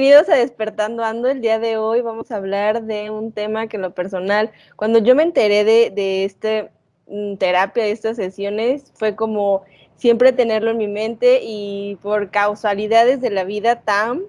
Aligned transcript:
Bienvenidos 0.00 0.30
a 0.30 0.36
Despertando 0.36 1.04
Ando. 1.04 1.28
El 1.28 1.42
día 1.42 1.58
de 1.58 1.76
hoy 1.76 2.00
vamos 2.00 2.30
a 2.30 2.36
hablar 2.36 2.84
de 2.84 3.10
un 3.10 3.32
tema 3.32 3.66
que 3.66 3.76
en 3.76 3.82
lo 3.82 3.92
personal, 3.92 4.50
cuando 4.74 4.98
yo 4.98 5.14
me 5.14 5.22
enteré 5.22 5.62
de, 5.62 5.90
de 5.90 6.24
esta 6.24 6.70
mm, 7.06 7.34
terapia, 7.34 7.84
de 7.84 7.90
estas 7.90 8.16
sesiones, 8.16 8.94
fue 8.94 9.14
como 9.14 9.62
siempre 9.96 10.32
tenerlo 10.32 10.70
en 10.70 10.78
mi 10.78 10.88
mente 10.88 11.40
y 11.42 11.98
por 12.00 12.30
causalidades 12.30 13.20
de 13.20 13.28
la 13.28 13.44
vida, 13.44 13.82
Tam 13.82 14.22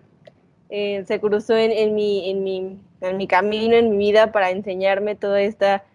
eh, 0.70 1.06
se 1.08 1.22
cruzó 1.22 1.56
en, 1.56 1.96
mi, 1.96 2.30
en, 2.30 2.44
mi, 2.44 2.78
en 3.00 3.16
mi 3.16 3.28
camino, 3.28 3.74
en 3.74 3.92
mi 3.92 3.98
vida, 3.98 4.34
para 4.34 4.52
enseñarme 4.52 5.16
toda 5.16 5.42
esta 5.42 5.86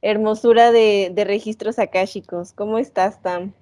hermosura 0.00 0.72
de, 0.72 1.12
de 1.14 1.24
registros 1.26 1.78
akáshicos. 1.78 2.54
¿Cómo 2.54 2.78
estás, 2.78 3.20
Tam? 3.20 3.52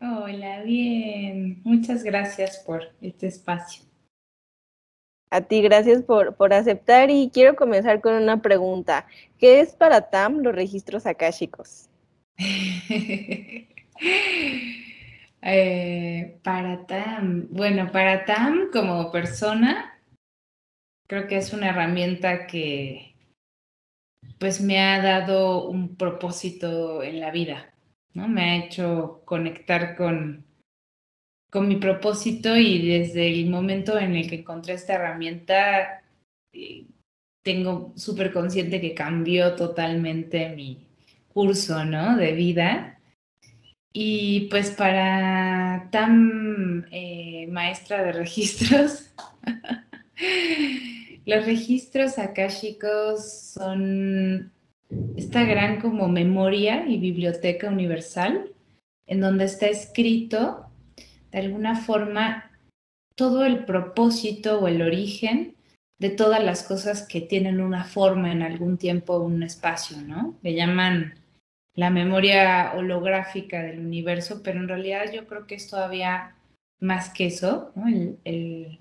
Hola, 0.00 0.62
bien. 0.62 1.62
Muchas 1.64 2.04
gracias 2.04 2.58
por 2.58 2.92
este 3.00 3.26
espacio. 3.26 3.85
A 5.30 5.40
ti, 5.40 5.60
gracias 5.60 6.02
por, 6.02 6.36
por, 6.36 6.52
aceptar 6.54 7.10
y 7.10 7.30
quiero 7.32 7.56
comenzar 7.56 8.00
con 8.00 8.14
una 8.14 8.40
pregunta. 8.40 9.06
¿Qué 9.38 9.60
es 9.60 9.74
para 9.74 10.08
TAM 10.10 10.38
los 10.38 10.54
registros 10.54 11.04
akáshicos? 11.04 11.88
eh, 15.42 16.38
para 16.42 16.86
TAM, 16.86 17.48
bueno, 17.50 17.90
para 17.90 18.24
TAM 18.24 18.70
como 18.72 19.10
persona, 19.10 19.98
creo 21.06 21.26
que 21.26 21.38
es 21.38 21.52
una 21.52 21.70
herramienta 21.70 22.46
que 22.46 23.14
pues 24.38 24.60
me 24.60 24.80
ha 24.80 25.02
dado 25.02 25.68
un 25.68 25.96
propósito 25.96 27.02
en 27.02 27.20
la 27.20 27.30
vida, 27.30 27.74
¿no? 28.12 28.28
Me 28.28 28.42
ha 28.42 28.56
hecho 28.56 29.22
conectar 29.24 29.96
con 29.96 30.45
con 31.56 31.68
mi 31.68 31.76
propósito 31.76 32.54
y 32.54 32.86
desde 32.86 33.32
el 33.32 33.48
momento 33.48 33.98
en 33.98 34.14
el 34.14 34.28
que 34.28 34.40
encontré 34.40 34.74
esta 34.74 34.92
herramienta, 34.92 36.02
eh, 36.52 36.84
tengo 37.42 37.94
súper 37.96 38.30
consciente 38.30 38.78
que 38.78 38.92
cambió 38.92 39.54
totalmente 39.54 40.50
mi 40.50 40.86
curso, 41.28 41.82
¿no? 41.86 42.14
De 42.18 42.32
vida. 42.32 43.00
Y 43.90 44.48
pues 44.50 44.70
para 44.70 45.88
tan 45.90 46.88
eh, 46.90 47.48
maestra 47.50 48.02
de 48.04 48.12
registros, 48.12 49.14
los 51.24 51.46
registros 51.46 52.18
akáshicos 52.18 53.32
son 53.32 54.52
esta 55.16 55.42
gran 55.44 55.80
como 55.80 56.06
memoria 56.06 56.86
y 56.86 56.98
biblioteca 56.98 57.70
universal 57.70 58.52
en 59.06 59.20
donde 59.22 59.46
está 59.46 59.68
escrito 59.68 60.65
de 61.30 61.38
alguna 61.38 61.76
forma 61.76 62.50
todo 63.14 63.44
el 63.44 63.64
propósito 63.64 64.60
o 64.60 64.68
el 64.68 64.82
origen 64.82 65.56
de 65.98 66.10
todas 66.10 66.44
las 66.44 66.62
cosas 66.62 67.06
que 67.06 67.20
tienen 67.20 67.60
una 67.60 67.84
forma 67.84 68.30
en 68.30 68.42
algún 68.42 68.76
tiempo, 68.76 69.18
un 69.18 69.42
espacio, 69.42 69.96
¿no? 70.02 70.36
Le 70.42 70.54
llaman 70.54 71.14
la 71.74 71.90
memoria 71.90 72.72
holográfica 72.74 73.62
del 73.62 73.80
universo, 73.80 74.42
pero 74.42 74.60
en 74.60 74.68
realidad 74.68 75.12
yo 75.12 75.26
creo 75.26 75.46
que 75.46 75.54
es 75.54 75.68
todavía 75.68 76.34
más 76.80 77.10
que 77.10 77.26
eso, 77.26 77.72
¿no? 77.74 77.88
el, 77.88 78.18
el, 78.24 78.80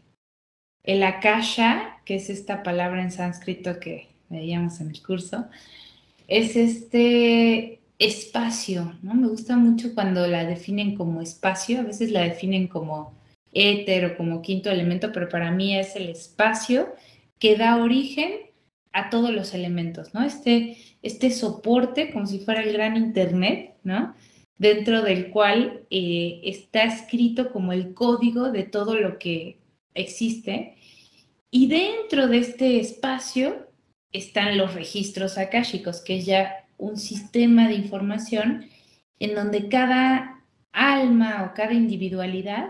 el 0.83 1.03
akasha, 1.03 2.01
que 2.05 2.15
es 2.15 2.29
esta 2.29 2.63
palabra 2.63 3.01
en 3.01 3.11
sánscrito 3.11 3.79
que 3.79 4.09
veíamos 4.29 4.81
en 4.81 4.89
el 4.89 5.01
curso, 5.01 5.47
es 6.27 6.55
este 6.55 7.79
espacio, 7.99 8.97
¿no? 9.01 9.13
Me 9.13 9.27
gusta 9.27 9.57
mucho 9.57 9.93
cuando 9.93 10.27
la 10.27 10.45
definen 10.45 10.95
como 10.95 11.21
espacio, 11.21 11.79
a 11.79 11.83
veces 11.83 12.11
la 12.11 12.23
definen 12.23 12.67
como 12.67 13.13
éter 13.53 14.05
o 14.05 14.17
como 14.17 14.41
quinto 14.41 14.69
elemento, 14.69 15.11
pero 15.13 15.29
para 15.29 15.51
mí 15.51 15.77
es 15.77 15.95
el 15.95 16.09
espacio 16.09 16.93
que 17.39 17.55
da 17.55 17.77
origen 17.77 18.33
a 18.91 19.09
todos 19.09 19.31
los 19.31 19.53
elementos, 19.53 20.13
¿no? 20.13 20.23
Este, 20.23 20.77
este 21.01 21.31
soporte, 21.31 22.11
como 22.11 22.25
si 22.25 22.39
fuera 22.39 22.61
el 22.61 22.73
gran 22.73 22.97
Internet, 22.97 23.75
¿no? 23.83 24.15
Dentro 24.57 25.01
del 25.01 25.31
cual 25.31 25.85
eh, 25.89 26.41
está 26.43 26.83
escrito 26.83 27.51
como 27.51 27.73
el 27.73 27.93
código 27.93 28.51
de 28.51 28.63
todo 28.63 28.95
lo 28.95 29.19
que 29.19 29.59
existe. 29.93 30.77
Y 31.51 31.67
dentro 31.67 32.27
de 32.27 32.37
este 32.39 32.79
espacio 32.79 33.67
están 34.11 34.57
los 34.57 34.73
registros 34.73 35.37
akáshicos, 35.37 36.01
que 36.01 36.21
ya 36.21 36.64
un 36.77 36.97
sistema 36.97 37.67
de 37.67 37.75
información 37.75 38.69
en 39.19 39.35
donde 39.35 39.69
cada 39.69 40.43
alma 40.71 41.49
o 41.49 41.53
cada 41.55 41.73
individualidad 41.73 42.69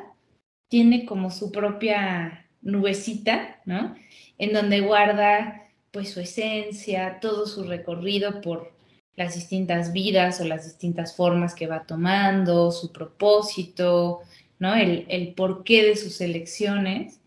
tiene 0.70 1.06
como 1.06 1.32
su 1.32 1.52
propia 1.52 2.48
nubecita, 2.62 3.62
¿no? 3.66 3.96
En 4.38 4.54
donde 4.54 4.82
guarda 4.82 5.64
pues 5.92 6.12
su 6.12 6.20
esencia, 6.20 7.20
todo 7.22 7.46
su 7.46 7.64
recorrido 7.64 8.42
por 8.42 8.74
las 9.16 9.36
distintas 9.36 9.94
vidas 9.94 10.42
o 10.42 10.46
las 10.46 10.66
distintas 10.66 11.16
formas 11.16 11.56
que 11.56 11.68
va 11.68 11.86
tomando, 11.86 12.72
su 12.72 12.92
propósito, 12.92 14.22
¿no? 14.60 14.76
El, 14.76 15.06
el 15.10 15.34
porqué 15.34 15.84
de 15.84 15.96
sus 15.96 16.20
elecciones. 16.22 17.22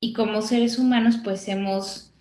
Y 0.00 0.12
como 0.12 0.42
seres 0.42 0.78
humanos, 0.78 1.18
pues 1.22 1.46
hemos 1.48 2.14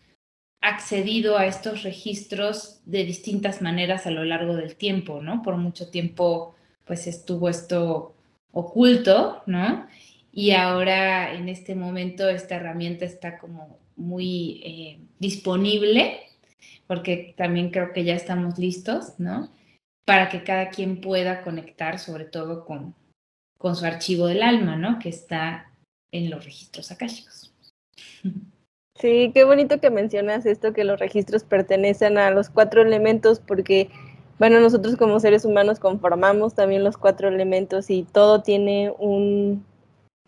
accedido 0.61 1.37
a 1.37 1.45
estos 1.45 1.83
registros 1.83 2.81
de 2.85 3.05
distintas 3.05 3.61
maneras 3.61 4.07
a 4.07 4.11
lo 4.11 4.23
largo 4.23 4.55
del 4.55 4.75
tiempo, 4.75 5.21
¿no? 5.21 5.41
Por 5.41 5.57
mucho 5.57 5.89
tiempo, 5.89 6.55
pues 6.85 7.07
estuvo 7.07 7.49
esto 7.49 8.15
oculto, 8.51 9.43
¿no? 9.45 9.87
Y 10.31 10.51
ahora, 10.51 11.33
en 11.33 11.49
este 11.49 11.75
momento, 11.75 12.27
esta 12.27 12.55
herramienta 12.55 13.05
está 13.05 13.37
como 13.37 13.79
muy 13.95 14.61
eh, 14.65 14.99
disponible, 15.19 16.21
porque 16.87 17.33
también 17.37 17.69
creo 17.69 17.93
que 17.93 18.03
ya 18.03 18.15
estamos 18.15 18.57
listos, 18.57 19.19
¿no? 19.19 19.51
Para 20.05 20.29
que 20.29 20.43
cada 20.43 20.69
quien 20.69 20.99
pueda 20.99 21.41
conectar, 21.41 21.99
sobre 21.99 22.25
todo 22.25 22.65
con, 22.65 22.95
con 23.57 23.75
su 23.75 23.85
archivo 23.85 24.27
del 24.27 24.43
alma, 24.43 24.75
¿no? 24.75 24.99
Que 24.99 25.09
está 25.09 25.71
en 26.11 26.29
los 26.29 26.43
registros 26.43 26.91
akáshicos. 26.91 27.53
Sí, 28.95 29.31
qué 29.33 29.43
bonito 29.43 29.79
que 29.81 29.89
mencionas 29.89 30.45
esto, 30.45 30.73
que 30.73 30.85
los 30.85 30.99
registros 30.99 31.43
pertenecen 31.43 32.17
a 32.17 32.31
los 32.31 32.49
cuatro 32.49 32.81
elementos, 32.81 33.39
porque, 33.41 33.89
bueno, 34.39 34.59
nosotros 34.61 34.95
como 34.95 35.19
seres 35.19 35.43
humanos 35.43 35.79
conformamos 35.79 36.55
también 36.55 36.83
los 36.83 36.97
cuatro 36.97 37.27
elementos 37.27 37.89
y 37.89 38.03
todo 38.03 38.41
tiene 38.41 38.93
un, 38.97 39.65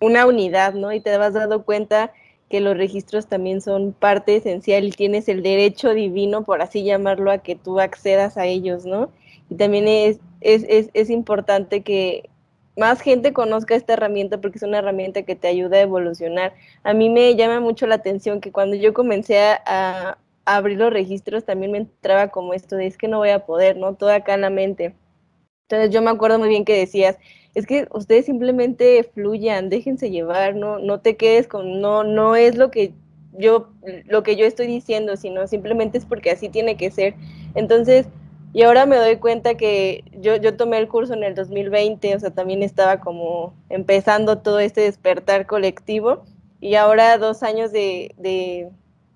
una 0.02 0.26
unidad, 0.28 0.74
¿no? 0.74 0.92
Y 0.94 1.00
te 1.02 1.12
has 1.12 1.34
dado 1.34 1.64
cuenta 1.64 2.12
que 2.50 2.60
los 2.62 2.78
registros 2.78 3.28
también 3.28 3.62
son 3.62 3.94
parte 3.94 4.36
esencial 4.36 4.86
y 4.86 4.92
tienes 4.92 5.30
el 5.30 5.44
derecho 5.44 5.94
divino, 5.94 6.44
por 6.44 6.62
así 6.62 6.84
llamarlo, 6.84 7.32
a 7.32 7.40
que 7.40 7.56
tú 7.56 7.80
accedas 7.80 8.38
a 8.38 8.46
ellos, 8.48 8.86
¿no? 8.86 9.12
Y 9.50 9.56
también 9.56 9.88
es, 9.88 10.20
es, 10.42 10.66
es, 10.70 10.90
es 10.94 11.10
importante 11.10 11.84
que, 11.84 12.30
más 12.78 13.02
gente 13.02 13.34
conozca 13.34 13.76
esta 13.76 13.94
herramienta 13.94 14.40
porque 14.40 14.60
es 14.60 14.64
una 14.64 14.78
herramienta 14.78 15.24
que 15.24 15.36
te 15.36 15.48
ayuda 15.48 15.78
a 15.78 15.82
evolucionar. 15.82 16.54
A 16.84 16.94
mí 16.94 17.10
me 17.10 17.36
llama 17.36 17.60
mucho 17.60 17.88
la 17.88 17.96
atención 17.96 18.40
que 18.40 18.51
cuando 18.51 18.75
yo 18.75 18.94
comencé 18.94 19.40
a, 19.40 20.18
abrir 20.46 20.78
los 20.78 20.94
registros 20.94 21.44
también 21.44 21.74
me 21.74 21.80
entraba 21.80 22.30
como 22.30 22.54
esto 22.54 22.78
de 22.78 22.88
es 22.88 22.98
que 22.98 23.10
no 23.10 23.18
voy 23.18 23.31
a 23.31 23.46
poder, 23.46 23.75
¿no? 23.75 23.96
Todo 23.96 24.12
acá 24.12 24.34
en 24.34 24.42
la 24.42 24.50
mente. 24.50 24.96
Entonces 25.63 25.90
yo 25.90 26.01
me 26.01 26.10
acuerdo 26.10 26.40
muy 26.40 26.48
bien 26.48 26.63
que 26.63 26.78
decías, 26.78 27.18
es 27.54 27.66
que 27.66 27.86
ustedes 27.92 28.28
simplemente 28.28 29.04
fluyan, 29.13 29.68
déjense 29.69 30.10
llevar, 30.10 30.56
no, 30.56 30.80
no 30.80 31.01
te 31.01 31.18
quedes 31.18 31.50
con, 31.50 31.81
no, 31.81 32.06
no 32.06 32.38
es 32.38 32.56
lo 32.56 32.72
que 32.72 32.94
yo, 33.34 33.69
lo 34.06 34.24
que 34.24 34.38
yo 34.38 34.46
estoy 34.46 34.68
diciendo, 34.68 35.18
sino 35.18 35.48
simplemente 35.48 35.98
es 35.98 36.06
porque 36.06 36.31
así 36.31 36.48
tiene 36.48 36.78
que 36.78 36.92
ser. 36.92 37.16
Entonces, 37.56 38.07
y 38.57 38.63
ahora 38.63 38.88
me 38.88 38.95
doy 38.95 39.18
cuenta 39.18 39.54
que 39.54 40.04
yo, 40.13 40.36
yo 40.38 40.57
tomé 40.57 40.80
el 40.80 40.88
curso 40.88 41.13
en 41.13 41.24
el 41.24 41.36
2020, 41.36 42.15
o 42.15 42.19
sea, 42.19 42.31
también 42.31 42.63
estaba 42.63 43.00
como 43.00 43.54
empezando 43.69 44.39
todo 44.39 44.57
este 44.57 44.81
despertar 44.81 45.45
colectivo. 45.45 46.24
Y 46.59 46.74
ahora 46.74 47.19
dos 47.19 47.44
años 47.44 47.71
de, 47.71 48.15
de, 48.18 48.71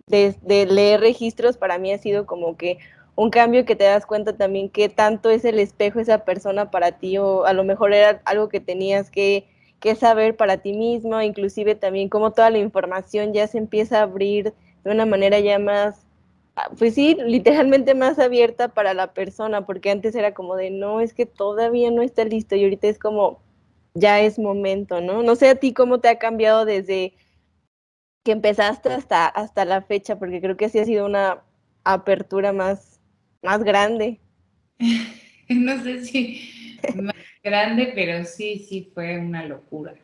de, 0.05 0.65
leer 0.67 0.99
registros 0.99 1.57
para 1.57 1.79
mí 1.79 1.91
ha 1.91 1.97
sido 1.97 2.27
como 2.27 2.55
que 2.55 2.77
un 3.15 3.31
cambio 3.31 3.65
que 3.65 3.75
te 3.75 3.85
das 3.85 4.05
cuenta 4.05 4.38
también 4.38 4.69
que 4.69 4.89
tanto 4.89 5.31
es 5.31 5.44
el 5.44 5.57
espejo 5.57 5.99
esa 5.99 6.23
persona 6.23 6.69
para 6.69 6.99
ti 6.99 7.17
o 7.17 7.45
a 7.45 7.53
lo 7.53 7.63
mejor 7.63 7.94
era 7.94 8.21
algo 8.25 8.47
que 8.47 8.59
tenías 8.59 9.09
que, 9.09 9.47
que 9.79 9.95
saber 9.95 10.35
para 10.35 10.57
ti 10.57 10.73
mismo, 10.73 11.19
inclusive 11.19 11.73
también 11.73 12.09
como 12.09 12.31
toda 12.31 12.51
la 12.51 12.59
información 12.59 13.33
ya 13.33 13.47
se 13.47 13.57
empieza 13.57 14.01
a 14.01 14.03
abrir 14.03 14.53
de 14.83 14.91
una 14.91 15.07
manera 15.07 15.39
ya 15.39 15.57
más 15.57 16.05
pues 16.77 16.95
sí, 16.95 17.17
literalmente 17.25 17.95
más 17.95 18.19
abierta 18.19 18.69
para 18.69 18.93
la 18.93 19.13
persona, 19.13 19.65
porque 19.65 19.91
antes 19.91 20.15
era 20.15 20.33
como 20.33 20.55
de, 20.55 20.71
no, 20.71 21.01
es 21.01 21.13
que 21.13 21.25
todavía 21.25 21.91
no 21.91 22.01
está 22.01 22.25
listo 22.25 22.55
y 22.55 22.63
ahorita 22.63 22.87
es 22.87 22.99
como, 22.99 23.41
ya 23.93 24.19
es 24.21 24.39
momento, 24.39 25.01
¿no? 25.01 25.23
No 25.23 25.35
sé 25.35 25.49
a 25.49 25.55
ti 25.55 25.73
cómo 25.73 25.99
te 25.99 26.09
ha 26.09 26.19
cambiado 26.19 26.65
desde 26.65 27.13
que 28.23 28.31
empezaste 28.31 28.89
hasta, 28.89 29.27
hasta 29.27 29.65
la 29.65 29.81
fecha, 29.81 30.19
porque 30.19 30.41
creo 30.41 30.57
que 30.57 30.69
sí 30.69 30.79
ha 30.79 30.85
sido 30.85 31.05
una 31.05 31.41
apertura 31.83 32.53
más, 32.53 32.99
más 33.41 33.63
grande. 33.63 34.19
no 35.49 35.83
sé 35.83 36.05
si 36.05 36.79
más 36.95 37.15
grande, 37.43 37.91
pero 37.95 38.25
sí, 38.25 38.59
sí 38.59 38.89
fue 38.93 39.17
una 39.17 39.45
locura. 39.45 39.95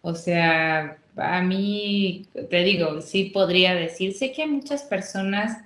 O 0.00 0.14
sea, 0.14 0.98
a 1.16 1.42
mí, 1.42 2.26
te 2.50 2.64
digo, 2.64 3.00
sí 3.00 3.24
podría 3.24 3.74
decir, 3.74 4.14
sé 4.14 4.32
que 4.32 4.42
a 4.42 4.46
muchas 4.46 4.82
personas 4.82 5.64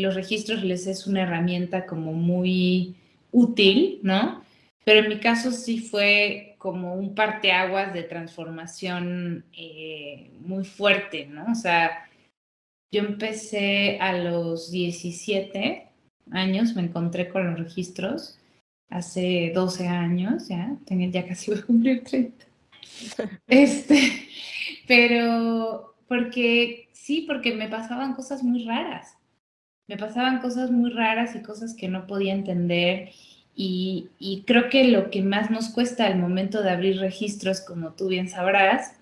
los 0.00 0.14
registros 0.14 0.62
les 0.64 0.86
es 0.86 1.06
una 1.06 1.22
herramienta 1.22 1.86
como 1.86 2.12
muy 2.12 2.96
útil, 3.32 4.00
¿no? 4.02 4.42
Pero 4.84 5.00
en 5.00 5.08
mi 5.08 5.20
caso 5.20 5.52
sí 5.52 5.78
fue 5.80 6.56
como 6.58 6.94
un 6.94 7.14
parteaguas 7.14 7.94
de 7.94 8.02
transformación 8.02 9.44
eh, 9.56 10.30
muy 10.40 10.64
fuerte, 10.64 11.26
¿no? 11.26 11.52
O 11.52 11.54
sea, 11.54 12.08
yo 12.92 13.00
empecé 13.00 13.98
a 14.00 14.12
los 14.18 14.70
17 14.70 15.88
años, 16.32 16.74
me 16.74 16.82
encontré 16.82 17.28
con 17.28 17.46
los 17.46 17.58
registros, 17.58 18.38
hace 18.88 19.52
12 19.54 19.86
años, 19.86 20.48
ya, 20.48 20.76
tenía, 20.84 21.08
ya 21.08 21.26
casi 21.26 21.50
voy 21.50 21.60
a 21.60 21.66
cumplir 21.66 22.04
30. 22.04 22.46
Este, 23.46 24.28
pero 24.86 25.94
porque 26.08 26.88
sí, 26.92 27.24
porque 27.26 27.54
me 27.54 27.68
pasaban 27.68 28.14
cosas 28.14 28.42
muy 28.42 28.64
raras. 28.64 29.16
Me 29.90 29.96
pasaban 29.96 30.38
cosas 30.38 30.70
muy 30.70 30.90
raras 30.90 31.34
y 31.34 31.42
cosas 31.42 31.74
que 31.74 31.88
no 31.88 32.06
podía 32.06 32.32
entender. 32.32 33.10
Y, 33.56 34.10
y 34.20 34.44
creo 34.46 34.68
que 34.68 34.84
lo 34.84 35.10
que 35.10 35.20
más 35.20 35.50
nos 35.50 35.70
cuesta 35.70 36.06
al 36.06 36.16
momento 36.16 36.62
de 36.62 36.70
abrir 36.70 37.00
registros, 37.00 37.60
como 37.60 37.94
tú 37.94 38.06
bien 38.06 38.28
sabrás, 38.28 38.92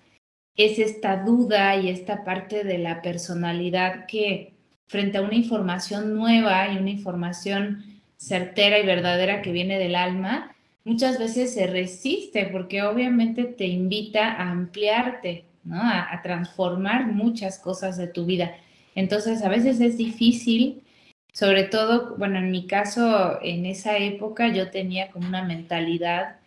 es 0.57 0.79
esta 0.79 1.17
duda 1.23 1.75
y 1.75 1.89
esta 1.89 2.23
parte 2.23 2.63
de 2.63 2.79
la 2.79 3.03
personalidad 3.03 4.07
que 4.07 4.53
frente 4.87 5.19
a 5.19 5.21
una 5.21 5.35
información 5.35 6.15
nueva 6.15 6.73
y 6.73 6.77
una 6.79 6.89
información 6.89 8.01
certera 8.17 8.79
y 8.79 8.85
verdadera 8.87 9.43
que 9.43 9.51
viene 9.51 9.77
del 9.77 9.95
alma, 9.95 10.55
muchas 10.85 11.19
veces 11.19 11.53
se 11.53 11.67
resiste 11.67 12.47
porque 12.47 12.81
obviamente 12.81 13.43
te 13.43 13.67
invita 13.67 14.31
a 14.31 14.49
ampliarte, 14.49 15.45
¿no? 15.63 15.79
A, 15.79 16.19
transformar 16.23 17.05
muchas 17.05 17.59
cosas 17.59 17.95
de 17.95 18.07
tu 18.07 18.25
vida. 18.25 18.55
Entonces, 18.99 19.43
a 19.43 19.47
veces 19.47 19.79
es 19.79 19.97
difícil, 19.97 20.83
sobre 21.31 21.63
todo, 21.63 22.17
bueno, 22.17 22.37
en 22.39 22.51
mi 22.51 22.67
caso, 22.67 23.39
en 23.41 23.65
esa 23.65 23.97
época 23.97 24.49
yo 24.49 24.71
tenía 24.71 25.09
como 25.09 25.25
una 25.25 25.41
mentalidad 25.41 26.41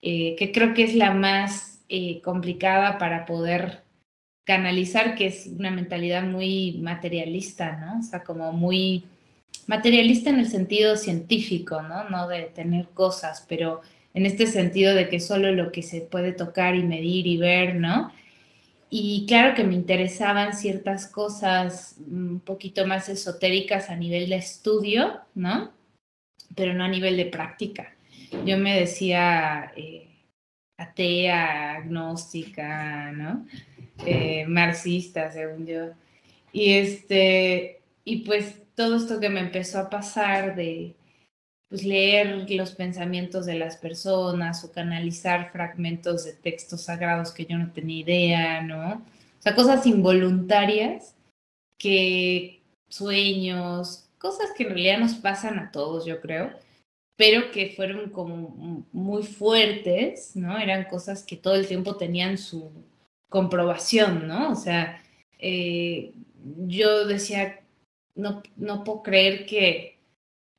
eh, 0.00 0.34
que 0.38 0.50
creo 0.50 0.72
que 0.72 0.84
es 0.84 0.94
la 0.94 1.12
más 1.12 1.84
eh, 1.90 2.22
complicada 2.22 2.96
para 2.96 3.26
poder 3.26 3.82
canalizar, 4.46 5.14
que 5.14 5.26
es 5.26 5.46
una 5.46 5.70
mentalidad 5.70 6.22
muy 6.22 6.78
materialista, 6.80 7.76
¿no? 7.76 7.98
O 8.00 8.02
sea, 8.02 8.24
como 8.24 8.50
muy 8.52 9.04
materialista 9.66 10.30
en 10.30 10.38
el 10.38 10.48
sentido 10.48 10.96
científico, 10.96 11.82
¿no? 11.82 12.08
No 12.08 12.28
de 12.28 12.44
tener 12.44 12.88
cosas, 12.94 13.44
pero 13.46 13.82
en 14.14 14.24
este 14.24 14.46
sentido 14.46 14.94
de 14.94 15.10
que 15.10 15.20
solo 15.20 15.52
lo 15.52 15.70
que 15.70 15.82
se 15.82 16.00
puede 16.00 16.32
tocar 16.32 16.76
y 16.76 16.82
medir 16.82 17.26
y 17.26 17.36
ver, 17.36 17.74
¿no? 17.74 18.10
Y 18.92 19.24
claro 19.26 19.54
que 19.54 19.62
me 19.62 19.74
interesaban 19.74 20.52
ciertas 20.52 21.06
cosas 21.06 21.94
un 21.98 22.40
poquito 22.40 22.86
más 22.88 23.08
esotéricas 23.08 23.88
a 23.88 23.94
nivel 23.94 24.28
de 24.28 24.36
estudio, 24.36 25.20
¿no? 25.36 25.70
Pero 26.56 26.74
no 26.74 26.82
a 26.82 26.88
nivel 26.88 27.16
de 27.16 27.26
práctica. 27.26 27.94
Yo 28.44 28.58
me 28.58 28.78
decía 28.78 29.72
eh, 29.76 30.08
atea, 30.76 31.76
agnóstica, 31.76 33.12
¿no? 33.12 33.46
Eh, 34.04 34.44
marxista, 34.46 35.30
según 35.30 35.66
yo. 35.66 35.90
Y 36.52 36.72
este, 36.72 37.82
y 38.04 38.18
pues 38.24 38.60
todo 38.74 38.96
esto 38.96 39.20
que 39.20 39.28
me 39.28 39.40
empezó 39.40 39.78
a 39.78 39.90
pasar 39.90 40.56
de 40.56 40.96
pues, 41.70 41.84
leer 41.84 42.50
los 42.50 42.72
pensamientos 42.72 43.46
de 43.46 43.54
las 43.54 43.76
personas 43.76 44.64
o 44.64 44.72
canalizar 44.72 45.52
fragmentos 45.52 46.24
de 46.24 46.32
textos 46.34 46.82
sagrados 46.82 47.32
que 47.32 47.46
yo 47.46 47.56
no 47.56 47.72
tenía 47.72 48.00
idea, 48.00 48.62
¿no? 48.62 48.94
O 48.94 49.42
sea, 49.42 49.54
cosas 49.54 49.86
involuntarias 49.86 51.14
que 51.78 52.62
sueños, 52.88 54.10
cosas 54.18 54.50
que 54.56 54.64
en 54.64 54.70
realidad 54.70 54.98
nos 54.98 55.14
pasan 55.14 55.58
a 55.60 55.70
todos, 55.70 56.04
yo 56.04 56.20
creo, 56.20 56.52
pero 57.16 57.50
que 57.52 57.72
fueron 57.76 58.10
como 58.10 58.84
muy 58.92 59.22
fuertes, 59.22 60.36
¿no? 60.36 60.58
Eran 60.58 60.84
cosas 60.84 61.22
que 61.22 61.36
todo 61.36 61.54
el 61.54 61.68
tiempo 61.68 61.96
tenían 61.96 62.36
su 62.36 62.70
comprobación, 63.28 64.26
¿no? 64.26 64.50
O 64.52 64.56
sea, 64.56 65.00
eh, 65.38 66.12
yo 66.66 67.06
decía, 67.06 67.60
no, 68.14 68.42
no 68.56 68.84
puedo 68.84 69.02
creer 69.02 69.46
que, 69.46 69.89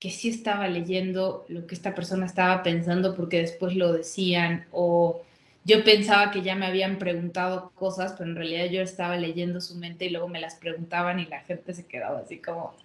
que 0.02 0.10
sí 0.10 0.30
estaba 0.30 0.68
leyendo 0.68 1.46
lo 1.48 1.68
que 1.68 1.76
esta 1.76 1.94
persona 1.94 2.26
estaba 2.26 2.64
pensando 2.64 3.16
porque 3.16 3.38
después 3.38 3.76
lo 3.76 3.94
decían 3.94 4.66
o 4.72 5.22
yo 5.64 5.84
pensaba 5.84 6.32
que 6.32 6.42
ya 6.42 6.56
me 6.56 6.66
habían 6.66 6.98
preguntado 6.98 7.70
cosas, 7.76 8.14
pero 8.18 8.32
en 8.32 8.36
realidad 8.36 8.66
yo 8.66 8.82
estaba 8.82 9.16
leyendo 9.16 9.62
su 9.62 9.76
mente 9.76 10.06
y 10.06 10.10
luego 10.10 10.28
me 10.28 10.42
las 10.42 10.56
preguntaban 10.56 11.20
y 11.20 11.28
la 11.28 11.42
gente 11.42 11.76
se 11.76 11.86
quedaba 11.86 12.18
así 12.18 12.40
como, 12.40 12.76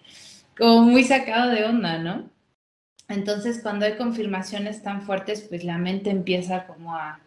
como 0.58 0.82
muy 0.82 1.04
sacado 1.04 1.50
de 1.50 1.64
onda, 1.64 1.96
¿no? 1.96 2.28
Entonces, 3.08 3.60
cuando 3.62 3.86
hay 3.86 3.96
confirmaciones 3.96 4.82
tan 4.82 5.00
fuertes, 5.00 5.40
pues 5.48 5.64
la 5.64 5.78
mente 5.78 6.10
empieza 6.10 6.66
como 6.66 6.94
a, 6.94 7.20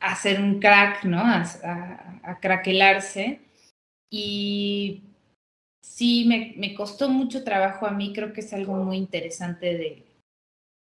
hacer 0.00 0.40
un 0.40 0.58
crack, 0.58 1.04
¿no? 1.04 1.20
A, 1.20 1.44
a, 1.62 2.20
a 2.24 2.40
craquelarse. 2.40 3.40
Y 4.10 5.04
sí 5.82 6.24
me, 6.26 6.54
me, 6.56 6.74
costó 6.74 7.08
mucho 7.08 7.44
trabajo 7.44 7.86
a 7.86 7.90
mí, 7.90 8.12
creo 8.14 8.32
que 8.32 8.40
es 8.40 8.52
algo 8.52 8.74
muy 8.74 8.96
interesante 8.96 9.76
de, 9.76 10.02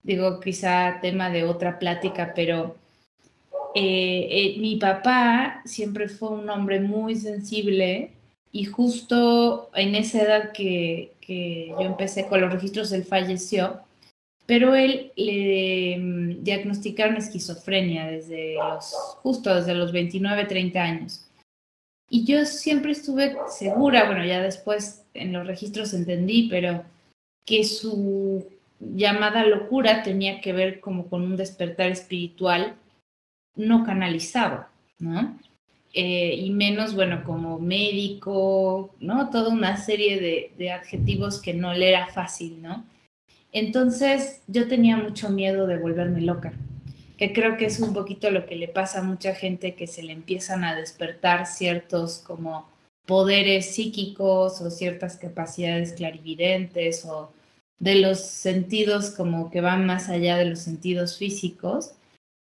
digo, 0.02 0.38
quizá 0.40 1.00
tema 1.00 1.30
de 1.30 1.44
otra 1.44 1.78
plática, 1.78 2.32
pero 2.34 2.76
eh, 3.74 4.28
eh, 4.30 4.56
mi 4.60 4.76
papá 4.76 5.62
siempre 5.64 6.08
fue 6.08 6.28
un 6.28 6.48
hombre 6.48 6.78
muy 6.78 7.16
sensible 7.16 8.12
y 8.52 8.66
justo 8.66 9.70
en 9.74 9.96
esa 9.96 10.22
edad 10.22 10.52
que, 10.52 11.14
que 11.20 11.68
yo 11.70 11.80
empecé 11.80 12.28
con 12.28 12.40
los 12.40 12.52
registros, 12.52 12.92
él 12.92 13.04
falleció, 13.04 13.80
pero 14.46 14.76
él 14.76 15.12
le 15.16 15.96
mm, 15.98 16.44
diagnosticaron 16.44 17.16
esquizofrenia 17.16 18.06
desde 18.06 18.54
los, 18.54 18.94
justo 19.22 19.54
desde 19.54 19.74
los 19.74 19.90
29, 19.90 20.44
30 20.44 20.82
años. 20.82 21.23
Y 22.08 22.24
yo 22.24 22.44
siempre 22.44 22.92
estuve 22.92 23.36
segura, 23.48 24.06
bueno, 24.06 24.24
ya 24.24 24.42
después 24.42 25.04
en 25.14 25.32
los 25.32 25.46
registros 25.46 25.94
entendí, 25.94 26.48
pero 26.48 26.84
que 27.46 27.64
su 27.64 28.46
llamada 28.80 29.44
locura 29.46 30.02
tenía 30.02 30.40
que 30.40 30.52
ver 30.52 30.80
como 30.80 31.08
con 31.08 31.22
un 31.22 31.36
despertar 31.36 31.90
espiritual 31.90 32.76
no 33.56 33.84
canalizado, 33.84 34.66
¿no? 34.98 35.38
Eh, 35.92 36.34
y 36.34 36.50
menos, 36.50 36.94
bueno, 36.94 37.22
como 37.24 37.60
médico, 37.60 38.94
¿no? 38.98 39.30
Toda 39.30 39.50
una 39.50 39.76
serie 39.76 40.20
de, 40.20 40.52
de 40.58 40.72
adjetivos 40.72 41.40
que 41.40 41.54
no 41.54 41.72
le 41.72 41.90
era 41.90 42.08
fácil, 42.08 42.60
¿no? 42.60 42.84
Entonces 43.52 44.42
yo 44.48 44.66
tenía 44.66 44.96
mucho 44.96 45.30
miedo 45.30 45.68
de 45.68 45.78
volverme 45.78 46.20
loca 46.20 46.52
que 47.16 47.32
creo 47.32 47.56
que 47.56 47.66
es 47.66 47.80
un 47.80 47.94
poquito 47.94 48.30
lo 48.30 48.46
que 48.46 48.56
le 48.56 48.68
pasa 48.68 49.00
a 49.00 49.04
mucha 49.04 49.34
gente 49.34 49.74
que 49.74 49.86
se 49.86 50.02
le 50.02 50.12
empiezan 50.12 50.64
a 50.64 50.74
despertar 50.74 51.46
ciertos 51.46 52.18
como 52.18 52.68
poderes 53.06 53.74
psíquicos 53.74 54.60
o 54.60 54.70
ciertas 54.70 55.16
capacidades 55.16 55.92
clarividentes 55.92 57.04
o 57.04 57.32
de 57.78 57.96
los 57.96 58.20
sentidos 58.20 59.10
como 59.10 59.50
que 59.50 59.60
van 59.60 59.86
más 59.86 60.08
allá 60.08 60.36
de 60.36 60.46
los 60.46 60.60
sentidos 60.60 61.18
físicos, 61.18 61.92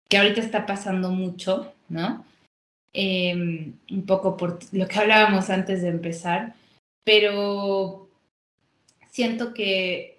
que 0.09 0.19
ahorita 0.19 0.41
está 0.41 0.67
pasando 0.67 1.11
mucho, 1.11 1.73
¿no? 1.89 2.25
Em, 2.93 3.75
un 3.91 4.07
poco 4.07 4.37
por 4.37 4.59
lo 4.73 4.87
que 4.87 4.99
hablábamos 4.99 5.51
antes 5.51 5.83
de 5.83 5.89
empezar, 5.89 6.55
pero 7.05 8.09
siento 9.11 9.53
que 9.53 10.16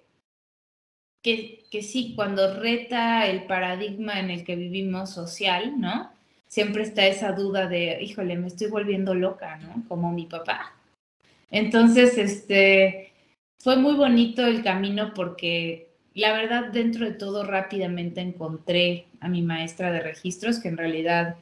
que, 1.22 1.64
que 1.70 1.82
sí, 1.82 2.14
cuando 2.14 2.60
reta 2.60 3.26
el 3.26 3.44
paradigma 3.44 4.20
en 4.20 4.30
el 4.30 4.44
que 4.44 4.56
vivimos 4.56 5.10
social, 5.10 5.80
¿no? 5.80 6.10
Siempre 6.46 6.82
está 6.82 7.06
esa 7.06 7.32
duda 7.32 7.66
de, 7.66 8.02
híjole, 8.02 8.36
me 8.36 8.46
estoy 8.46 8.68
volviendo 8.68 9.14
loca, 9.14 9.56
¿no? 9.56 9.84
Como 9.88 10.12
mi 10.12 10.26
papá. 10.26 10.74
Entonces, 11.50 12.16
este, 12.16 13.12
fue 13.58 13.76
muy 13.76 13.94
bonito 13.94 14.46
el 14.46 14.62
camino 14.62 15.12
porque 15.14 15.88
la 16.18 16.32
verdad, 16.32 16.72
dentro 16.72 17.04
de 17.04 17.12
todo, 17.12 17.44
rápidamente 17.44 18.20
encontré 18.20 19.06
a 19.20 19.28
mi 19.28 19.40
maestra 19.40 19.92
de 19.92 20.00
registros, 20.00 20.58
que 20.58 20.66
en 20.66 20.76
realidad, 20.76 21.36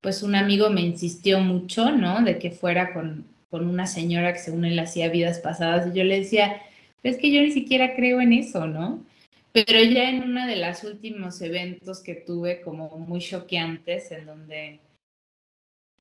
pues 0.00 0.22
un 0.22 0.34
amigo 0.34 0.70
me 0.70 0.80
insistió 0.80 1.40
mucho, 1.40 1.90
¿no? 1.90 2.22
De 2.22 2.38
que 2.38 2.50
fuera 2.50 2.94
con, 2.94 3.26
con 3.50 3.68
una 3.68 3.86
señora 3.86 4.32
que 4.32 4.38
según 4.38 4.64
él 4.64 4.78
hacía 4.78 5.10
vidas 5.10 5.40
pasadas 5.40 5.88
y 5.88 5.98
yo 5.98 6.04
le 6.04 6.20
decía, 6.20 6.62
es 7.08 7.18
que 7.18 7.32
yo 7.32 7.40
ni 7.40 7.52
siquiera 7.52 7.94
creo 7.94 8.20
en 8.20 8.32
eso, 8.32 8.66
¿no? 8.66 9.04
Pero 9.52 9.82
ya 9.82 10.10
en 10.10 10.22
uno 10.22 10.46
de 10.46 10.56
los 10.56 10.84
últimos 10.84 11.40
eventos 11.40 12.00
que 12.00 12.14
tuve 12.14 12.60
como 12.60 12.98
muy 12.98 13.20
choqueantes, 13.20 14.12
en 14.12 14.26
donde 14.26 14.80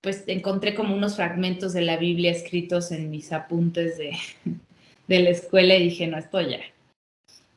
pues 0.01 0.23
encontré 0.27 0.75
como 0.75 0.95
unos 0.95 1.15
fragmentos 1.15 1.73
de 1.73 1.81
la 1.81 1.97
Biblia 1.97 2.31
escritos 2.31 2.91
en 2.91 3.09
mis 3.09 3.31
apuntes 3.31 3.97
de, 3.97 4.15
de 5.07 5.19
la 5.19 5.29
escuela 5.29 5.75
y 5.75 5.85
dije, 5.85 6.07
no, 6.07 6.17
estoy 6.17 6.51
ya. 6.51 6.59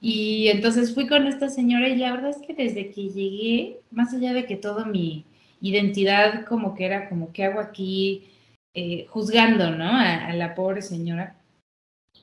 Y 0.00 0.49
entonces 0.49 0.95
fui 0.95 1.07
con 1.09 1.26
esta 1.26 1.49
señora 1.49 1.88
y 1.88 1.97
la 1.97 2.12
verdad 2.12 2.31
es 2.31 2.47
que 2.47 2.55
desde 2.55 2.90
que 2.90 3.09
llegué, 3.09 3.81
más 3.90 4.14
allá 4.14 4.33
de 4.33 4.47
que 4.47 4.57
toda 4.57 4.85
mi 4.85 5.25
identidad 5.61 6.45
como 6.47 6.75
que 6.75 6.87
era 6.87 7.09
como, 7.09 7.33
¿qué 7.33 7.45
hago 7.45 7.61
aquí? 7.61 8.28
Eh, 8.75 9.07
juzgando, 9.11 9.71
¿no? 9.71 9.90
A, 9.90 10.33
la 10.35 10.55
pobre 10.55 10.83
señora. 10.83 11.37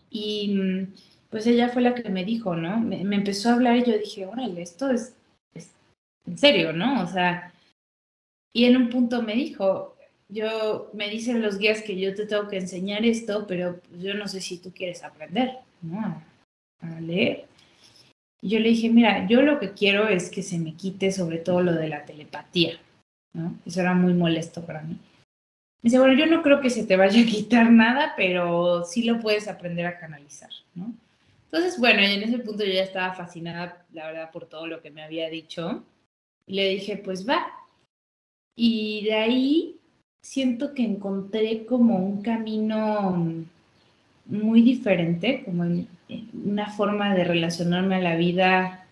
Y 0.10 0.55
mm, 0.55 0.94
pues 1.36 1.48
ella 1.48 1.68
fue 1.68 1.82
la 1.82 1.94
que 1.94 2.10
me 2.10 2.24
dijo, 2.24 2.56
¿no? 2.56 2.80
Me, 2.80 3.01
empezó 3.01 3.50
a 3.50 3.56
hablar 3.56 3.75
y 3.75 3.84
yo 3.84 3.98
dije, 3.98 4.25
órale, 4.25 4.62
esto 4.62 4.89
es, 4.89 5.18
en 6.25 6.38
serio, 6.38 6.72
¿no? 6.72 7.04
O 7.04 7.08
sea, 7.08 7.51
y 8.54 8.63
en 8.63 8.77
un 8.77 8.89
punto 8.89 9.22
me 9.22 9.36
dijo, 9.36 9.98
yo, 10.30 10.89
me 10.94 11.10
dicen 11.10 11.42
los 11.42 11.58
guías 11.58 11.82
que 11.82 12.00
yo 12.00 12.15
te 12.15 12.25
tengo 12.25 12.48
que 12.48 12.56
enseñar 12.56 13.06
esto, 13.06 13.46
pero 13.48 13.82
yo 14.00 14.13
no 14.13 14.30
sé 14.30 14.39
si 14.39 14.60
tú 14.60 14.72
quieres 14.72 15.04
aprender, 15.04 15.58
¿no? 15.82 16.24
A 16.80 17.01
leer. 17.01 17.48
Y 18.42 18.51
yo 18.51 18.60
le 18.60 18.70
dije, 18.70 18.89
mira, 18.89 19.27
yo 19.27 19.42
lo 19.42 19.60
que 19.60 19.74
quiero 19.74 20.08
es 20.08 20.32
que 20.32 20.42
se 20.42 20.58
me 20.58 20.75
quite 20.75 21.12
sobre 21.12 21.39
todo 21.39 21.60
lo 21.60 21.74
de 21.74 21.89
la 21.89 22.06
telepatía, 22.06 22.80
¿no? 23.34 23.58
Eso 23.65 23.82
era 23.82 23.94
muy 23.94 24.13
molesto 24.13 24.65
para 24.65 24.84
mí. 24.84 24.94
Me 24.94 25.89
dice, 25.89 26.00
bueno, 26.00 26.13
yo 26.13 26.27
no 26.27 26.42
creo 26.42 26.62
que 26.62 26.70
se 26.70 26.86
te 26.86 26.96
vaya 26.96 27.22
a 27.22 27.25
quitar 27.25 27.74
nada, 27.74 28.13
pero 28.15 28.86
sí 28.86 29.04
lo 29.04 29.20
puedes 29.20 29.50
aprender 29.50 29.86
a 29.86 30.00
canalizar, 30.00 30.51
¿no? 30.75 30.94
Entonces, 31.45 31.79
bueno, 31.79 32.01
y 32.01 32.05
en 32.05 32.23
ese 32.23 32.39
punto 32.39 32.63
yo 32.63 32.73
ya 32.73 32.83
estaba 32.83 33.13
fascinada, 33.13 33.85
la 33.93 34.07
verdad, 34.07 34.31
por 34.31 34.47
todo 34.47 34.67
lo 34.67 34.81
que 34.81 34.91
me 34.91 35.03
había 35.03 35.29
dicho. 35.29 35.83
Y 36.47 36.55
le 36.55 36.69
dije, 36.69 36.97
pues 36.97 37.27
va. 37.27 37.47
Y 38.55 39.03
de 39.05 39.13
ahí 39.13 39.79
siento 40.21 40.73
que 40.73 40.83
encontré 40.83 41.65
como 41.65 41.97
un 41.97 42.21
camino 42.21 43.45
muy 44.25 44.61
diferente, 44.61 45.43
como 45.45 45.63
una 46.33 46.71
forma 46.71 47.13
de 47.13 47.23
relacionarme 47.23 47.95
a 47.95 48.01
la 48.01 48.15
vida 48.15 48.85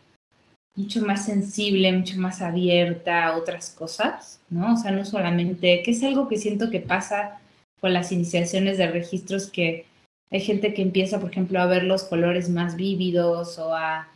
mucho 0.76 1.02
más 1.06 1.26
sensible, 1.26 1.92
mucho 1.92 2.18
más 2.18 2.42
abierta 2.42 3.26
a 3.26 3.38
otras 3.38 3.70
cosas, 3.70 4.40
¿no? 4.50 4.74
O 4.74 4.78
sea, 4.78 4.92
no 4.92 5.06
solamente, 5.06 5.84
que 5.84 5.92
es 5.92 6.04
algo 6.04 6.28
que 6.28 6.38
siento 6.38 6.70
que 6.70 6.80
pasa 6.80 7.40
con 7.80 7.94
las 7.94 8.12
iniciaciones 8.12 8.78
de 8.78 8.88
registros, 8.88 9.50
que 9.50 9.86
hay 10.34 10.42
gente 10.42 10.74
que 10.74 10.82
empieza, 10.82 11.22
por 11.22 11.32
ejemplo, 11.32 11.62
a 11.62 11.68
ver 11.68 11.84
los 11.84 12.04
colores 12.04 12.50
más 12.50 12.76
vívidos 12.76 13.58
o 13.60 13.74
a, 13.74 14.10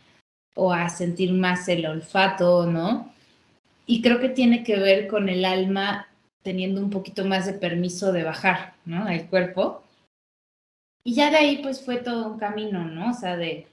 o 0.54 0.72
a 0.72 0.90
sentir 0.90 1.32
más 1.32 1.68
el 1.68 1.86
olfato, 1.86 2.66
¿no? 2.66 3.10
Y 3.86 4.02
creo 4.02 4.20
que 4.20 4.28
tiene 4.28 4.64
que 4.64 4.76
ver 4.78 5.08
con 5.08 5.30
el 5.30 5.46
alma 5.46 6.08
teniendo 6.42 6.82
un 6.82 6.90
poquito 6.90 7.24
más 7.24 7.46
de 7.46 7.54
permiso 7.54 8.12
de 8.12 8.24
bajar, 8.24 8.74
¿no? 8.84 9.08
El 9.08 9.26
cuerpo 9.26 9.82
y 11.08 11.14
ya 11.14 11.30
de 11.30 11.38
ahí 11.38 11.60
pues 11.62 11.82
fue 11.82 11.96
todo 11.96 12.32
un 12.32 12.38
camino, 12.38 12.84
¿no? 12.84 13.12
O 13.12 13.14
sea, 13.14 13.36
de 13.36 13.66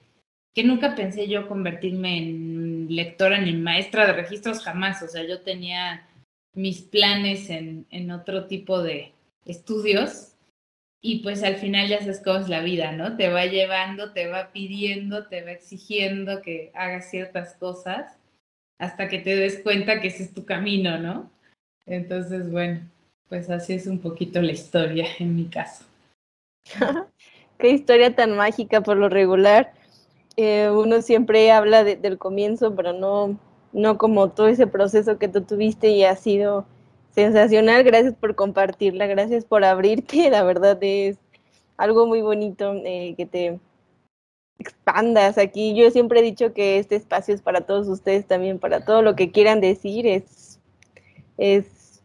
que 0.54 0.64
nunca 0.64 0.96
pensé 0.96 1.28
yo 1.28 1.50
convertirme 1.50 2.18
en 2.18 2.88
lectora 2.90 3.40
ni 3.40 3.52
maestra 3.52 4.08
de 4.08 4.14
registros 4.14 4.62
jamás, 4.62 5.02
o 5.02 5.10
sea, 5.10 5.22
yo 5.28 5.42
tenía 5.42 6.08
mis 6.54 6.82
planes 6.84 7.50
en, 7.50 7.88
en 7.90 8.12
otro 8.12 8.46
tipo 8.46 8.82
de 8.82 9.12
estudios 9.44 10.35
y 11.08 11.20
pues 11.20 11.44
al 11.44 11.58
final 11.58 11.88
ya 11.88 12.00
sabes 12.00 12.20
cómo 12.20 12.40
es 12.40 12.50
la 12.50 12.62
vida, 12.62 12.92
¿no? 12.92 13.16
Te 13.16 13.30
va 13.30 13.46
llevando, 13.46 14.12
te 14.12 14.28
va 14.28 14.52
pidiendo, 14.52 15.28
te 15.28 15.44
va 15.44 15.52
exigiendo 15.52 16.42
que 16.42 16.72
hagas 16.74 17.12
ciertas 17.12 17.54
cosas 17.54 18.18
hasta 18.80 19.08
que 19.08 19.20
te 19.20 19.36
des 19.36 19.60
cuenta 19.60 20.02
que 20.02 20.08
ese 20.08 20.24
es 20.24 20.34
tu 20.34 20.46
camino, 20.46 20.98
¿no? 20.98 21.30
Entonces, 21.86 22.52
bueno, 22.52 22.90
pues 23.30 23.52
así 23.52 23.74
es 23.74 23.86
un 23.86 24.00
poquito 24.00 24.42
la 24.42 24.54
historia 24.54 25.06
en 25.20 25.36
mi 25.36 25.46
caso. 25.46 25.86
Qué 27.60 27.70
historia 27.70 28.16
tan 28.16 28.36
mágica 28.36 28.82
por 28.82 28.98
lo 28.98 29.08
regular. 29.08 29.74
Eh, 30.38 30.72
uno 30.72 31.04
siempre 31.04 31.52
habla 31.52 31.84
del 31.84 32.18
comienzo, 32.18 32.76
pero 32.76 32.94
no, 32.94 33.38
no 33.74 34.00
como 34.00 34.32
todo 34.32 34.48
ese 34.48 34.66
proceso 34.66 35.20
que 35.20 35.28
tú 35.28 35.42
tuviste 35.42 35.90
y 35.90 36.04
ha 36.04 36.16
sido 36.16 36.66
sensacional. 37.16 37.84
Gracias 37.84 38.14
por 38.16 38.36
compartirla, 38.36 39.08
gracias 39.08 39.46
por 39.46 39.64
abrirte. 39.64 40.30
La 40.30 40.44
verdad 40.44 40.78
es 40.82 41.18
algo 41.78 42.06
muy 42.06 42.22
bonito 42.22 42.74
eh, 42.86 43.16
que 43.18 43.26
te 43.26 43.60
expandas 44.60 45.38
aquí. 45.38 45.76
Yo 45.76 45.90
siempre 45.92 46.20
he 46.20 46.24
dicho 46.24 46.54
que 46.54 46.78
este 46.80 46.96
espacio 46.96 47.34
es 47.34 47.42
para 47.42 47.62
todos 47.62 47.88
ustedes 47.88 48.28
también, 48.28 48.60
para 48.60 48.86
todo 48.86 49.02
lo 49.02 49.16
que 49.16 49.32
quieran 49.32 49.62
decir, 49.62 50.06
es, 50.06 50.60
es 51.38 52.02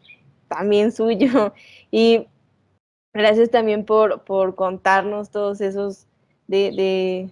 también 0.49 0.93
suyo. 0.93 1.53
Y 1.93 2.29
Gracias 3.13 3.51
también 3.51 3.85
por, 3.85 4.23
por 4.23 4.55
contarnos 4.55 5.31
todos 5.31 5.61
esos 5.61 6.07
de, 6.47 6.71
de, 6.71 7.31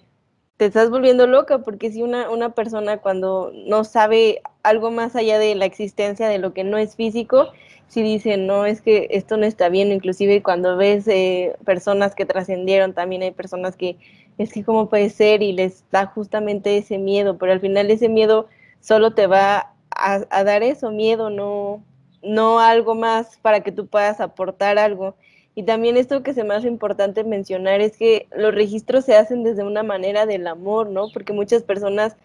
te 0.59 0.67
estás 0.67 0.91
volviendo 0.91 1.27
loca, 1.29 1.61
porque 1.61 1.91
si 1.93 2.03
una, 2.03 2.31
una 2.31 2.51
persona 2.51 2.99
cuando 2.99 3.53
no 3.55 3.85
sabe 3.85 4.43
algo 4.65 4.91
más 4.91 5.15
allá 5.15 5.39
de 5.39 5.55
la 5.55 5.65
existencia 5.65 6.29
de 6.29 6.39
lo 6.39 6.53
que 6.53 6.65
no 6.65 6.79
es 6.79 6.97
físico, 6.97 7.49
si 7.87 8.03
dice, 8.03 8.37
no, 8.37 8.67
es 8.67 8.83
que 8.83 9.07
esto 9.11 9.37
no 9.37 9.47
está 9.47 9.69
bien, 9.69 9.93
inclusive 9.93 10.43
cuando 10.43 10.77
ves 10.77 11.07
eh, 11.07 11.57
personas 11.65 12.17
que 12.17 12.27
trascendieron, 12.27 12.93
también 12.93 13.23
hay 13.23 13.31
personas 13.31 13.77
que 13.77 13.97
es 14.37 14.53
que 14.53 14.65
cómo 14.65 14.89
puede 14.89 15.11
ser 15.11 15.43
y 15.43 15.53
les 15.53 15.85
da 15.93 16.07
justamente 16.07 16.77
ese 16.77 16.99
miedo, 16.99 17.39
pero 17.39 17.53
al 17.53 17.61
final 17.61 17.91
ese 17.91 18.09
miedo 18.09 18.49
solo 18.81 19.15
te 19.15 19.29
va 19.29 19.75
a, 19.91 20.27
a 20.29 20.45
dar 20.45 20.65
eso, 20.65 20.91
miedo, 20.91 21.31
no, 21.31 21.85
no 22.23 22.59
algo 22.59 22.97
más 22.97 23.39
para 23.43 23.61
que 23.61 23.71
tú 23.71 23.87
puedas 23.87 24.21
aportar 24.21 24.79
algo. 24.79 25.15
Y 25.59 25.65
también 25.65 25.97
esto 25.97 26.23
que 26.23 26.35
se 26.35 26.45
me 26.45 26.55
hace 26.55 26.69
importante 26.69 27.25
mencionar 27.25 27.81
es 27.81 27.97
que 27.97 28.29
los 28.31 28.55
registros 28.55 29.05
se 29.05 29.17
hacen 29.17 29.43
desde 29.43 29.65
una 29.65 29.83
manera 29.83 30.25
del 30.25 30.47
amor, 30.47 30.89
¿no? 30.89 31.11
Porque 31.13 31.33
muchas 31.33 31.65
personas 31.65 32.17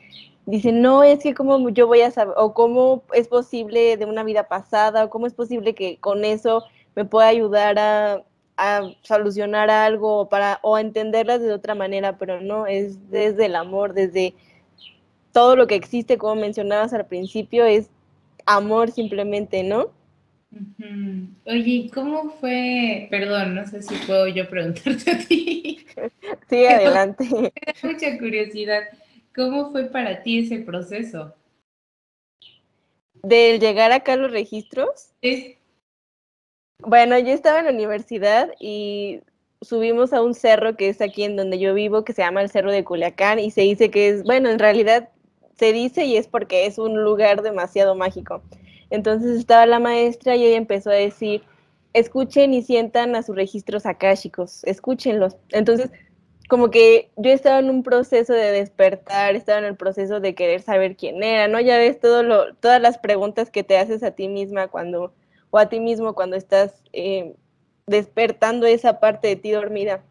dicen, 0.45 0.83
no, 0.83 1.01
es 1.01 1.23
que 1.23 1.33
cómo 1.33 1.67
yo 1.69 1.87
voy 1.87 2.01
a 2.01 2.11
saber, 2.11 2.35
o 2.37 2.53
cómo 2.53 3.01
es 3.11 3.27
posible 3.27 3.97
de 3.97 4.05
una 4.05 4.21
vida 4.21 4.47
pasada, 4.47 5.05
o 5.05 5.09
cómo 5.09 5.25
es 5.25 5.33
posible 5.33 5.73
que 5.73 5.97
con 5.97 6.25
eso 6.25 6.63
me 6.95 7.05
pueda 7.05 7.25
ayudar 7.25 7.79
a, 7.79 8.23
solucionar 9.01 9.71
algo 9.71 10.19
o, 10.19 10.29
para, 10.29 10.59
o 10.61 10.75
a 10.75 10.81
entenderlas 10.81 11.41
de 11.41 11.53
otra 11.53 11.73
manera, 11.73 12.19
pero 12.19 12.39
no, 12.39 12.67
es 12.67 13.09
desde 13.09 13.47
el 13.47 13.55
amor, 13.55 13.95
desde 13.95 14.35
todo 15.31 15.55
lo 15.55 15.65
que 15.65 15.73
existe, 15.73 16.19
como 16.19 16.35
mencionabas 16.35 16.93
al 16.93 17.07
principio, 17.07 17.65
es 17.65 17.89
amor 18.45 18.91
simplemente, 18.91 19.63
¿no? 19.63 19.89
Oye, 21.45 21.89
¿cómo 21.93 22.31
fue? 22.39 23.07
Perdón, 23.09 23.55
no 23.55 23.67
sé 23.67 23.81
si 23.81 23.95
puedo 24.05 24.27
yo 24.27 24.49
preguntarte 24.49 25.11
a 25.11 25.17
ti. 25.19 25.85
Sí, 26.49 26.65
adelante. 26.65 27.25
Me 27.31 27.51
da 27.65 27.73
mucha 27.83 28.17
curiosidad. 28.17 28.81
¿Cómo 29.35 29.71
fue 29.71 29.85
para 29.85 30.23
ti 30.23 30.39
ese 30.39 30.59
proceso? 30.59 31.33
¿Del 33.23 33.59
llegar 33.59 33.91
acá 33.91 34.13
a 34.13 34.17
los 34.17 34.31
registros? 34.31 35.11
Sí. 35.21 35.57
Bueno, 36.79 37.17
yo 37.19 37.29
estaba 37.29 37.59
en 37.59 37.65
la 37.65 37.71
universidad 37.71 38.49
y 38.59 39.21
subimos 39.61 40.13
a 40.13 40.21
un 40.21 40.33
cerro 40.33 40.75
que 40.75 40.89
es 40.89 41.01
aquí 41.01 41.23
en 41.23 41.35
donde 41.35 41.59
yo 41.59 41.73
vivo, 41.73 42.03
que 42.03 42.13
se 42.13 42.21
llama 42.21 42.41
el 42.41 42.49
Cerro 42.49 42.71
de 42.71 42.83
Culiacán, 42.83 43.39
y 43.39 43.51
se 43.51 43.61
dice 43.61 43.89
que 43.89 44.09
es, 44.09 44.23
bueno, 44.23 44.49
en 44.49 44.59
realidad 44.59 45.09
se 45.57 45.71
dice 45.71 46.05
y 46.05 46.17
es 46.17 46.27
porque 46.27 46.65
es 46.65 46.77
un 46.77 47.03
lugar 47.03 47.41
demasiado 47.41 47.95
mágico. 47.95 48.43
Entonces 48.93 49.39
estaba 49.39 49.65
la 49.65 49.79
maestra 49.79 50.35
y 50.35 50.45
ella 50.45 50.55
empezó 50.55 50.91
a 50.91 50.93
decir, 50.93 51.41
escuchen 51.93 52.53
y 52.53 52.61
sientan 52.61 53.15
a 53.15 53.23
sus 53.23 53.35
registros 53.35 53.87
akáshicos, 53.87 54.63
escúchenlos. 54.65 55.35
Entonces, 55.49 55.89
como 56.47 56.69
que 56.69 57.09
yo 57.15 57.31
estaba 57.31 57.57
en 57.57 57.71
un 57.71 57.81
proceso 57.81 58.33
de 58.33 58.51
despertar, 58.51 59.33
estaba 59.35 59.57
en 59.57 59.65
el 59.65 59.75
proceso 59.75 60.19
de 60.19 60.35
querer 60.35 60.61
saber 60.61 60.95
quién 60.95 61.23
era, 61.23 61.47
¿no? 61.47 61.59
Ya 61.59 61.79
ves 61.79 61.99
todo 61.99 62.21
lo, 62.21 62.53
todas 62.53 62.79
las 62.79 62.99
preguntas 62.99 63.49
que 63.49 63.63
te 63.63 63.79
haces 63.79 64.03
a 64.03 64.11
ti 64.11 64.27
misma 64.27 64.67
cuando, 64.67 65.11
o 65.49 65.57
a 65.57 65.69
ti 65.69 65.79
mismo 65.79 66.13
cuando 66.13 66.35
estás 66.35 66.83
eh, 66.93 67.33
despertando 67.87 68.67
esa 68.67 68.99
parte 68.99 69.27
de 69.27 69.37
ti 69.37 69.49
dormida. 69.49 70.03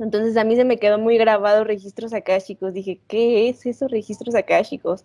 Entonces 0.00 0.36
a 0.36 0.42
mí 0.42 0.56
se 0.56 0.64
me 0.64 0.78
quedó 0.78 0.98
muy 0.98 1.16
grabado 1.16 1.62
registros 1.62 2.12
akáshicos. 2.12 2.74
Dije, 2.74 3.00
¿qué 3.06 3.48
es 3.48 3.66
esos 3.66 3.88
registros 3.88 4.34
akáshicos? 4.34 5.04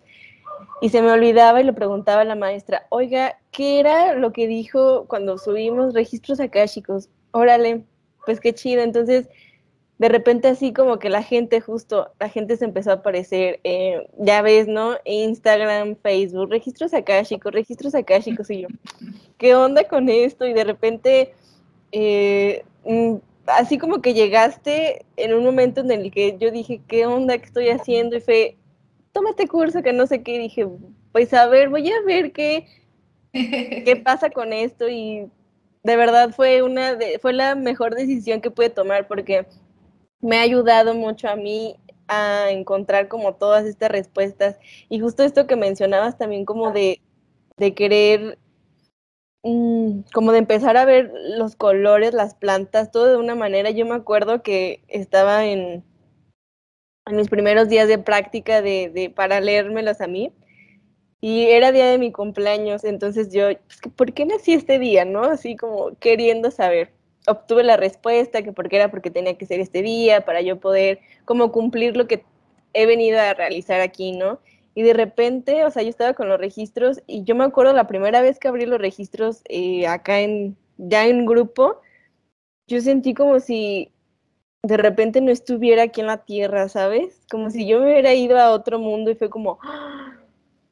Y 0.80 0.90
se 0.90 1.02
me 1.02 1.10
olvidaba 1.10 1.60
y 1.60 1.64
le 1.64 1.72
preguntaba 1.72 2.22
a 2.22 2.24
la 2.24 2.34
maestra, 2.34 2.86
oiga, 2.90 3.38
¿qué 3.50 3.80
era 3.80 4.14
lo 4.14 4.32
que 4.32 4.46
dijo 4.46 5.06
cuando 5.06 5.38
subimos 5.38 5.94
registros 5.94 6.40
acá, 6.40 6.66
chicos? 6.66 7.08
Órale, 7.32 7.84
pues 8.24 8.40
qué 8.40 8.54
chido. 8.54 8.82
Entonces, 8.82 9.28
de 9.98 10.08
repente 10.08 10.48
así 10.48 10.72
como 10.72 10.98
que 10.98 11.08
la 11.08 11.22
gente 11.22 11.60
justo, 11.60 12.10
la 12.20 12.28
gente 12.28 12.56
se 12.56 12.66
empezó 12.66 12.90
a 12.90 12.94
aparecer, 12.94 13.60
eh, 13.64 14.06
ya 14.18 14.42
ves, 14.42 14.68
¿no? 14.68 14.96
Instagram, 15.04 15.96
Facebook, 16.02 16.50
registros 16.50 16.92
acá, 16.92 17.24
chicos, 17.24 17.52
registros 17.52 17.94
acá, 17.94 18.20
chicos, 18.20 18.50
y 18.50 18.62
yo, 18.62 18.68
¿qué 19.38 19.54
onda 19.54 19.84
con 19.84 20.08
esto? 20.08 20.46
Y 20.46 20.52
de 20.52 20.64
repente 20.64 21.32
eh, 21.92 22.64
mm, 22.84 23.16
así 23.46 23.78
como 23.78 24.00
que 24.02 24.14
llegaste 24.14 25.04
en 25.16 25.34
un 25.34 25.44
momento 25.44 25.80
en 25.80 25.90
el 25.90 26.10
que 26.10 26.36
yo 26.38 26.50
dije, 26.50 26.80
¿qué 26.88 27.06
onda? 27.06 27.38
¿Qué 27.38 27.46
estoy 27.46 27.68
haciendo? 27.68 28.16
Y 28.16 28.20
fue, 28.20 28.56
toma 29.16 29.30
este 29.30 29.48
curso 29.48 29.82
que 29.82 29.94
no 29.94 30.06
sé 30.06 30.22
qué. 30.22 30.34
Y 30.34 30.38
dije, 30.38 30.68
pues 31.12 31.32
a 31.32 31.46
ver, 31.46 31.70
voy 31.70 31.90
a 31.90 32.02
ver 32.02 32.32
qué, 32.32 32.66
qué 33.32 33.96
pasa 34.04 34.28
con 34.28 34.52
esto. 34.52 34.88
Y 34.88 35.30
de 35.82 35.96
verdad 35.96 36.30
fue, 36.30 36.62
una 36.62 36.94
de, 36.94 37.18
fue 37.18 37.32
la 37.32 37.54
mejor 37.54 37.94
decisión 37.94 38.42
que 38.42 38.50
pude 38.50 38.68
tomar 38.68 39.08
porque 39.08 39.46
me 40.20 40.36
ha 40.36 40.42
ayudado 40.42 40.94
mucho 40.94 41.28
a 41.28 41.36
mí 41.36 41.76
a 42.08 42.50
encontrar 42.50 43.08
como 43.08 43.34
todas 43.34 43.64
estas 43.64 43.90
respuestas. 43.90 44.58
Y 44.90 45.00
justo 45.00 45.22
esto 45.22 45.46
que 45.46 45.56
mencionabas 45.56 46.18
también 46.18 46.44
como 46.44 46.72
de, 46.72 47.00
de 47.56 47.74
querer 47.74 48.38
Mm, 49.48 50.00
como 50.12 50.32
de 50.32 50.38
empezar 50.38 50.76
a 50.76 50.84
ver 50.84 51.12
los 51.38 51.54
colores, 51.54 52.12
las 52.14 52.34
plantas, 52.34 52.90
todo 52.90 53.06
de 53.06 53.16
una 53.16 53.36
manera. 53.36 53.70
Yo 53.70 53.86
me 53.86 53.94
acuerdo 53.94 54.42
que 54.42 54.82
estaba 54.88 55.46
en, 55.46 55.84
en 57.06 57.16
mis 57.16 57.28
primeros 57.28 57.68
días 57.68 57.88
de 57.88 57.98
práctica 57.98 58.62
de, 58.62 59.12
para 59.14 59.40
leérmelos 59.40 60.00
a 60.00 60.08
mí 60.08 60.32
y 61.20 61.44
era 61.44 61.72
día 61.72 61.86
de 61.86 61.98
mi 61.98 62.12
cumpleaños, 62.12 62.84
entonces 62.84 63.32
yo, 63.32 63.48
¿por 63.96 64.12
qué 64.12 64.26
nací 64.26 64.52
este 64.52 64.78
día, 64.78 65.04
no? 65.04 65.22
Así 65.22 65.56
como 65.56 65.96
queriendo 65.98 66.50
saber. 66.50 66.92
Obtuve 67.26 67.64
la 67.64 67.76
respuesta 67.76 68.42
que 68.42 68.52
porque 68.52 68.76
era 68.76 68.90
porque 68.90 69.10
tenía 69.10 69.36
que 69.36 69.46
ser 69.46 69.58
este 69.60 69.82
día 69.82 70.24
para 70.24 70.40
yo 70.42 70.60
poder 70.60 71.00
como 71.24 71.50
cumplir 71.50 71.96
lo 71.96 72.06
que 72.06 72.24
he 72.74 72.86
venido 72.86 73.18
a 73.18 73.34
realizar 73.34 73.80
aquí, 73.80 74.12
¿no? 74.12 74.38
Y 74.74 74.82
de 74.82 74.92
repente, 74.92 75.64
o 75.64 75.70
sea, 75.70 75.82
yo 75.82 75.88
estaba 75.88 76.12
con 76.12 76.28
los 76.28 76.38
registros 76.38 77.02
y 77.06 77.24
yo 77.24 77.34
me 77.34 77.44
acuerdo 77.44 77.72
la 77.72 77.86
primera 77.86 78.20
vez 78.20 78.38
que 78.38 78.48
abrí 78.48 78.66
los 78.66 78.78
registros 78.78 79.42
eh, 79.48 79.86
acá 79.86 80.20
en, 80.20 80.56
ya 80.76 81.06
en 81.06 81.24
grupo, 81.24 81.80
yo 82.68 82.80
sentí 82.80 83.14
como 83.14 83.40
si 83.40 83.90
de 84.66 84.76
repente 84.76 85.20
no 85.20 85.30
estuviera 85.30 85.84
aquí 85.84 86.00
en 86.00 86.08
la 86.08 86.24
tierra, 86.24 86.68
¿sabes? 86.68 87.20
Como 87.30 87.50
si 87.50 87.68
yo 87.68 87.78
me 87.78 87.86
hubiera 87.86 88.14
ido 88.14 88.36
a 88.36 88.50
otro 88.50 88.80
mundo 88.80 89.12
y 89.12 89.14
fue 89.14 89.30
como, 89.30 89.60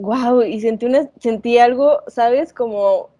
wow, 0.01 0.43
y 0.43 0.61
sentí 0.61 0.87
una, 0.87 1.09
sentí 1.21 1.59
algo, 1.59 2.01
¿sabes? 2.09 2.53
Como, 2.53 3.11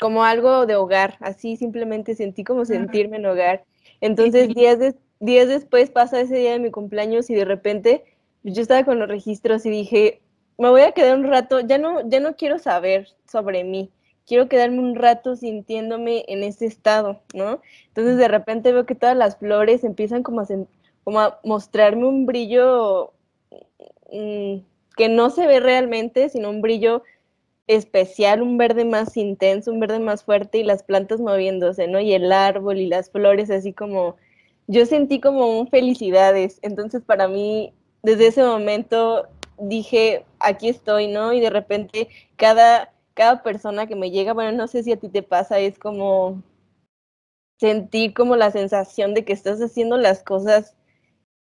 como 0.00 0.24
algo 0.24 0.66
de 0.66 0.74
hogar, 0.74 1.18
así 1.20 1.56
simplemente 1.56 2.16
sentí 2.16 2.42
como 2.42 2.64
sentirme 2.64 3.18
en 3.18 3.26
hogar. 3.26 3.64
Entonces, 4.00 4.48
días, 4.48 4.80
de, 4.80 4.96
días 5.20 5.46
después 5.46 5.90
pasa 5.90 6.20
ese 6.20 6.34
día 6.34 6.52
de 6.52 6.58
mi 6.58 6.72
cumpleaños 6.72 7.30
y 7.30 7.36
de 7.36 7.44
repente 7.44 8.04
yo 8.42 8.60
estaba 8.60 8.84
con 8.84 8.98
los 8.98 9.08
registros 9.08 9.64
y 9.66 9.70
dije, 9.70 10.20
me 10.58 10.68
voy 10.68 10.80
a 10.80 10.92
quedar 10.92 11.16
un 11.16 11.28
rato, 11.28 11.60
ya 11.60 11.78
no, 11.78 12.08
ya 12.08 12.18
no 12.18 12.34
quiero 12.34 12.58
saber 12.58 13.06
sobre 13.24 13.62
mí, 13.62 13.92
quiero 14.28 14.48
quedarme 14.48 14.80
un 14.80 14.94
rato 14.94 15.34
sintiéndome 15.34 16.24
en 16.28 16.44
ese 16.44 16.66
estado, 16.66 17.20
¿no? 17.34 17.60
Entonces 17.88 18.18
de 18.18 18.28
repente 18.28 18.72
veo 18.72 18.86
que 18.86 18.94
todas 18.94 19.16
las 19.16 19.38
flores 19.38 19.82
empiezan 19.84 20.22
como 20.22 20.42
a, 20.42 20.46
como 21.02 21.20
a 21.20 21.40
mostrarme 21.44 22.04
un 22.04 22.26
brillo 22.26 23.14
mmm, 24.12 24.58
que 24.96 25.08
no 25.08 25.30
se 25.30 25.46
ve 25.46 25.60
realmente, 25.60 26.28
sino 26.28 26.50
un 26.50 26.60
brillo 26.60 27.02
especial, 27.66 28.42
un 28.42 28.58
verde 28.58 28.84
más 28.84 29.16
intenso, 29.16 29.72
un 29.72 29.80
verde 29.80 29.98
más 29.98 30.24
fuerte 30.24 30.58
y 30.58 30.64
las 30.64 30.82
plantas 30.82 31.20
moviéndose, 31.20 31.88
¿no? 31.88 32.00
Y 32.00 32.12
el 32.12 32.30
árbol 32.32 32.78
y 32.78 32.86
las 32.86 33.10
flores 33.10 33.50
así 33.50 33.72
como, 33.72 34.16
yo 34.66 34.86
sentí 34.86 35.20
como 35.20 35.58
un 35.58 35.68
felicidades, 35.68 36.58
entonces 36.62 37.02
para 37.02 37.28
mí 37.28 37.72
desde 38.02 38.28
ese 38.28 38.42
momento 38.42 39.26
dije, 39.58 40.24
aquí 40.40 40.68
estoy, 40.68 41.08
¿no? 41.08 41.32
Y 41.32 41.40
de 41.40 41.50
repente 41.50 42.08
cada, 42.36 42.92
cada 43.18 43.42
persona 43.42 43.88
que 43.88 43.96
me 43.96 44.12
llega, 44.12 44.32
bueno, 44.32 44.52
no 44.52 44.68
sé 44.68 44.84
si 44.84 44.92
a 44.92 44.96
ti 44.96 45.08
te 45.08 45.24
pasa, 45.24 45.58
es 45.58 45.76
como 45.76 46.40
sentir 47.58 48.14
como 48.14 48.36
la 48.36 48.52
sensación 48.52 49.12
de 49.12 49.24
que 49.24 49.32
estás 49.32 49.60
haciendo 49.60 49.96
las 49.96 50.22
cosas 50.22 50.76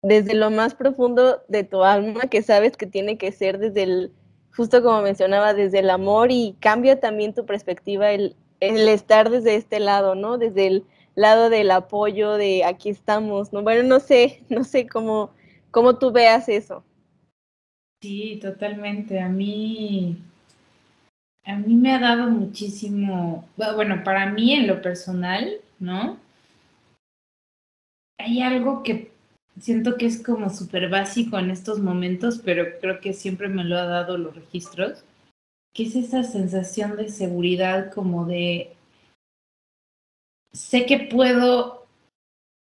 desde 0.04 0.36
lo 0.36 0.52
más 0.52 0.76
profundo 0.76 1.42
de 1.48 1.64
tu 1.64 1.84
alma, 1.84 2.22
que 2.30 2.44
sabes 2.44 2.78
que 2.78 2.86
tiene 2.86 3.18
que 3.18 3.32
ser 3.32 3.58
desde 3.58 3.82
el, 3.82 4.12
justo 4.56 4.84
como 4.84 5.02
mencionaba, 5.02 5.56
desde 5.56 5.80
el 5.80 5.90
amor 5.90 6.32
y 6.32 6.56
cambia 6.60 7.00
también 7.00 7.34
tu 7.34 7.48
perspectiva 7.48 8.12
el, 8.12 8.36
el 8.60 8.88
estar 8.88 9.32
desde 9.32 9.56
este 9.56 9.80
lado, 9.80 10.14
¿no? 10.14 10.38
Desde 10.38 10.68
el 10.68 10.86
lado 11.16 11.50
del 11.50 11.72
apoyo, 11.72 12.34
de 12.34 12.64
aquí 12.66 12.92
estamos, 12.92 13.52
¿no? 13.52 13.64
Bueno, 13.64 13.82
no 13.82 14.00
sé, 14.00 14.44
no 14.50 14.64
sé 14.64 14.88
cómo 14.88 15.32
cómo 15.72 15.98
tú 15.98 16.12
veas 16.12 16.48
eso. 16.50 16.84
Sí, 18.02 18.38
totalmente. 18.42 19.20
A 19.20 19.28
mí, 19.28 20.22
a 21.46 21.56
mí 21.58 21.76
me 21.76 21.94
ha 21.94 22.00
dado 22.00 22.30
muchísimo, 22.30 23.48
bueno, 23.58 24.04
para 24.04 24.32
mí 24.32 24.54
en 24.54 24.68
lo 24.68 24.82
personal, 24.82 25.58
¿no? 25.80 26.18
Hay 28.18 28.42
algo 28.42 28.84
que 28.84 29.12
siento 29.60 29.98
que 29.98 30.06
es 30.06 30.24
como 30.24 30.50
súper 30.50 30.90
básico 30.90 31.38
en 31.38 31.52
estos 31.52 31.80
momentos, 31.80 32.42
pero 32.44 32.80
creo 32.80 33.02
que 33.02 33.14
siempre 33.14 33.50
me 33.50 33.64
lo 33.66 33.78
ha 33.78 33.86
dado 33.86 34.18
los 34.18 34.36
registros, 34.36 35.04
que 35.74 35.84
es 35.84 35.96
esa 35.96 36.24
sensación 36.24 36.96
de 36.96 37.10
seguridad 37.10 37.92
como 37.92 38.26
de, 38.26 38.76
sé 40.54 40.86
que 40.86 41.00
puedo 41.12 41.88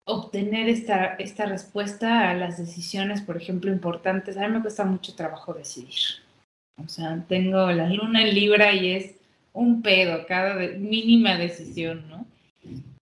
obtener 0.04 0.68
esta, 0.68 1.14
esta 1.14 1.46
respuesta 1.46 2.30
a 2.30 2.34
las 2.34 2.58
decisiones, 2.58 3.20
por 3.20 3.36
ejemplo, 3.36 3.70
importantes. 3.70 4.36
A 4.36 4.46
mí 4.46 4.54
me 4.54 4.62
cuesta 4.62 4.84
mucho 4.84 5.14
trabajo 5.14 5.54
decidir. 5.54 6.29
O 6.84 6.88
sea, 6.88 7.24
tengo 7.28 7.70
la 7.70 7.88
luna 7.88 8.22
en 8.22 8.34
Libra 8.34 8.72
y 8.72 8.92
es 8.92 9.14
un 9.52 9.82
pedo 9.82 10.26
cada 10.26 10.54
mínima 10.78 11.36
decisión, 11.36 12.04
¿no? 12.08 12.26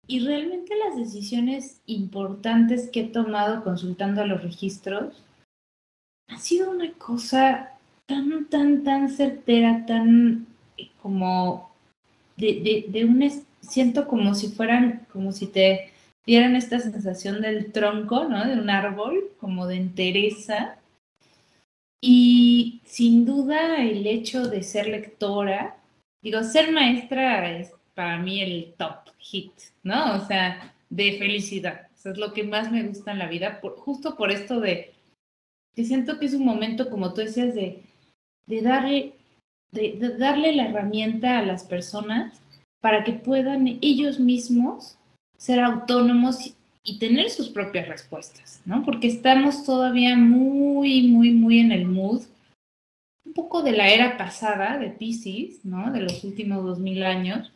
Y 0.07 0.21
realmente 0.21 0.75
las 0.77 0.97
decisiones 0.97 1.81
importantes 1.87 2.91
que 2.91 3.01
he 3.01 3.05
tomado 3.05 3.65
consultando 3.65 4.27
los 4.27 4.43
registros 4.43 5.23
ha 6.29 6.39
sido 6.39 6.71
una 6.71 6.93
cosa 6.93 7.71
tan, 8.07 8.47
tan, 8.47 8.85
tan 8.85 9.09
certera, 9.09 9.87
tan 9.87 10.47
eh, 10.77 10.89
como 11.01 11.71
de, 12.37 12.61
de, 12.61 12.85
de 12.89 13.05
un... 13.05 13.45
Siento 13.61 14.07
como 14.07 14.35
si 14.35 14.49
fueran, 14.49 15.07
como 15.11 15.33
si 15.33 15.47
te 15.47 15.91
dieran 16.27 16.55
esta 16.55 16.81
sensación 16.81 17.41
del 17.41 17.73
tronco, 17.73 18.25
¿no? 18.25 18.45
De 18.47 18.61
un 18.61 18.69
árbol, 18.69 19.31
como 19.41 19.67
de 19.67 19.77
entereza. 19.77 20.77
Y 22.07 22.83
sin 22.85 23.25
duda 23.25 23.83
el 23.83 24.07
hecho 24.07 24.47
de 24.47 24.63
ser 24.63 24.89
lectora, 24.89 25.79
digo, 26.23 26.43
ser 26.43 26.71
maestra 26.71 27.51
es 27.59 27.73
para 27.95 28.19
mí 28.19 28.43
el 28.43 28.75
top 28.77 29.09
hit, 29.17 29.53
¿no? 29.83 30.17
O 30.17 30.27
sea, 30.27 30.75
de 30.91 31.17
felicidad. 31.17 31.89
Eso 31.97 32.11
es 32.11 32.19
lo 32.19 32.35
que 32.35 32.45
más 32.45 32.71
me 32.71 32.83
gusta 32.83 33.13
en 33.13 33.21
la 33.21 33.27
vida, 33.27 33.59
justo 33.79 34.17
por 34.19 34.31
esto 34.31 34.61
de 34.61 34.93
que 35.75 35.87
siento 35.87 36.19
que 36.19 36.27
es 36.27 36.35
un 36.35 36.45
momento, 36.45 36.91
como 36.91 37.15
tú 37.15 37.23
decías, 37.23 37.55
de, 37.55 37.83
de 38.45 38.61
darle, 38.61 39.15
de 39.73 39.97
darle 40.19 40.55
la 40.55 40.67
herramienta 40.67 41.39
a 41.39 41.43
las 41.43 41.65
personas 41.65 42.39
para 42.83 43.03
que 43.03 43.15
puedan 43.15 43.79
ellos 43.81 44.21
mismos 44.21 44.99
ser 45.39 45.61
autónomos 45.61 46.55
y 46.85 46.99
tener 46.99 47.31
sus 47.31 47.49
propias 47.49 47.89
respuestas, 47.89 48.61
¿no? 48.67 48.85
Porque 48.85 49.09
estamos 49.09 49.65
todavía 49.65 50.17
muy, 50.17 51.09
muy, 51.09 51.31
muy 51.33 51.59
en 51.59 51.73
el 51.73 51.87
mood, 51.87 52.23
un 53.25 53.33
poco 53.33 53.63
de 53.63 53.73
la 53.73 53.89
era 53.89 54.19
pasada 54.19 54.79
de 54.79 54.91
Pisces, 54.91 55.65
¿no? 55.65 55.91
De 55.91 56.01
los 56.01 56.23
últimos 56.25 56.63
dos 56.63 56.79
mil 56.79 57.03
años, 57.03 57.51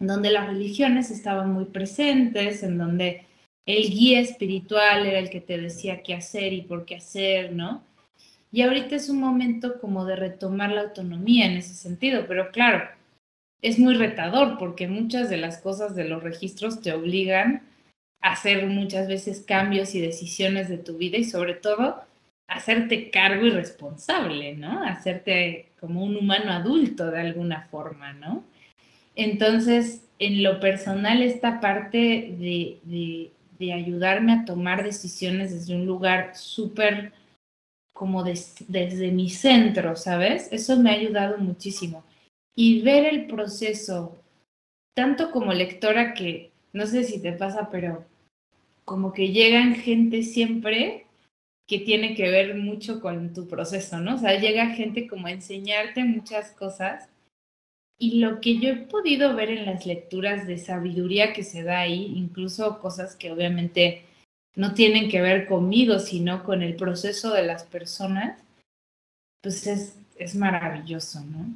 donde 0.00 0.30
las 0.30 0.48
religiones 0.48 1.10
estaban 1.12 1.52
muy 1.52 1.66
presentes, 1.66 2.64
en 2.64 2.78
donde 2.78 3.24
el 3.64 3.90
guía 3.90 4.20
espiritual 4.20 5.06
era 5.06 5.20
el 5.20 5.30
que 5.30 5.40
te 5.40 5.56
decía 5.56 6.02
qué 6.02 6.14
hacer 6.14 6.52
y 6.52 6.62
por 6.62 6.84
qué 6.84 6.96
hacer, 6.96 7.52
¿no? 7.52 7.84
Y 8.50 8.62
ahorita 8.62 8.96
es 8.96 9.08
un 9.08 9.20
momento 9.20 9.78
como 9.80 10.04
de 10.04 10.16
retomar 10.16 10.72
la 10.72 10.82
autonomía 10.82 11.46
en 11.46 11.58
ese 11.58 11.74
sentido, 11.74 12.24
pero 12.26 12.50
claro, 12.50 12.88
es 13.62 13.78
muy 13.78 13.94
retador 13.94 14.58
porque 14.58 14.88
muchas 14.88 15.30
de 15.30 15.36
las 15.36 15.58
cosas 15.58 15.94
de 15.94 16.08
los 16.08 16.22
registros 16.22 16.80
te 16.80 16.92
obligan 16.92 17.67
hacer 18.20 18.66
muchas 18.66 19.08
veces 19.08 19.44
cambios 19.46 19.94
y 19.94 20.00
decisiones 20.00 20.68
de 20.68 20.78
tu 20.78 20.98
vida 20.98 21.18
y 21.18 21.24
sobre 21.24 21.54
todo 21.54 22.02
hacerte 22.48 23.10
cargo 23.10 23.46
y 23.46 23.50
responsable, 23.50 24.54
¿no? 24.54 24.82
Hacerte 24.82 25.68
como 25.80 26.02
un 26.02 26.16
humano 26.16 26.52
adulto 26.52 27.10
de 27.10 27.20
alguna 27.20 27.68
forma, 27.70 28.12
¿no? 28.14 28.44
Entonces, 29.14 30.04
en 30.18 30.42
lo 30.42 30.60
personal, 30.60 31.22
esta 31.22 31.60
parte 31.60 31.98
de, 32.38 32.78
de, 32.84 33.30
de 33.58 33.72
ayudarme 33.72 34.32
a 34.32 34.44
tomar 34.44 34.82
decisiones 34.82 35.52
desde 35.52 35.74
un 35.74 35.86
lugar 35.86 36.36
súper 36.36 37.12
como 37.92 38.22
desde 38.22 39.10
mi 39.10 39.28
centro, 39.28 39.96
¿sabes? 39.96 40.48
Eso 40.52 40.76
me 40.78 40.90
ha 40.90 40.94
ayudado 40.94 41.36
muchísimo 41.38 42.04
y 42.54 42.82
ver 42.82 43.06
el 43.06 43.26
proceso, 43.26 44.16
tanto 44.94 45.32
como 45.32 45.52
lectora 45.52 46.14
que, 46.14 46.52
no 46.72 46.86
sé 46.86 47.04
si 47.04 47.20
te 47.20 47.32
pasa, 47.32 47.68
pero 47.70 48.04
como 48.84 49.12
que 49.12 49.32
llegan 49.32 49.74
gente 49.74 50.22
siempre 50.22 51.06
que 51.66 51.78
tiene 51.78 52.14
que 52.14 52.30
ver 52.30 52.54
mucho 52.56 53.00
con 53.00 53.34
tu 53.34 53.46
proceso, 53.46 54.00
¿no? 54.00 54.14
O 54.14 54.18
sea, 54.18 54.40
llega 54.40 54.70
gente 54.70 55.06
como 55.06 55.26
a 55.26 55.32
enseñarte 55.32 56.02
muchas 56.04 56.52
cosas 56.52 57.08
Y 58.00 58.20
lo 58.20 58.40
que 58.40 58.58
yo 58.58 58.70
he 58.70 58.76
podido 58.76 59.34
ver 59.34 59.50
en 59.50 59.66
las 59.66 59.84
lecturas 59.84 60.46
de 60.46 60.58
sabiduría 60.58 61.32
que 61.32 61.42
se 61.42 61.64
da 61.64 61.80
ahí, 61.80 62.12
incluso 62.16 62.78
cosas 62.80 63.16
que 63.16 63.32
obviamente 63.32 64.04
no 64.54 64.74
tienen 64.74 65.10
que 65.10 65.20
ver 65.20 65.46
conmigo, 65.46 65.98
sino 65.98 66.44
con 66.44 66.62
el 66.62 66.76
proceso 66.76 67.32
de 67.32 67.44
las 67.44 67.64
personas, 67.64 68.40
pues 69.42 69.66
es, 69.66 69.96
es 70.16 70.34
maravilloso, 70.36 71.20
¿no? 71.24 71.46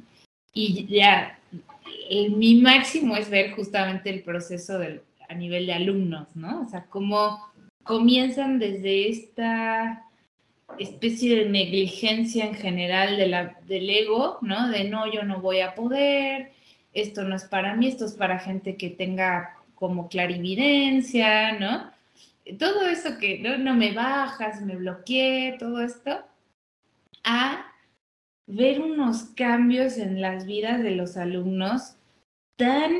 Y 0.53 0.85
ya, 0.87 1.39
mi 2.35 2.55
máximo 2.55 3.15
es 3.15 3.29
ver 3.29 3.51
justamente 3.51 4.09
el 4.09 4.23
proceso 4.23 4.79
a 5.29 5.33
nivel 5.33 5.65
de 5.65 5.73
alumnos, 5.73 6.35
¿no? 6.35 6.61
O 6.61 6.69
sea, 6.69 6.85
cómo 6.85 7.39
comienzan 7.83 8.59
desde 8.59 9.09
esta 9.09 10.05
especie 10.79 11.35
de 11.35 11.49
negligencia 11.49 12.45
en 12.45 12.55
general 12.55 13.17
del 13.67 13.89
ego, 13.89 14.39
¿no? 14.41 14.69
De 14.69 14.85
no, 14.85 15.11
yo 15.11 15.23
no 15.23 15.41
voy 15.41 15.59
a 15.59 15.75
poder, 15.75 16.51
esto 16.93 17.23
no 17.23 17.35
es 17.35 17.43
para 17.45 17.75
mí, 17.75 17.87
esto 17.87 18.05
es 18.05 18.13
para 18.13 18.39
gente 18.39 18.77
que 18.77 18.89
tenga 18.89 19.57
como 19.75 20.07
clarividencia, 20.07 21.53
¿no? 21.59 21.91
Todo 22.57 22.87
eso 22.87 23.17
que 23.19 23.39
no, 23.39 23.57
no 23.57 23.73
me 23.73 23.91
bajas, 23.91 24.61
me 24.61 24.75
bloqueé, 24.75 25.57
todo 25.59 25.81
esto, 25.81 26.19
a 27.23 27.72
ver 28.47 28.81
unos 28.81 29.23
cambios 29.35 29.97
en 29.97 30.21
las 30.21 30.45
vidas 30.45 30.83
de 30.83 30.91
los 30.91 31.17
alumnos 31.17 31.95
tan 32.55 32.93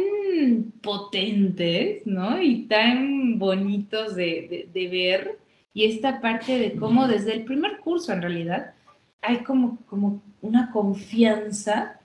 potentes, 0.82 2.06
¿no? 2.06 2.42
Y 2.42 2.66
tan 2.66 3.38
bonitos 3.40 4.16
de, 4.16 4.70
de, 4.74 4.88
ver. 4.88 5.40
Y 5.74 5.86
esta 5.86 6.22
parte 6.22 6.58
de 6.58 6.76
cómo 6.76 7.08
desde 7.08 7.34
el 7.34 7.44
primer 7.44 7.80
curso, 7.80 8.14
en 8.14 8.22
realidad, 8.22 8.74
hay 9.22 9.38
como, 9.44 9.78
como 9.88 10.22
una 10.42 10.72
confianza 10.72 12.00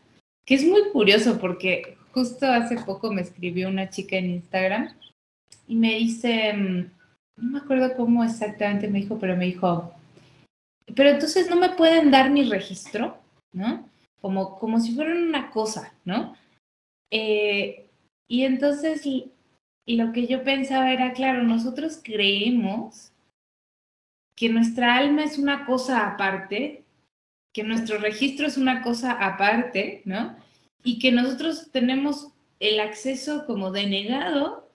que 0.45 0.55
es 0.55 0.65
muy 0.65 0.91
curioso 0.93 1.39
porque 1.39 1.99
justo 2.13 2.47
hace 2.47 2.77
poco 2.79 3.13
me 3.13 3.23
escribió 3.23 3.69
una 3.69 3.91
chica 3.91 4.17
en 4.17 4.31
Instagram 4.31 4.95
y 5.67 5.77
me 5.77 5.95
dice, 5.97 6.53
mm, 6.53 6.91
no 7.37 7.51
me 7.51 7.59
acuerdo 7.59 7.95
cómo 7.97 8.25
exactamente 8.25 8.89
me 8.89 9.01
dijo, 9.01 9.19
pero 9.19 9.37
me 9.37 9.47
dijo, 9.47 9.93
pero 10.95 11.11
entonces 11.11 11.51
no 11.51 11.57
me 11.57 11.71
pueden 11.71 12.11
dar 12.11 12.31
mi 12.31 12.45
registro, 12.45 13.19
¿no? 13.53 13.89
Como, 14.21 14.59
como 14.59 14.81
si 14.81 14.95
fueran 14.95 15.19
una 15.19 15.51
cosa, 15.51 15.95
¿no? 16.05 16.35
Eh, 17.11 17.87
y 18.27 18.45
entonces 18.45 19.03
lo 19.87 20.13
que 20.13 20.27
yo 20.27 20.45
pensaba 20.45 20.93
era, 20.93 21.13
claro, 21.13 21.43
nosotros 21.43 22.01
creemos 22.03 23.13
que 24.37 24.49
nuestra 24.49 24.97
alma 24.97 25.25
es 25.25 25.39
una 25.39 25.67
cosa 25.67 26.07
aparte, 26.07 26.85
que 27.53 27.65
nuestro 27.65 27.99
registro 27.99 28.47
es 28.47 28.57
una 28.57 28.83
cosa 28.83 29.13
aparte, 29.13 30.03
¿no? 30.05 30.37
Y 30.85 30.99
que 30.99 31.11
nosotros 31.11 31.71
tenemos 31.73 32.29
el 32.61 32.81
acceso 32.81 33.47
como 33.47 33.73
denegado 33.73 34.71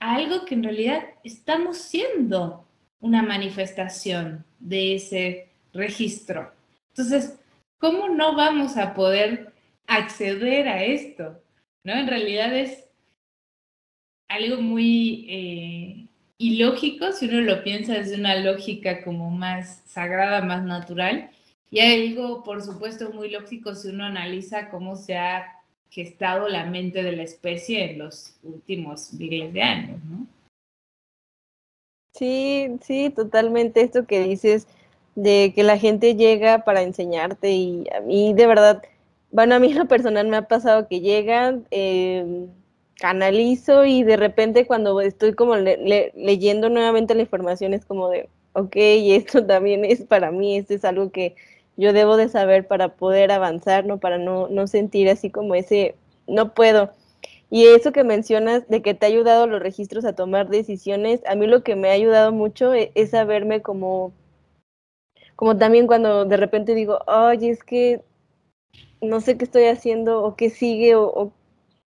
a 0.00 0.16
algo 0.16 0.44
que 0.44 0.54
en 0.54 0.64
realidad 0.64 1.04
estamos 1.24 1.78
siendo 1.78 2.66
una 3.00 3.22
manifestación 3.22 4.44
de 4.58 4.96
ese 4.96 5.48
registro. 5.72 6.52
Entonces, 6.88 7.38
¿cómo 7.80 8.08
no 8.08 8.36
vamos 8.36 8.76
a 8.76 8.94
poder 8.94 9.52
acceder 9.88 10.68
a 10.68 10.84
esto? 10.84 11.42
¿No? 11.82 11.94
En 11.94 12.06
realidad 12.06 12.54
es 12.54 12.86
algo 14.28 14.62
muy 14.62 15.26
eh, 15.28 16.06
ilógico 16.38 17.10
si 17.12 17.26
uno 17.26 17.40
lo 17.40 17.64
piensa 17.64 17.94
desde 17.94 18.14
una 18.14 18.36
lógica 18.36 19.02
como 19.02 19.30
más 19.30 19.82
sagrada, 19.86 20.42
más 20.42 20.62
natural, 20.62 21.30
y 21.70 21.80
algo, 21.80 22.42
por 22.42 22.62
supuesto, 22.62 23.10
muy 23.12 23.30
lógico 23.30 23.74
si 23.74 23.88
uno 23.88 24.04
analiza 24.04 24.70
cómo 24.70 24.96
se 24.96 25.16
ha 25.16 25.56
gestado 25.88 26.48
la 26.48 26.66
mente 26.66 27.02
de 27.02 27.12
la 27.12 27.22
especie 27.22 27.92
en 27.92 27.98
los 27.98 28.36
últimos 28.42 29.12
miles 29.14 29.52
de 29.52 29.62
años, 29.62 30.04
¿no? 30.04 30.26
Sí, 32.12 32.76
sí, 32.82 33.10
totalmente 33.10 33.80
esto 33.80 34.06
que 34.06 34.20
dices 34.20 34.66
de 35.14 35.52
que 35.54 35.62
la 35.62 35.78
gente 35.78 36.16
llega 36.16 36.64
para 36.64 36.82
enseñarte 36.82 37.52
y 37.52 37.84
a 37.96 38.00
mí 38.00 38.32
de 38.34 38.46
verdad, 38.46 38.82
bueno, 39.30 39.54
a 39.54 39.58
mí 39.58 39.72
lo 39.72 39.86
personal 39.86 40.28
me 40.28 40.36
ha 40.36 40.48
pasado 40.48 40.88
que 40.88 41.00
llegan, 41.00 41.66
eh, 41.70 42.46
canalizo 43.00 43.86
y 43.86 44.02
de 44.04 44.16
repente 44.16 44.66
cuando 44.66 45.00
estoy 45.00 45.32
como 45.34 45.56
leyendo 45.56 46.68
nuevamente 46.68 47.14
la 47.14 47.22
información 47.22 47.74
es 47.74 47.84
como 47.84 48.08
de, 48.10 48.28
ok, 48.52 48.76
esto 48.76 49.44
también 49.46 49.84
es 49.84 50.02
para 50.02 50.30
mí, 50.30 50.56
esto 50.56 50.74
es 50.74 50.84
algo 50.84 51.10
que 51.10 51.34
yo 51.76 51.92
debo 51.92 52.16
de 52.16 52.28
saber 52.28 52.66
para 52.66 52.88
poder 52.96 53.32
avanzar, 53.32 53.86
¿no? 53.86 53.98
Para 53.98 54.18
no, 54.18 54.48
no 54.48 54.66
sentir 54.66 55.08
así 55.08 55.30
como 55.30 55.54
ese, 55.54 55.94
no 56.26 56.52
puedo. 56.52 56.90
Y 57.50 57.66
eso 57.66 57.92
que 57.92 58.04
mencionas 58.04 58.68
de 58.68 58.82
que 58.82 58.94
te 58.94 59.06
ha 59.06 59.08
ayudado 59.08 59.46
los 59.46 59.62
registros 59.62 60.04
a 60.04 60.14
tomar 60.14 60.48
decisiones, 60.48 61.20
a 61.26 61.34
mí 61.34 61.46
lo 61.46 61.62
que 61.62 61.76
me 61.76 61.88
ha 61.88 61.92
ayudado 61.92 62.32
mucho 62.32 62.74
es, 62.74 62.90
es 62.94 63.10
saberme 63.10 63.62
como, 63.62 64.12
como 65.40 65.56
también 65.56 65.86
cuando 65.86 66.26
de 66.26 66.36
repente 66.36 66.74
digo, 66.74 66.98
oye, 67.06 67.48
es 67.48 67.64
que 67.64 68.02
no 69.00 69.22
sé 69.22 69.38
qué 69.38 69.46
estoy 69.46 69.64
haciendo 69.64 70.22
o 70.22 70.36
qué 70.36 70.50
sigue 70.50 70.96
o, 70.96 71.32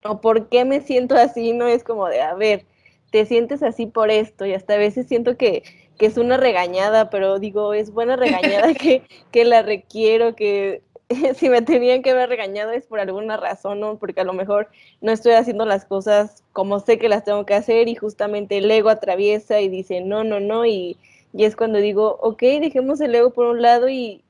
o, 0.04 0.20
por 0.20 0.50
qué 0.50 0.66
me 0.66 0.82
siento 0.82 1.16
así, 1.16 1.54
no 1.54 1.66
es 1.66 1.86
como 1.86 2.10
de, 2.10 2.22
a 2.22 2.34
ver, 2.34 2.66
te 3.10 3.26
sientes 3.26 3.64
así 3.64 3.86
por 3.86 4.12
esto 4.12 4.46
y 4.46 4.54
hasta 4.54 4.74
a 4.74 4.78
veces 4.78 5.08
siento 5.08 5.38
que, 5.38 5.64
que 5.98 6.08
es 6.08 6.18
una 6.18 6.36
regañada, 6.36 7.10
pero 7.10 7.40
digo, 7.40 7.74
es 7.74 7.92
buena 7.94 8.18
regañada 8.18 8.74
que, 8.74 9.04
que 9.32 9.46
la 9.46 9.62
requiero, 9.62 10.36
que 10.36 10.82
si 11.38 11.48
me 11.48 11.62
tenían 11.62 12.02
que 12.02 12.12
haber 12.12 12.28
regañado 12.28 12.74
es 12.74 12.86
por 12.86 13.00
alguna 13.00 13.38
razón, 13.38 13.80
¿no? 13.80 13.98
Porque 13.98 14.20
a 14.20 14.26
lo 14.26 14.34
mejor 14.34 14.68
no 15.00 15.14
estoy 15.14 15.32
haciendo 15.32 15.66
las 15.66 15.86
cosas 15.86 16.44
como 16.52 16.82
sé 16.82 17.00
que 17.00 17.08
las 17.08 17.24
tengo 17.24 17.46
que 17.46 17.54
hacer 17.54 17.88
y 17.88 17.96
justamente 17.96 18.58
el 18.58 18.70
ego 18.70 18.90
atraviesa 18.90 19.62
y 19.62 19.70
dice 19.70 20.02
no, 20.02 20.26
no, 20.26 20.42
no 20.42 20.66
y, 20.66 20.98
y 21.34 21.46
es 21.46 21.56
cuando 21.56 21.80
digo, 21.80 22.18
ok, 22.22 22.42
dejemos 22.62 23.02
el 23.02 23.16
ego 23.16 23.32
por 23.32 23.48
un 23.48 23.62
lado 23.62 23.90
y 23.90 24.24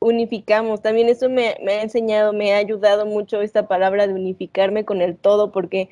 unificamos. 0.00 0.82
También 0.82 1.08
eso 1.08 1.28
me, 1.28 1.56
me 1.62 1.72
ha 1.72 1.82
enseñado, 1.82 2.32
me 2.32 2.52
ha 2.52 2.58
ayudado 2.58 3.06
mucho 3.06 3.40
esta 3.40 3.68
palabra 3.68 4.06
de 4.06 4.14
unificarme 4.14 4.84
con 4.84 5.00
el 5.00 5.16
todo 5.16 5.52
porque 5.52 5.88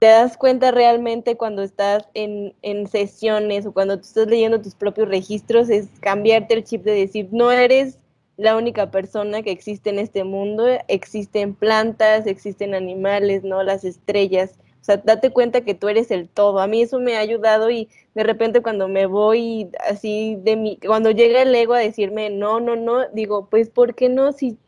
te 0.00 0.06
das 0.06 0.38
cuenta 0.38 0.70
realmente 0.70 1.36
cuando 1.36 1.62
estás 1.62 2.08
en, 2.14 2.54
en, 2.62 2.88
sesiones 2.88 3.66
o 3.66 3.72
cuando 3.72 3.98
tú 3.98 4.06
estás 4.06 4.26
leyendo 4.28 4.62
tus 4.62 4.74
propios 4.74 5.08
registros, 5.08 5.68
es 5.68 5.88
cambiarte 6.00 6.54
el 6.54 6.64
chip 6.64 6.84
de 6.84 6.92
decir, 6.92 7.28
no 7.32 7.52
eres 7.52 7.98
la 8.38 8.56
única 8.56 8.90
persona 8.90 9.42
que 9.42 9.50
existe 9.50 9.90
en 9.90 9.98
este 9.98 10.24
mundo, 10.24 10.66
existen 10.88 11.54
plantas, 11.54 12.26
existen 12.26 12.74
animales, 12.74 13.44
¿no? 13.44 13.62
Las 13.62 13.84
estrellas. 13.84 14.58
O 14.80 14.84
sea, 14.84 14.96
date 14.98 15.30
cuenta 15.30 15.62
que 15.62 15.74
tú 15.74 15.88
eres 15.88 16.10
el 16.10 16.28
todo. 16.28 16.60
A 16.60 16.66
mí 16.66 16.82
eso 16.82 16.98
me 17.00 17.16
ha 17.16 17.20
ayudado 17.20 17.70
y 17.70 17.88
de 18.14 18.24
repente 18.24 18.62
cuando 18.62 18.88
me 18.88 19.06
voy 19.06 19.70
así 19.88 20.36
de 20.42 20.56
mi, 20.56 20.78
cuando 20.78 21.10
llega 21.10 21.42
el 21.42 21.54
ego 21.54 21.74
a 21.74 21.78
decirme 21.78 22.30
no, 22.30 22.60
no, 22.60 22.76
no, 22.76 23.08
digo, 23.10 23.48
pues 23.50 23.68
¿por 23.70 23.94
qué 23.94 24.08
no? 24.08 24.32
Si 24.32 24.58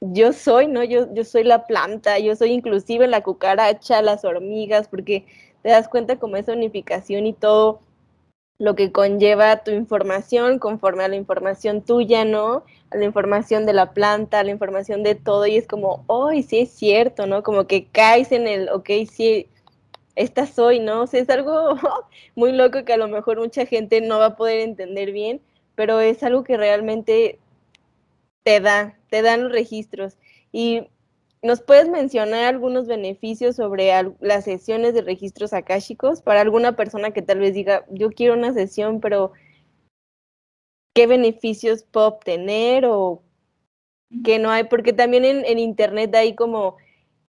yo 0.00 0.32
soy, 0.32 0.68
¿no? 0.68 0.84
Yo, 0.84 1.12
yo 1.14 1.24
soy 1.24 1.44
la 1.44 1.66
planta, 1.66 2.18
yo 2.18 2.36
soy 2.36 2.52
inclusive 2.52 3.08
la 3.08 3.22
cucaracha, 3.22 4.02
las 4.02 4.24
hormigas, 4.24 4.88
porque 4.88 5.26
te 5.62 5.70
das 5.70 5.88
cuenta 5.88 6.18
como 6.18 6.36
esa 6.36 6.52
unificación 6.52 7.26
y 7.26 7.32
todo 7.32 7.80
lo 8.58 8.74
que 8.74 8.92
conlleva 8.92 9.62
tu 9.62 9.70
información 9.70 10.58
conforme 10.58 11.04
a 11.04 11.08
la 11.08 11.16
información 11.16 11.82
tuya, 11.82 12.24
¿no? 12.24 12.64
A 12.90 12.96
la 12.96 13.04
información 13.04 13.66
de 13.66 13.72
la 13.72 13.92
planta, 13.92 14.40
a 14.40 14.44
la 14.44 14.50
información 14.50 15.02
de 15.02 15.14
todo, 15.14 15.46
y 15.46 15.56
es 15.56 15.66
como, 15.66 16.04
oh, 16.08 16.30
sí 16.42 16.60
es 16.60 16.70
cierto, 16.72 17.26
¿no? 17.26 17.42
Como 17.42 17.66
que 17.66 17.86
caes 17.86 18.32
en 18.32 18.48
el, 18.48 18.68
ok, 18.70 18.90
sí, 19.10 19.48
esta 20.16 20.46
soy, 20.46 20.80
¿no? 20.80 21.02
O 21.02 21.06
sea, 21.06 21.20
es 21.20 21.30
algo 21.30 21.76
muy 22.34 22.52
loco 22.52 22.84
que 22.84 22.92
a 22.92 22.96
lo 22.96 23.08
mejor 23.08 23.38
mucha 23.38 23.66
gente 23.66 24.00
no 24.00 24.18
va 24.18 24.26
a 24.26 24.36
poder 24.36 24.60
entender 24.60 25.12
bien, 25.12 25.40
pero 25.76 26.00
es 26.00 26.22
algo 26.24 26.42
que 26.44 26.56
realmente 26.56 27.38
te 28.42 28.60
da, 28.60 28.98
te 29.10 29.22
dan 29.22 29.44
los 29.44 29.52
registros. 29.52 30.16
Y 30.52 30.88
¿Nos 31.40 31.62
puedes 31.62 31.88
mencionar 31.88 32.44
algunos 32.46 32.88
beneficios 32.88 33.56
sobre 33.56 33.90
las 34.20 34.44
sesiones 34.44 34.94
de 34.94 35.02
registros 35.02 35.52
akáshicos 35.52 36.20
para 36.20 36.40
alguna 36.40 36.74
persona 36.74 37.12
que 37.12 37.22
tal 37.22 37.38
vez 37.38 37.54
diga, 37.54 37.84
yo 37.90 38.10
quiero 38.10 38.34
una 38.34 38.52
sesión, 38.52 39.00
pero 39.00 39.32
qué 40.94 41.06
beneficios 41.06 41.84
puedo 41.84 42.08
obtener 42.08 42.84
o 42.86 43.22
qué 44.24 44.40
no 44.40 44.50
hay? 44.50 44.64
Porque 44.64 44.92
también 44.92 45.24
en, 45.24 45.58
internet 45.60 46.12
hay 46.16 46.34
como, 46.34 46.76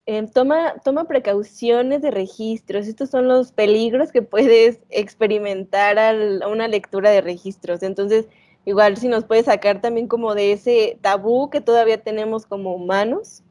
eh, 0.05 0.25
toma, 0.33 0.75
toma 0.85 1.05
precauciones 1.05 2.01
de 2.01 2.11
registros, 2.11 2.87
estos 2.87 3.09
son 3.09 3.27
los 3.27 3.51
peligros 3.51 4.13
que 4.13 4.21
puedes 4.21 4.79
experimentar 4.89 5.99
al, 5.99 6.41
a 6.43 6.47
una 6.47 6.69
lectura 6.69 7.09
de 7.09 7.19
registros. 7.19 7.83
Entonces, 7.83 8.27
igual 8.63 8.95
si 8.95 9.09
nos 9.09 9.25
puedes 9.25 9.45
sacar 9.47 9.81
también 9.81 10.07
como 10.07 10.33
de 10.33 10.53
ese 10.53 10.97
tabú 11.01 11.49
que 11.49 11.59
todavía 11.59 12.01
tenemos 12.01 12.45
como 12.45 12.73
humanos. 12.73 13.43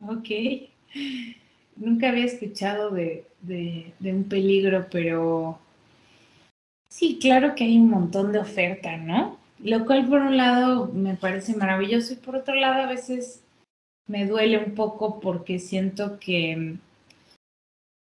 Ok. 0.00 0.28
Nunca 1.76 2.08
había 2.08 2.24
escuchado 2.24 2.90
de, 2.90 3.24
un 4.00 4.24
peligro, 4.24 4.86
pero 4.90 5.58
sí, 6.88 7.18
claro 7.20 7.54
que 7.54 7.64
hay 7.64 7.78
un 7.78 7.90
montón 7.90 8.32
de 8.32 8.38
oferta, 8.38 8.96
¿no? 8.96 9.38
Lo 9.58 9.84
cual 9.86 10.08
por 10.08 10.20
un 10.20 10.36
lado 10.36 10.86
me 10.92 11.14
parece 11.16 11.56
maravilloso 11.56 12.12
y 12.12 12.16
por 12.16 12.36
otro 12.36 12.54
lado 12.54 12.82
a 12.82 12.86
veces 12.86 13.42
me 14.06 14.26
duele 14.26 14.58
un 14.58 14.74
poco 14.74 15.20
porque 15.20 15.58
siento 15.58 16.18
que 16.20 16.76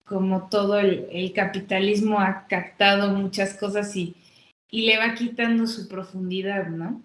como 0.05 0.49
todo 0.49 0.79
el, 0.79 1.33
capitalismo 1.33 2.19
ha 2.19 2.45
captado 2.47 3.11
muchas 3.11 3.55
cosas 3.55 3.95
y, 3.95 4.15
y 4.69 4.85
le 4.85 4.97
va 4.97 5.15
quitando 5.15 5.65
su 5.65 5.87
profundidad, 5.87 6.67
¿no? 6.67 7.01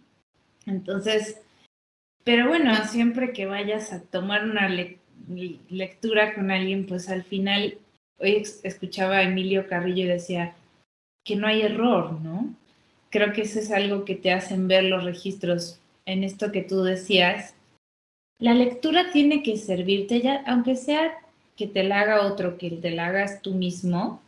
Entonces, 0.66 1.40
pero 2.28 2.46
bueno, 2.46 2.74
siempre 2.84 3.32
que 3.32 3.46
vayas 3.46 3.90
a 3.90 4.02
tomar 4.02 4.44
una 4.44 4.68
lectura 4.68 6.34
con 6.34 6.50
alguien, 6.50 6.84
pues 6.84 7.08
al 7.08 7.24
final, 7.24 7.78
hoy 8.18 8.44
escuchaba 8.64 9.16
a 9.16 9.22
Emilio 9.22 9.66
Carrillo 9.66 10.04
y 10.04 10.08
decía 10.08 10.54
que 11.24 11.36
no 11.36 11.46
hay 11.46 11.62
error, 11.62 12.20
¿no? 12.20 12.54
Creo 13.08 13.32
que 13.32 13.40
eso 13.40 13.58
es 13.60 13.72
algo 13.72 14.04
que 14.04 14.14
te 14.14 14.30
hacen 14.30 14.68
ver 14.68 14.84
los 14.84 15.04
registros 15.04 15.80
en 16.04 16.22
esto 16.22 16.52
que 16.52 16.60
tú 16.60 16.82
decías. 16.82 17.54
La 18.38 18.52
lectura 18.52 19.10
tiene 19.10 19.42
que 19.42 19.56
servirte 19.56 20.20
ya, 20.20 20.44
aunque 20.46 20.76
sea 20.76 21.14
que 21.56 21.66
te 21.66 21.82
la 21.82 22.00
haga 22.00 22.26
otro, 22.26 22.58
que 22.58 22.72
te 22.72 22.90
la 22.90 23.06
hagas 23.06 23.40
tú 23.40 23.54
mismo. 23.54 24.20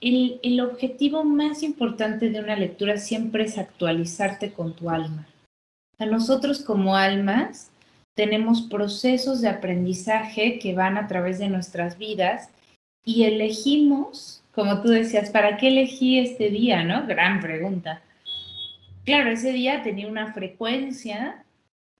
El, 0.00 0.38
el 0.44 0.60
objetivo 0.60 1.24
más 1.24 1.64
importante 1.64 2.30
de 2.30 2.38
una 2.38 2.54
lectura 2.54 2.96
siempre 2.98 3.42
es 3.42 3.58
actualizarte 3.58 4.52
con 4.52 4.76
tu 4.76 4.88
alma. 4.88 5.26
A 5.98 6.04
nosotros 6.04 6.60
como 6.60 6.96
almas 6.96 7.70
tenemos 8.14 8.62
procesos 8.62 9.40
de 9.40 9.48
aprendizaje 9.48 10.58
que 10.58 10.74
van 10.74 10.98
a 10.98 11.06
través 11.06 11.38
de 11.38 11.48
nuestras 11.48 11.96
vidas 11.96 12.50
y 13.04 13.24
elegimos, 13.24 14.42
como 14.54 14.82
tú 14.82 14.88
decías, 14.88 15.30
¿para 15.30 15.56
qué 15.56 15.68
elegí 15.68 16.18
este 16.18 16.50
día? 16.50 16.84
¿No? 16.84 17.06
Gran 17.06 17.40
pregunta. 17.40 18.02
Claro, 19.04 19.30
ese 19.30 19.52
día 19.52 19.82
tenía 19.82 20.08
una 20.08 20.34
frecuencia 20.34 21.44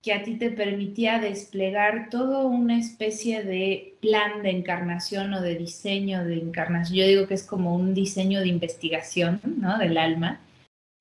que 0.03 0.13
a 0.13 0.23
ti 0.23 0.35
te 0.35 0.51
permitía 0.51 1.19
desplegar 1.19 2.09
toda 2.09 2.45
una 2.45 2.77
especie 2.77 3.43
de 3.43 3.95
plan 3.99 4.43
de 4.43 4.51
encarnación 4.51 5.33
o 5.33 5.41
de 5.41 5.55
diseño 5.55 6.23
de 6.23 6.35
encarnación. 6.35 6.97
Yo 6.97 7.07
digo 7.07 7.27
que 7.27 7.33
es 7.33 7.43
como 7.43 7.75
un 7.75 7.93
diseño 7.93 8.41
de 8.41 8.47
investigación 8.47 9.41
¿no? 9.43 9.77
del 9.79 9.97
alma, 9.97 10.39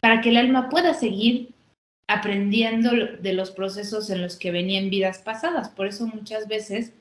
para 0.00 0.20
que 0.20 0.30
el 0.30 0.38
alma 0.38 0.70
pueda 0.70 0.94
seguir 0.94 1.55
aprendiendo 2.08 2.90
de 3.20 3.32
los 3.32 3.50
procesos 3.50 4.10
en 4.10 4.22
los 4.22 4.36
que 4.36 4.52
venía 4.52 4.78
en 4.78 4.90
vidas 4.90 5.18
pasadas. 5.18 5.68
Por 5.70 5.86
eso 5.86 6.06
muchas 6.06 6.46
veces 6.46 6.92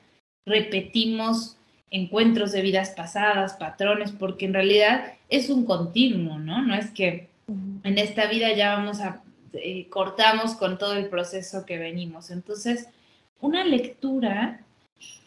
repetimos 0.44 1.56
encuentros 1.90 2.52
de 2.52 2.62
vidas 2.62 2.90
pasadas, 2.90 3.54
patrones, 3.54 4.12
porque 4.12 4.46
en 4.46 4.54
realidad 4.54 5.14
es 5.28 5.50
un 5.50 5.64
continuo, 5.64 6.38
¿no? 6.38 6.62
No 6.62 6.74
es 6.74 6.90
que 6.90 7.28
en 7.48 7.98
esta 7.98 8.26
vida 8.26 8.52
ya 8.52 8.76
vamos 8.76 9.00
a, 9.00 9.22
eh, 9.52 9.86
cortamos 9.88 10.54
con 10.54 10.78
todo 10.78 10.94
el 10.94 11.08
proceso 11.08 11.64
que 11.64 11.78
venimos. 11.78 12.30
Entonces, 12.30 12.88
una 13.40 13.64
lectura, 13.64 14.60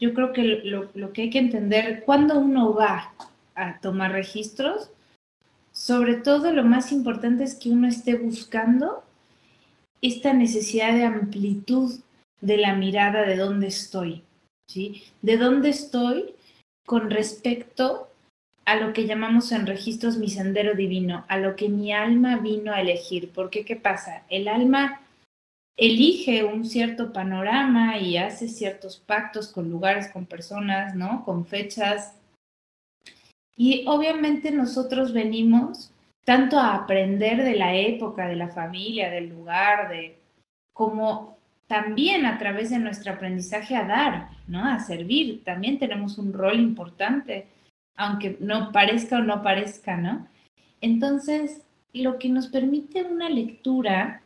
yo 0.01 0.13
creo 0.13 0.33
que 0.33 0.43
lo, 0.43 0.89
lo 0.93 1.13
que 1.13 1.23
hay 1.23 1.29
que 1.29 1.39
entender, 1.39 2.03
cuando 2.05 2.37
uno 2.37 2.73
va 2.73 3.13
a 3.55 3.79
tomar 3.79 4.11
registros, 4.11 4.89
sobre 5.71 6.15
todo 6.15 6.51
lo 6.51 6.63
más 6.63 6.91
importante 6.91 7.45
es 7.45 7.55
que 7.55 7.69
uno 7.69 7.87
esté 7.87 8.15
buscando 8.15 9.03
esta 10.01 10.33
necesidad 10.33 10.93
de 10.93 11.03
amplitud 11.03 11.99
de 12.41 12.57
la 12.57 12.75
mirada 12.75 13.23
de 13.23 13.35
dónde 13.35 13.67
estoy, 13.67 14.23
¿sí? 14.69 15.03
De 15.21 15.37
dónde 15.37 15.69
estoy 15.69 16.33
con 16.85 17.09
respecto 17.09 18.07
a 18.65 18.75
lo 18.75 18.93
que 18.93 19.07
llamamos 19.07 19.51
en 19.51 19.65
registros 19.65 20.17
mi 20.17 20.29
sendero 20.29 20.75
divino, 20.75 21.25
a 21.27 21.37
lo 21.37 21.55
que 21.55 21.69
mi 21.69 21.91
alma 21.91 22.37
vino 22.37 22.71
a 22.71 22.81
elegir. 22.81 23.31
Porque, 23.33 23.65
¿qué 23.65 23.75
pasa? 23.75 24.23
El 24.29 24.47
alma 24.47 25.01
elige 25.75 26.43
un 26.43 26.65
cierto 26.65 27.11
panorama 27.11 27.97
y 27.97 28.17
hace 28.17 28.47
ciertos 28.47 28.97
pactos 28.97 29.47
con 29.47 29.69
lugares, 29.69 30.09
con 30.09 30.25
personas, 30.25 30.95
¿no? 30.95 31.23
Con 31.25 31.45
fechas. 31.45 32.13
Y 33.55 33.85
obviamente 33.87 34.51
nosotros 34.51 35.13
venimos 35.13 35.91
tanto 36.29 36.59
a 36.59 36.75
aprender 36.75 37.43
de 37.43 37.55
la 37.55 37.73
época, 37.73 38.27
de 38.27 38.35
la 38.35 38.49
familia, 38.49 39.09
del 39.09 39.29
lugar, 39.29 39.89
de 39.89 40.19
como 40.73 41.39
también 41.65 42.27
a 42.27 42.37
través 42.37 42.69
de 42.69 42.77
nuestro 42.77 43.13
aprendizaje 43.13 43.75
a 43.75 43.83
dar, 43.85 44.29
¿no? 44.45 44.63
A 44.63 44.77
servir. 44.77 45.43
También 45.43 45.79
tenemos 45.79 46.19
un 46.19 46.31
rol 46.31 46.59
importante 46.59 47.47
aunque 47.95 48.37
no 48.41 48.71
parezca 48.71 49.17
o 49.17 49.23
no 49.23 49.41
parezca, 49.41 49.97
¿no? 49.97 50.27
Entonces, 50.81 51.63
lo 51.93 52.19
que 52.19 52.29
nos 52.29 52.45
permite 52.45 53.03
una 53.05 53.27
lectura 53.27 54.21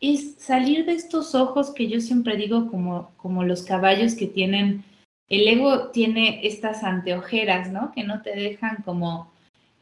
es 0.00 0.36
salir 0.38 0.86
de 0.86 0.94
estos 0.94 1.34
ojos 1.34 1.74
que 1.74 1.86
yo 1.86 2.00
siempre 2.00 2.38
digo 2.38 2.70
como, 2.70 3.12
como 3.18 3.44
los 3.44 3.62
caballos 3.62 4.14
que 4.14 4.26
tienen, 4.26 4.84
el 5.28 5.46
ego 5.46 5.88
tiene 5.90 6.40
estas 6.46 6.82
anteojeras, 6.82 7.70
¿no? 7.70 7.92
Que 7.92 8.04
no 8.04 8.22
te 8.22 8.34
dejan 8.34 8.82
como 8.86 9.29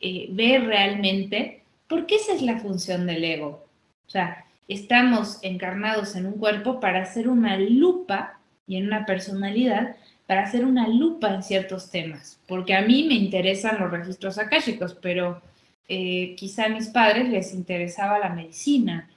eh, 0.00 0.28
ver 0.30 0.64
realmente, 0.64 1.62
porque 1.88 2.16
esa 2.16 2.34
es 2.34 2.42
la 2.42 2.58
función 2.58 3.06
del 3.06 3.24
ego. 3.24 3.66
O 4.06 4.11
sea, 4.11 4.46
estamos 4.68 5.38
encarnados 5.42 6.14
en 6.16 6.26
un 6.26 6.34
cuerpo 6.34 6.80
para 6.80 7.02
hacer 7.02 7.28
una 7.28 7.58
lupa 7.58 8.40
y 8.66 8.76
en 8.76 8.87
una 8.87 9.06
personalidad 9.06 9.96
para 10.26 10.42
hacer 10.42 10.66
una 10.66 10.87
lupa 10.87 11.34
en 11.34 11.42
ciertos 11.42 11.90
temas, 11.90 12.38
porque 12.46 12.74
a 12.74 12.82
mí 12.82 13.04
me 13.08 13.14
interesan 13.14 13.80
los 13.80 13.90
registros 13.90 14.37
akáshicos, 14.37 14.94
pero 14.94 15.40
eh, 15.88 16.34
quizá 16.37 16.66
a 16.66 16.68
mis 16.68 16.88
padres 16.88 17.30
les 17.30 17.54
interesaba 17.54 18.18
la 18.18 18.28
medicina 18.28 19.08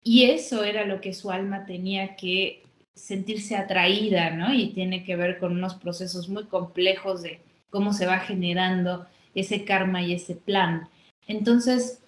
y 0.00 0.30
eso 0.30 0.62
era 0.62 0.86
lo 0.86 1.00
que 1.00 1.12
su 1.12 1.32
alma 1.32 1.66
tenía 1.66 2.14
que 2.14 2.62
sentirse 2.94 3.56
atraída, 3.56 4.30
¿no? 4.30 4.54
Y 4.54 4.68
tiene 4.68 5.02
que 5.02 5.16
ver 5.16 5.38
con 5.38 5.52
unos 5.52 5.74
procesos 5.74 6.28
muy 6.28 6.44
complejos 6.44 7.22
de 7.22 7.40
cómo 7.68 7.92
se 7.92 8.06
va 8.06 8.20
generando 8.20 9.06
ese 9.34 9.64
karma 9.64 10.02
y 10.02 10.14
ese 10.14 10.34
plan. 10.34 10.88
Entonces, 11.26 12.02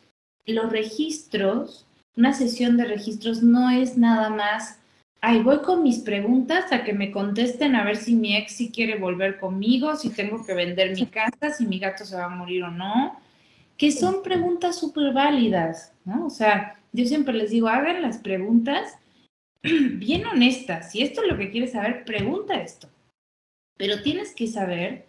los 0.46 0.70
registros, 0.70 1.86
una 2.16 2.32
sesión 2.32 2.76
de 2.76 2.84
registros 2.84 3.42
no 3.42 3.70
es 3.70 3.96
nada 3.96 4.30
más 4.30 4.78
ay, 5.26 5.42
voy 5.42 5.58
con 5.58 5.82
mis 5.82 5.98
preguntas 5.98 6.72
a 6.72 6.84
que 6.84 6.92
me 6.92 7.10
contesten 7.10 7.74
a 7.74 7.84
ver 7.84 7.96
si 7.96 8.14
mi 8.14 8.36
ex 8.36 8.52
sí 8.52 8.70
quiere 8.70 8.96
volver 8.96 9.40
conmigo, 9.40 9.96
si 9.96 10.10
tengo 10.10 10.44
que 10.46 10.54
vender 10.54 10.94
mi 10.94 11.06
casa, 11.06 11.50
si 11.50 11.66
mi 11.66 11.80
gato 11.80 12.04
se 12.04 12.14
va 12.14 12.26
a 12.26 12.28
morir 12.28 12.62
o 12.62 12.70
no, 12.70 13.18
que 13.76 13.90
son 13.90 14.22
preguntas 14.22 14.78
súper 14.78 15.12
válidas, 15.12 15.92
¿no? 16.04 16.26
O 16.26 16.30
sea, 16.30 16.78
yo 16.92 17.04
siempre 17.06 17.34
les 17.34 17.50
digo, 17.50 17.66
hagan 17.66 18.02
las 18.02 18.18
preguntas 18.18 18.98
bien 19.62 20.24
honestas. 20.26 20.92
Si 20.92 21.02
esto 21.02 21.22
es 21.22 21.28
lo 21.28 21.36
que 21.36 21.50
quieres 21.50 21.72
saber, 21.72 22.04
pregunta 22.04 22.54
esto. 22.54 22.88
Pero 23.76 24.02
tienes 24.02 24.32
que 24.32 24.46
saber 24.46 25.06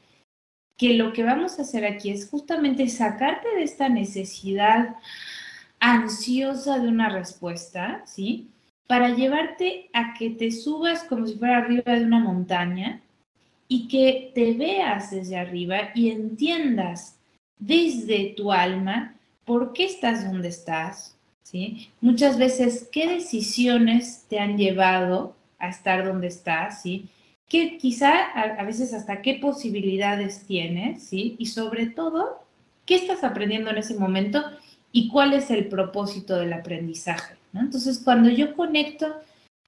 que 0.77 0.93
lo 0.93 1.11
que 1.13 1.23
vamos 1.23 1.57
a 1.57 1.63
hacer 1.63 1.85
aquí 1.85 2.11
es 2.11 2.29
justamente 2.29 2.87
sacarte 2.87 3.47
de 3.55 3.63
esta 3.63 3.89
necesidad 3.89 4.95
ansiosa 5.79 6.79
de 6.79 6.87
una 6.87 7.09
respuesta, 7.09 8.03
¿sí? 8.05 8.49
para 8.87 9.09
llevarte 9.09 9.89
a 9.93 10.13
que 10.13 10.29
te 10.29 10.49
subas 10.51 11.03
como 11.03 11.27
si 11.27 11.35
fuera 11.35 11.57
arriba 11.57 11.93
de 11.93 12.05
una 12.05 12.19
montaña 12.19 13.01
y 13.67 13.89
que 13.89 14.31
te 14.33 14.53
veas 14.53 15.11
desde 15.11 15.37
arriba 15.37 15.89
y 15.93 16.09
entiendas 16.09 17.17
desde 17.59 18.33
tu 18.35 18.51
alma 18.51 19.15
por 19.43 19.73
qué 19.73 19.85
estás 19.85 20.25
donde 20.25 20.47
estás, 20.47 21.17
¿sí? 21.43 21.89
Muchas 21.99 22.37
veces, 22.37 22.87
¿qué 22.91 23.07
decisiones 23.07 24.25
te 24.29 24.39
han 24.39 24.57
llevado 24.57 25.35
a 25.59 25.67
estar 25.67 26.05
donde 26.05 26.27
estás, 26.27 26.81
¿sí? 26.81 27.07
Que 27.47 27.77
quizá 27.77 28.25
a, 28.31 28.63
veces 28.63 28.93
hasta 28.93 29.21
qué 29.21 29.35
posibilidades 29.35 30.45
tienes, 30.45 31.03
¿sí? 31.03 31.35
Y 31.39 31.45
sobre 31.45 31.87
todo, 31.87 32.43
¿qué 32.85 32.95
estás 32.95 33.23
aprendiendo 33.23 33.69
en 33.69 33.77
ese 33.77 33.95
momento 33.95 34.43
y 34.91 35.07
cuál 35.09 35.33
es 35.33 35.49
el 35.49 35.67
propósito 35.67 36.35
del 36.35 36.53
aprendizaje? 36.53 37.35
Entonces, 37.53 38.01
cuando 38.03 38.29
yo 38.29 38.55
conecto, 38.55 39.15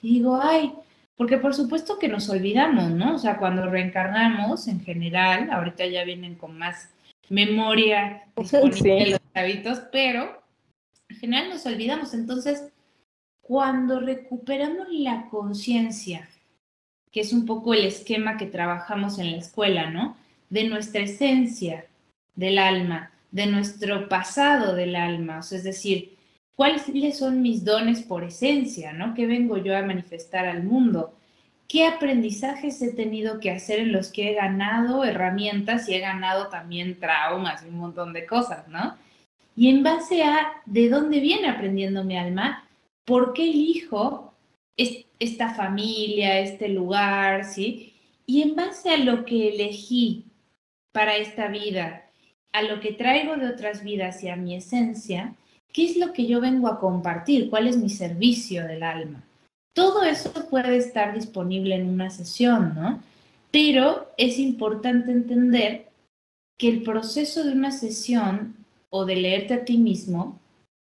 digo, 0.02 0.39
ay, 0.42 0.74
porque 1.15 1.38
por 1.38 1.54
supuesto 1.54 2.00
que 2.00 2.08
nos 2.08 2.30
olvidamos, 2.30 2.92
¿no? 2.92 3.15
O 3.15 3.20
sea, 3.20 3.38
cuando 3.38 3.70
reencarnamos, 3.70 4.68
en 4.68 4.82
general, 4.82 5.50
ahorita 5.52 5.86
ya 5.86 6.04
vienen 6.04 6.36
con 6.36 6.58
más 6.58 6.89
memoria 7.30 8.24
disponible 8.38 9.12
los 9.12 9.20
hábitos, 9.34 9.82
pero 9.92 10.42
en 11.10 11.18
general 11.18 11.50
nos 11.50 11.65
olvidamos. 11.65 12.13
Entonces, 12.13 12.70
cuando 13.42 14.00
recuperamos 14.00 14.88
la 14.92 15.28
conciencia, 15.30 16.30
que 17.12 17.22
es 17.22 17.34
un 17.34 17.45
poco 17.45 17.74
el 17.74 17.86
esquema 17.86 18.38
que 18.38 18.45
trabajamos 18.45 19.19
en 19.19 19.32
la 19.32 19.38
escuela, 19.38 19.89
¿no? 19.89 20.17
De 20.50 20.63
nuestra 20.65 21.02
esencia 21.02 21.86
del 22.36 22.58
alma, 22.58 23.12
de 23.32 23.48
nuestro 23.48 24.10
pasado 24.10 24.76
del 24.76 24.95
alma, 24.95 25.39
o 25.39 25.43
sea, 25.43 25.58
es 25.58 25.63
decir, 25.63 26.17
cuáles 26.56 27.17
son 27.17 27.41
mis 27.41 27.63
dones 27.63 28.02
por 28.02 28.24
esencia, 28.24 28.93
¿no? 28.93 29.13
¿Qué 29.13 29.28
vengo 29.28 29.58
yo 29.58 29.78
a 29.78 29.82
manifestar 29.82 30.45
al 30.45 30.63
mundo? 30.63 31.13
¿Qué 31.67 31.86
aprendizajes 31.86 32.82
he 32.82 32.91
tenido 32.93 33.39
que 33.39 33.52
hacer 33.52 33.80
en 33.80 33.91
los 33.91 34.12
que 34.12 34.32
he 34.32 34.34
ganado 34.34 35.04
herramientas 35.06 35.88
y 35.88 35.93
he 35.93 36.00
ganado 36.00 36.48
también 36.48 37.00
traumas 37.00 37.63
y 37.63 37.69
un 37.69 37.78
montón 37.78 38.12
de 38.12 38.26
cosas, 38.26 38.67
¿no? 38.67 38.98
Y 39.56 39.69
en 39.69 39.84
base 39.84 40.24
a 40.24 40.52
de 40.65 40.89
dónde 40.89 41.19
viene 41.19 41.48
aprendiendo 41.48 42.04
mi 42.04 42.17
alma, 42.17 42.67
¿por 43.06 43.34
qué 43.34 43.50
elijo 43.50 44.29
esta 45.20 45.54
familia, 45.54 46.39
este 46.39 46.70
lugar, 46.70 47.46
¿sí? 47.46 47.94
Y 48.26 48.42
en 48.42 48.56
base 48.56 48.92
a 48.92 48.98
lo 48.98 49.26
que 49.26 49.50
elegí 49.50 50.26
para 50.92 51.18
esta 51.18 51.48
vida, 51.48 52.10
a 52.54 52.62
lo 52.63 52.80
que 52.80 52.94
traigo 52.94 53.36
de 53.38 53.48
otras 53.48 53.84
vidas 53.84 54.24
y 54.24 54.30
a 54.30 54.36
mi 54.36 54.56
esencia, 54.56 55.36
¿qué 55.74 55.86
es 55.86 55.98
lo 55.98 56.13
que 56.13 56.26
yo 56.26 56.42
vengo 56.42 56.68
a 56.68 56.80
compartir? 56.80 57.50
¿Cuál 57.50 57.68
es 57.68 57.78
mi 57.78 57.89
servicio 57.89 58.65
del 58.65 58.84
alma? 58.84 59.24
Todo 59.74 60.04
eso 60.04 60.32
puede 60.50 60.78
estar 60.78 61.13
disponible 61.13 61.76
en 61.76 61.89
una 61.89 62.10
sesión, 62.10 62.74
¿no? 62.76 63.02
Pero 63.52 64.12
es 64.18 64.39
importante 64.39 65.12
entender 65.12 65.88
que 66.58 66.70
el 66.70 66.84
proceso 66.84 67.44
de 67.44 67.54
una 67.54 67.72
sesión 67.72 68.56
o 68.89 69.06
de 69.06 69.15
leerte 69.15 69.54
a 69.54 69.65
ti 69.65 69.78
mismo, 69.78 70.39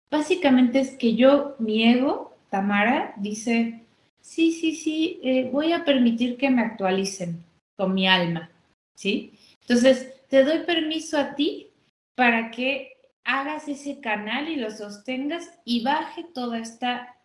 básicamente 0.10 0.80
es 0.80 0.92
que 0.92 1.16
yo, 1.16 1.56
mi 1.60 1.84
ego, 1.84 2.29
Tamara, 2.50 3.14
dice, 3.18 3.84
sí, 4.22 4.52
sí, 4.52 4.76
sí, 4.76 5.20
eh, 5.24 5.50
voy 5.52 5.74
a 5.74 5.86
permitir 5.86 6.38
que 6.38 6.50
me 6.50 6.62
actualicen 6.62 7.44
con 7.76 7.94
mi 7.94 8.08
alma, 8.08 8.50
¿sí? 8.96 9.34
Entonces, 9.62 10.14
te 10.28 10.44
doy 10.44 10.60
permiso 10.60 11.18
a 11.18 11.36
ti 11.36 11.68
para 12.16 12.52
que 12.52 12.98
hagas 13.24 13.68
ese 13.68 14.00
canal 14.00 14.50
y 14.50 14.56
lo 14.56 14.72
sostengas 14.72 15.60
y 15.64 15.84
baje 15.84 16.26
toda 16.34 16.60
esta 16.60 17.16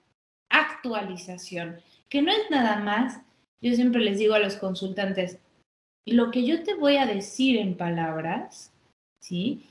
actualización, 0.51 1.81
que 2.09 2.23
no 2.23 2.31
es 2.31 2.51
nada 2.51 2.77
más, 2.77 3.21
yo 3.61 3.75
siempre 3.75 4.03
les 4.03 4.19
digo 4.19 4.35
a 4.35 4.39
los 4.39 4.57
consultantes, 4.57 5.39
lo 6.07 6.31
que 6.31 6.45
yo 6.45 6.63
te 6.63 6.75
voy 6.75 6.97
a 6.97 7.07
decir 7.07 7.57
en 7.57 7.77
palabras, 7.77 8.73
¿sí? 9.21 9.65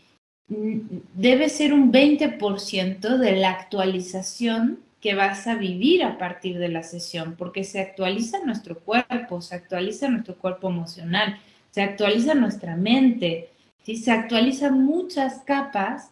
Debe 0.47 1.49
ser 1.49 1.73
un 1.73 1.91
20% 1.91 3.17
de 3.17 3.35
la 3.35 3.51
actualización 3.51 4.79
que 5.03 5.15
vas 5.15 5.47
a 5.47 5.55
vivir 5.55 6.01
a 6.01 6.17
partir 6.17 6.57
de 6.59 6.69
la 6.69 6.81
sesión, 6.81 7.35
porque 7.37 7.65
se 7.65 7.81
actualiza 7.81 8.39
nuestro 8.45 8.79
cuerpo, 8.79 9.41
se 9.41 9.53
actualiza 9.53 10.07
nuestro 10.07 10.37
cuerpo 10.37 10.69
emocional, 10.69 11.41
se 11.71 11.81
actualiza 11.81 12.35
nuestra 12.35 12.77
mente, 12.77 13.49
¿sí? 13.83 13.97
se 13.97 14.11
actualizan 14.11 14.85
muchas 14.85 15.41
capas 15.41 16.11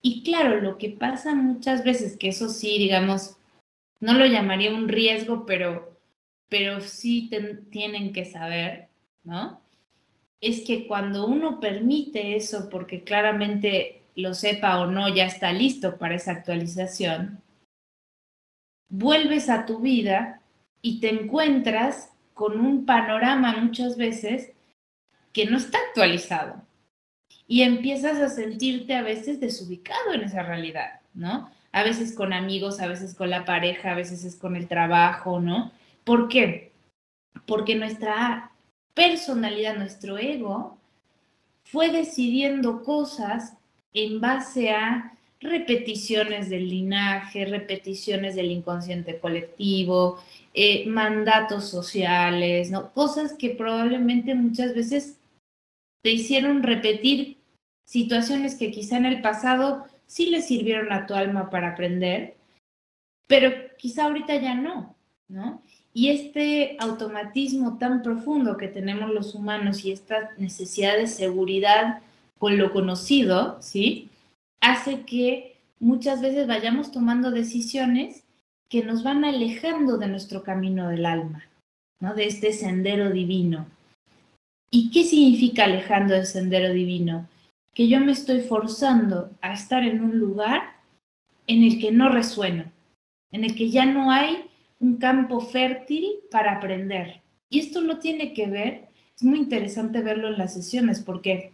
y 0.00 0.22
claro, 0.22 0.62
lo 0.62 0.78
que 0.78 0.88
pasa 0.88 1.34
muchas 1.34 1.84
veces, 1.84 2.16
que 2.16 2.28
eso 2.28 2.48
sí, 2.48 2.78
digamos, 2.78 3.36
no 4.00 4.14
lo 4.14 4.24
llamaría 4.24 4.72
un 4.72 4.88
riesgo, 4.88 5.44
pero, 5.44 5.94
pero 6.48 6.80
sí 6.80 7.28
tienen 7.70 8.14
que 8.14 8.24
saber, 8.24 8.88
¿no? 9.22 9.60
Es 10.40 10.62
que 10.62 10.86
cuando 10.86 11.26
uno 11.26 11.60
permite 11.60 12.36
eso, 12.36 12.70
porque 12.70 13.04
claramente 13.04 14.00
lo 14.16 14.32
sepa 14.32 14.80
o 14.80 14.86
no, 14.86 15.14
ya 15.14 15.26
está 15.26 15.52
listo 15.52 15.98
para 15.98 16.14
esa 16.14 16.32
actualización, 16.32 17.43
vuelves 18.88 19.48
a 19.48 19.66
tu 19.66 19.80
vida 19.80 20.40
y 20.82 21.00
te 21.00 21.10
encuentras 21.10 22.12
con 22.34 22.60
un 22.60 22.84
panorama 22.84 23.56
muchas 23.56 23.96
veces 23.96 24.52
que 25.32 25.46
no 25.46 25.56
está 25.56 25.78
actualizado. 25.88 26.62
Y 27.46 27.62
empiezas 27.62 28.18
a 28.18 28.28
sentirte 28.28 28.94
a 28.94 29.02
veces 29.02 29.40
desubicado 29.40 30.12
en 30.12 30.22
esa 30.22 30.42
realidad, 30.42 31.00
¿no? 31.12 31.50
A 31.72 31.82
veces 31.82 32.14
con 32.14 32.32
amigos, 32.32 32.80
a 32.80 32.86
veces 32.86 33.14
con 33.14 33.30
la 33.30 33.44
pareja, 33.44 33.92
a 33.92 33.96
veces 33.96 34.24
es 34.24 34.36
con 34.36 34.56
el 34.56 34.68
trabajo, 34.68 35.40
¿no? 35.40 35.72
¿Por 36.04 36.28
qué? 36.28 36.72
Porque 37.46 37.74
nuestra 37.74 38.52
personalidad, 38.94 39.76
nuestro 39.76 40.18
ego, 40.18 40.78
fue 41.64 41.90
decidiendo 41.90 42.82
cosas 42.82 43.56
en 43.92 44.20
base 44.20 44.70
a 44.70 45.13
repeticiones 45.44 46.48
del 46.50 46.68
linaje, 46.68 47.44
repeticiones 47.44 48.34
del 48.34 48.50
inconsciente 48.50 49.18
colectivo, 49.18 50.18
eh, 50.54 50.86
mandatos 50.86 51.68
sociales, 51.68 52.70
¿no? 52.70 52.92
Cosas 52.92 53.34
que 53.34 53.50
probablemente 53.50 54.34
muchas 54.34 54.74
veces 54.74 55.18
te 56.02 56.10
hicieron 56.10 56.62
repetir 56.62 57.38
situaciones 57.84 58.56
que 58.56 58.70
quizá 58.70 58.96
en 58.96 59.06
el 59.06 59.20
pasado 59.20 59.84
sí 60.06 60.26
le 60.26 60.42
sirvieron 60.42 60.92
a 60.92 61.06
tu 61.06 61.14
alma 61.14 61.50
para 61.50 61.70
aprender, 61.70 62.36
pero 63.26 63.50
quizá 63.78 64.04
ahorita 64.04 64.36
ya 64.36 64.54
no, 64.54 64.96
¿no? 65.28 65.62
Y 65.92 66.08
este 66.08 66.76
automatismo 66.80 67.78
tan 67.78 68.02
profundo 68.02 68.56
que 68.56 68.68
tenemos 68.68 69.10
los 69.10 69.34
humanos 69.34 69.84
y 69.84 69.92
esta 69.92 70.30
necesidad 70.38 70.96
de 70.96 71.06
seguridad 71.06 72.00
con 72.38 72.58
lo 72.58 72.72
conocido, 72.72 73.58
¿sí? 73.60 74.10
Hace 74.66 75.02
que 75.02 75.58
muchas 75.78 76.22
veces 76.22 76.46
vayamos 76.46 76.90
tomando 76.90 77.30
decisiones 77.30 78.24
que 78.70 78.82
nos 78.82 79.02
van 79.02 79.22
alejando 79.26 79.98
de 79.98 80.08
nuestro 80.08 80.42
camino 80.42 80.88
del 80.88 81.04
alma, 81.04 81.44
¿no? 82.00 82.14
De 82.14 82.24
este 82.24 82.50
sendero 82.54 83.10
divino. 83.10 83.66
¿Y 84.70 84.90
qué 84.90 85.04
significa 85.04 85.64
alejando 85.64 86.14
del 86.14 86.24
sendero 86.24 86.72
divino? 86.72 87.28
Que 87.74 87.88
yo 87.88 88.00
me 88.00 88.12
estoy 88.12 88.40
forzando 88.40 89.30
a 89.42 89.52
estar 89.52 89.82
en 89.82 90.02
un 90.02 90.18
lugar 90.18 90.62
en 91.46 91.62
el 91.62 91.78
que 91.78 91.92
no 91.92 92.08
resueno, 92.08 92.64
en 93.32 93.44
el 93.44 93.54
que 93.54 93.68
ya 93.68 93.84
no 93.84 94.10
hay 94.10 94.46
un 94.80 94.96
campo 94.96 95.40
fértil 95.40 96.06
para 96.30 96.52
aprender. 96.52 97.20
Y 97.50 97.58
esto 97.58 97.82
no 97.82 97.98
tiene 97.98 98.32
que 98.32 98.46
ver, 98.46 98.88
es 99.14 99.24
muy 99.24 99.40
interesante 99.40 100.00
verlo 100.00 100.28
en 100.28 100.38
las 100.38 100.54
sesiones, 100.54 101.00
porque 101.00 101.52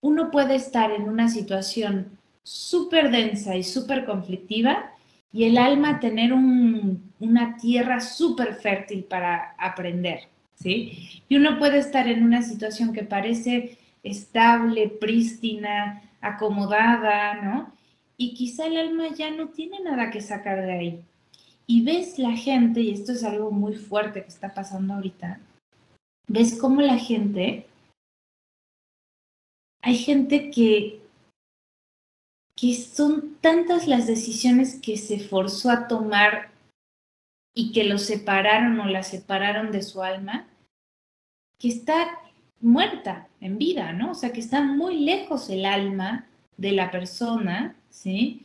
uno 0.00 0.30
puede 0.30 0.54
estar 0.54 0.92
en 0.92 1.02
una 1.02 1.28
situación 1.28 2.17
súper 2.48 3.10
densa 3.10 3.56
y 3.56 3.62
súper 3.62 4.06
conflictiva 4.06 4.90
y 5.30 5.44
el 5.44 5.58
alma 5.58 6.00
tener 6.00 6.32
una 6.32 7.56
tierra 7.60 8.00
súper 8.00 8.54
fértil 8.54 9.04
para 9.04 9.54
aprender. 9.58 10.28
¿sí? 10.54 11.22
Y 11.28 11.36
uno 11.36 11.58
puede 11.58 11.78
estar 11.78 12.08
en 12.08 12.24
una 12.24 12.40
situación 12.40 12.94
que 12.94 13.04
parece 13.04 13.76
estable, 14.02 14.88
prístina, 14.88 16.02
acomodada, 16.22 17.34
¿no? 17.34 17.72
Y 18.16 18.32
quizá 18.32 18.66
el 18.66 18.78
alma 18.78 19.08
ya 19.14 19.30
no 19.30 19.48
tiene 19.48 19.80
nada 19.80 20.10
que 20.10 20.22
sacar 20.22 20.64
de 20.64 20.72
ahí. 20.72 21.04
Y 21.66 21.82
ves 21.82 22.18
la 22.18 22.34
gente, 22.34 22.80
y 22.80 22.90
esto 22.92 23.12
es 23.12 23.24
algo 23.24 23.50
muy 23.50 23.74
fuerte 23.74 24.22
que 24.22 24.28
está 24.28 24.54
pasando 24.54 24.94
ahorita, 24.94 25.38
ves 26.26 26.58
cómo 26.58 26.80
la 26.80 26.96
gente, 26.96 27.66
hay 29.82 29.96
gente 29.98 30.50
que, 30.50 30.97
que 32.58 32.74
son 32.74 33.36
tantas 33.40 33.86
las 33.86 34.08
decisiones 34.08 34.80
que 34.80 34.96
se 34.96 35.20
forzó 35.20 35.70
a 35.70 35.86
tomar 35.86 36.50
y 37.54 37.70
que 37.70 37.84
lo 37.84 37.98
separaron 37.98 38.80
o 38.80 38.86
la 38.86 39.04
separaron 39.04 39.70
de 39.70 39.82
su 39.82 40.02
alma, 40.02 40.48
que 41.60 41.68
está 41.68 42.18
muerta 42.60 43.28
en 43.40 43.58
vida, 43.58 43.92
¿no? 43.92 44.10
O 44.10 44.14
sea, 44.14 44.32
que 44.32 44.40
está 44.40 44.60
muy 44.62 44.98
lejos 45.00 45.48
el 45.50 45.64
alma 45.64 46.26
de 46.56 46.72
la 46.72 46.90
persona, 46.90 47.76
¿sí? 47.90 48.44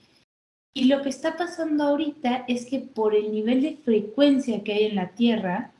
Y 0.75 0.85
lo 0.85 1.01
que 1.01 1.09
está 1.09 1.35
pasando 1.35 1.83
ahorita 1.83 2.45
es 2.47 2.67
que 2.67 2.79
por 2.79 3.15
el 3.15 3.31
nivel 3.31 3.61
de 3.63 3.77
frecuencia 3.77 4.63
que 4.63 4.73
hay 4.73 4.83
en 4.85 4.95
la 4.95 5.09
Tierra, 5.09 5.71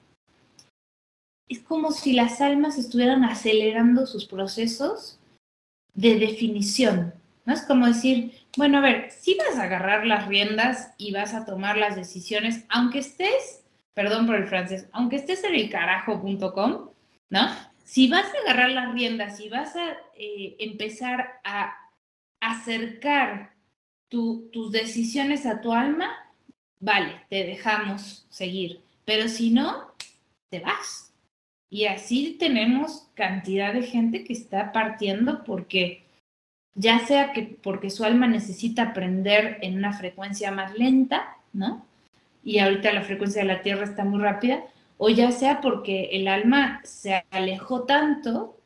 es 1.48 1.60
como 1.60 1.92
si 1.92 2.14
las 2.14 2.42
almas 2.42 2.80
estuvieran 2.80 3.24
acelerando 3.24 4.08
sus 4.08 4.26
procesos 4.26 5.20
de 5.94 6.18
definición, 6.18 7.14
¿no? 7.46 7.54
Es 7.54 7.64
como 7.64 7.88
decir, 7.88 8.32
bueno, 8.58 8.78
a 8.78 8.82
ver, 8.82 9.12
si 9.12 9.36
vas 9.36 9.58
a 9.58 9.64
agarrar 9.64 10.06
las 10.06 10.28
riendas 10.28 10.94
y 10.98 11.12
vas 11.12 11.34
a 11.34 11.46
tomar 11.46 11.78
las 11.78 11.96
decisiones, 11.96 12.66
aunque 12.70 13.00
estés, 13.00 13.64
perdón 13.94 14.26
por 14.26 14.36
el 14.36 14.48
francés, 14.48 14.88
aunque 14.92 15.18
estés 15.18 15.44
en 15.44 15.56
el 15.56 15.70
carajo.com, 15.70 16.90
¿no? 17.30 17.74
Si 17.84 18.08
vas 18.08 18.26
a 18.26 18.42
agarrar 18.44 18.72
las 18.72 18.94
riendas 18.94 19.40
y 19.40 19.50
vas 19.50 19.76
a 19.76 19.98
eh, 20.16 20.56
empezar 20.60 21.42
a 21.44 21.76
acercar 22.40 23.54
tus 24.10 24.72
decisiones 24.72 25.46
a 25.48 25.60
tu 25.60 25.74
alma, 25.74 26.12
vale, 26.80 27.26
te 27.30 27.44
dejamos 27.44 28.28
seguir. 28.30 28.82
Pero 29.06 29.28
si 29.28 29.50
no, 29.50 29.94
te 30.50 30.60
vas. 30.60 31.14
Y 31.70 31.86
así 31.86 32.38
tenemos 32.40 33.10
cantidad 33.16 33.74
de 33.74 33.82
gente 33.82 34.24
que 34.24 34.34
está 34.34 34.72
partiendo 34.72 35.44
porque 35.44 36.03
ya 36.76 37.00
sea 37.06 37.34
que 37.34 37.58
porque 37.62 37.90
su 37.90 38.04
alma 38.04 38.28
necesita 38.28 38.84
aprender 38.84 39.60
en 39.62 39.78
una 39.78 39.94
frecuencia 39.94 40.52
más 40.52 40.78
lenta, 40.78 41.38
¿no? 41.54 41.86
Y 42.44 42.60
ahorita 42.60 42.92
la 42.94 43.04
frecuencia 43.04 43.42
de 43.42 43.48
la 43.48 43.62
Tierra 43.62 43.84
está 43.84 44.04
muy 44.04 44.20
rápida, 44.20 44.64
o 44.98 45.10
ya 45.10 45.32
sea 45.32 45.62
porque 45.62 46.10
el 46.14 46.28
alma 46.28 46.82
se 46.84 47.24
alejó 47.32 47.84
tanto 47.84 48.58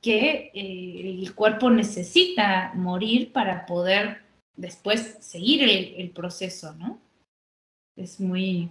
que 0.00 0.50
eh, 0.54 1.20
el 1.22 1.34
cuerpo 1.34 1.70
necesita 1.70 2.72
morir 2.74 3.32
para 3.32 3.66
poder 3.66 4.22
después 4.56 5.16
seguir 5.20 5.62
el, 5.62 5.94
el, 5.96 6.10
proceso, 6.10 6.74
¿no? 6.74 6.98
Es 7.96 8.20
muy, 8.20 8.68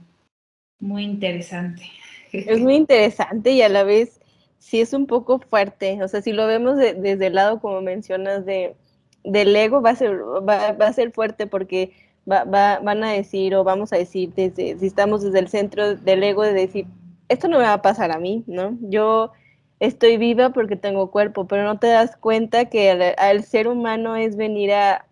muy 0.80 1.04
interesante. 1.04 1.84
Es 2.32 2.60
muy 2.60 2.76
interesante 2.76 3.52
y 3.52 3.62
a 3.62 3.70
la 3.70 3.84
vez 3.84 4.21
sí 4.62 4.80
es 4.80 4.94
un 4.94 5.08
poco 5.08 5.40
fuerte. 5.40 6.02
O 6.04 6.08
sea, 6.08 6.22
si 6.22 6.32
lo 6.32 6.48
vemos 6.48 6.78
desde 6.78 7.28
el 7.28 7.36
lado, 7.36 7.60
como 7.60 7.82
mencionas, 7.82 8.46
de, 8.46 8.76
del 9.24 9.56
ego, 9.56 9.82
va 9.82 9.90
a 9.90 9.96
ser, 9.96 10.22
va, 10.22 10.68
a 10.70 10.94
ser 10.94 11.12
fuerte 11.12 11.48
porque 11.48 11.94
van 12.26 13.04
a 13.04 13.12
decir 13.12 13.56
o 13.56 13.64
vamos 13.64 13.92
a 13.92 13.98
decir 13.98 14.34
desde, 14.36 14.78
si 14.78 14.86
estamos 14.86 15.24
desde 15.24 15.40
el 15.40 15.50
centro 15.50 15.96
del 15.96 16.24
ego 16.24 16.44
de 16.44 16.54
decir, 16.54 16.86
esto 17.28 17.48
no 17.48 17.58
me 17.58 17.64
va 17.64 17.74
a 17.74 17.82
pasar 17.82 18.12
a 18.12 18.20
mí, 18.20 18.44
¿no? 18.46 18.78
Yo 18.82 19.32
estoy 19.80 20.18
viva 20.18 20.52
porque 20.52 20.76
tengo 20.76 21.10
cuerpo, 21.10 21.48
pero 21.48 21.64
no 21.64 21.80
te 21.80 21.88
das 21.88 22.16
cuenta 22.16 22.66
que 22.66 22.92
al, 23.18 23.44
ser 23.44 23.68
humano 23.68 24.16
es 24.16 24.36
venir 24.38 24.74
a, 24.74 25.08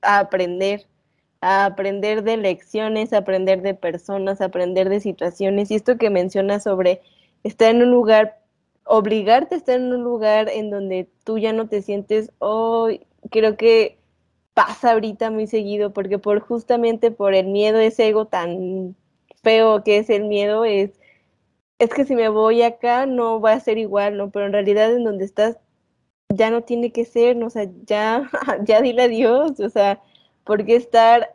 a, 0.00 0.18
aprender, 0.18 0.86
a 1.42 1.66
aprender 1.66 2.22
de 2.22 2.38
lecciones, 2.38 3.12
aprender 3.12 3.60
de 3.60 3.74
personas, 3.74 4.40
aprender 4.40 4.88
de 4.88 5.00
situaciones. 5.00 5.70
Y 5.70 5.74
esto 5.74 5.98
que 5.98 6.08
mencionas 6.08 6.62
sobre 6.62 7.02
estar 7.44 7.70
en 7.70 7.82
un 7.82 7.90
lugar, 7.92 8.40
obligarte 8.84 9.54
a 9.54 9.58
estar 9.58 9.76
en 9.76 9.92
un 9.92 10.04
lugar 10.04 10.48
en 10.50 10.70
donde 10.70 11.08
tú 11.24 11.38
ya 11.38 11.52
no 11.52 11.68
te 11.68 11.82
sientes, 11.82 12.32
oh, 12.40 12.88
creo 13.30 13.56
que 13.56 13.98
pasa 14.54 14.92
ahorita 14.92 15.30
muy 15.30 15.46
seguido, 15.46 15.92
porque 15.92 16.18
por 16.18 16.40
justamente 16.40 17.10
por 17.10 17.34
el 17.34 17.48
miedo, 17.48 17.78
ese 17.80 18.08
ego 18.08 18.26
tan 18.26 18.96
feo 19.42 19.84
que 19.84 19.98
es 19.98 20.10
el 20.10 20.24
miedo, 20.24 20.64
es 20.64 20.92
es 21.78 21.90
que 21.90 22.04
si 22.04 22.14
me 22.16 22.28
voy 22.28 22.62
acá 22.62 23.06
no 23.06 23.40
va 23.40 23.52
a 23.52 23.60
ser 23.60 23.78
igual, 23.78 24.16
¿no? 24.16 24.30
Pero 24.30 24.46
en 24.46 24.52
realidad 24.52 24.92
en 24.94 25.04
donde 25.04 25.24
estás 25.24 25.58
ya 26.30 26.50
no 26.50 26.62
tiene 26.62 26.92
que 26.92 27.04
ser, 27.04 27.36
¿no? 27.36 27.46
O 27.46 27.50
sea, 27.50 27.68
ya, 27.86 28.30
ya 28.64 28.82
dile 28.82 29.04
adiós, 29.04 29.60
o 29.60 29.70
sea, 29.70 30.02
¿por 30.44 30.64
qué 30.66 30.76
estar 30.76 31.30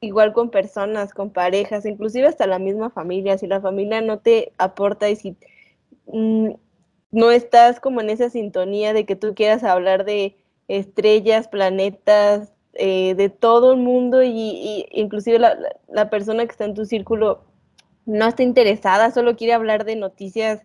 igual 0.00 0.32
con 0.32 0.50
personas, 0.50 1.12
con 1.14 1.30
parejas, 1.30 1.86
inclusive 1.86 2.26
hasta 2.28 2.46
la 2.46 2.58
misma 2.58 2.90
familia? 2.90 3.38
Si 3.38 3.46
la 3.46 3.60
familia 3.60 4.00
no 4.00 4.18
te 4.20 4.52
aporta 4.58 5.08
y 5.10 5.16
si 5.16 5.36
mm, 6.06 6.50
no 7.10 7.30
estás 7.30 7.80
como 7.80 8.00
en 8.00 8.10
esa 8.10 8.30
sintonía 8.30 8.92
de 8.92 9.06
que 9.06 9.16
tú 9.16 9.34
quieras 9.34 9.64
hablar 9.64 10.04
de 10.04 10.36
estrellas, 10.68 11.48
planetas, 11.48 12.52
eh, 12.74 13.14
de 13.14 13.28
todo 13.30 13.72
el 13.72 13.78
mundo 13.78 14.22
y, 14.22 14.30
y 14.30 14.86
inclusive 14.92 15.38
la, 15.38 15.58
la 15.88 16.10
persona 16.10 16.44
que 16.44 16.52
está 16.52 16.64
en 16.64 16.74
tu 16.74 16.84
círculo 16.84 17.44
no 18.06 18.26
está 18.26 18.42
interesada, 18.42 19.10
solo 19.10 19.36
quiere 19.36 19.54
hablar 19.54 19.84
de 19.84 19.96
noticias 19.96 20.62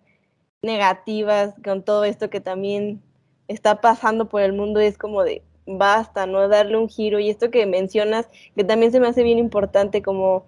negativas 0.61 1.55
con 1.63 1.83
todo 1.83 2.05
esto 2.05 2.29
que 2.29 2.39
también 2.39 3.01
está 3.47 3.81
pasando 3.81 4.29
por 4.29 4.41
el 4.41 4.53
mundo, 4.53 4.79
es 4.79 4.97
como 4.97 5.23
de 5.23 5.43
basta, 5.65 6.25
¿no? 6.25 6.47
Darle 6.47 6.77
un 6.77 6.89
giro. 6.89 7.19
Y 7.19 7.29
esto 7.29 7.51
que 7.51 7.65
mencionas, 7.65 8.29
que 8.55 8.63
también 8.63 8.91
se 8.91 8.99
me 8.99 9.07
hace 9.07 9.23
bien 9.23 9.37
importante, 9.37 10.01
como 10.01 10.45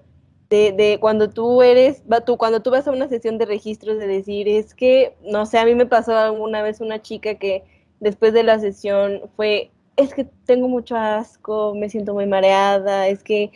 de, 0.49 0.71
de 0.71 0.99
cuando 0.99 1.29
tú 1.29 1.61
eres, 1.61 2.03
va, 2.11 2.21
tú, 2.21 2.37
cuando 2.37 2.61
tú 2.61 2.71
vas 2.71 2.87
a 2.87 2.91
una 2.91 3.07
sesión 3.07 3.37
de 3.37 3.45
registros, 3.45 3.97
de 3.99 4.07
decir, 4.07 4.47
es 4.47 4.73
que, 4.75 5.15
no 5.23 5.45
sé, 5.45 5.57
a 5.57 5.65
mí 5.65 5.75
me 5.75 5.85
pasó 5.85 6.15
alguna 6.17 6.61
vez 6.61 6.81
una 6.81 7.01
chica 7.01 7.35
que 7.35 7.63
después 7.99 8.33
de 8.33 8.43
la 8.43 8.59
sesión 8.59 9.21
fue, 9.35 9.71
es 9.97 10.13
que 10.13 10.25
tengo 10.45 10.67
mucho 10.67 10.95
asco, 10.95 11.73
me 11.75 11.89
siento 11.89 12.13
muy 12.13 12.25
mareada, 12.27 13.07
es 13.07 13.23
que 13.23 13.51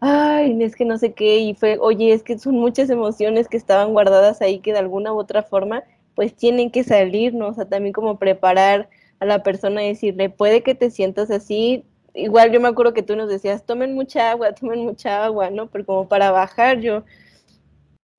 ay, 0.00 0.62
es 0.62 0.76
que 0.76 0.84
no 0.84 0.98
sé 0.98 1.14
qué, 1.14 1.38
y 1.38 1.54
fue, 1.54 1.78
oye, 1.80 2.12
es 2.12 2.22
que 2.22 2.38
son 2.38 2.56
muchas 2.56 2.90
emociones 2.90 3.48
que 3.48 3.56
estaban 3.56 3.92
guardadas 3.92 4.42
ahí 4.42 4.58
que 4.60 4.72
de 4.72 4.78
alguna 4.78 5.12
u 5.12 5.18
otra 5.18 5.42
forma, 5.42 5.82
pues 6.14 6.34
tienen 6.34 6.70
que 6.70 6.84
salir, 6.84 7.34
¿no? 7.34 7.48
O 7.48 7.54
sea, 7.54 7.64
también 7.66 7.92
como 7.94 8.18
preparar 8.18 8.88
a 9.24 9.28
la 9.28 9.42
persona 9.42 9.80
decirle, 9.80 10.30
puede 10.30 10.62
que 10.62 10.74
te 10.74 10.90
sientas 10.90 11.30
así, 11.30 11.84
igual 12.14 12.52
yo 12.52 12.60
me 12.60 12.68
acuerdo 12.68 12.94
que 12.94 13.02
tú 13.02 13.16
nos 13.16 13.28
decías, 13.28 13.66
tomen 13.66 13.94
mucha 13.94 14.30
agua, 14.30 14.54
tomen 14.54 14.84
mucha 14.84 15.24
agua, 15.24 15.50
¿no? 15.50 15.68
Pero 15.70 15.86
como 15.86 16.08
para 16.08 16.30
bajar, 16.30 16.80
yo, 16.80 17.04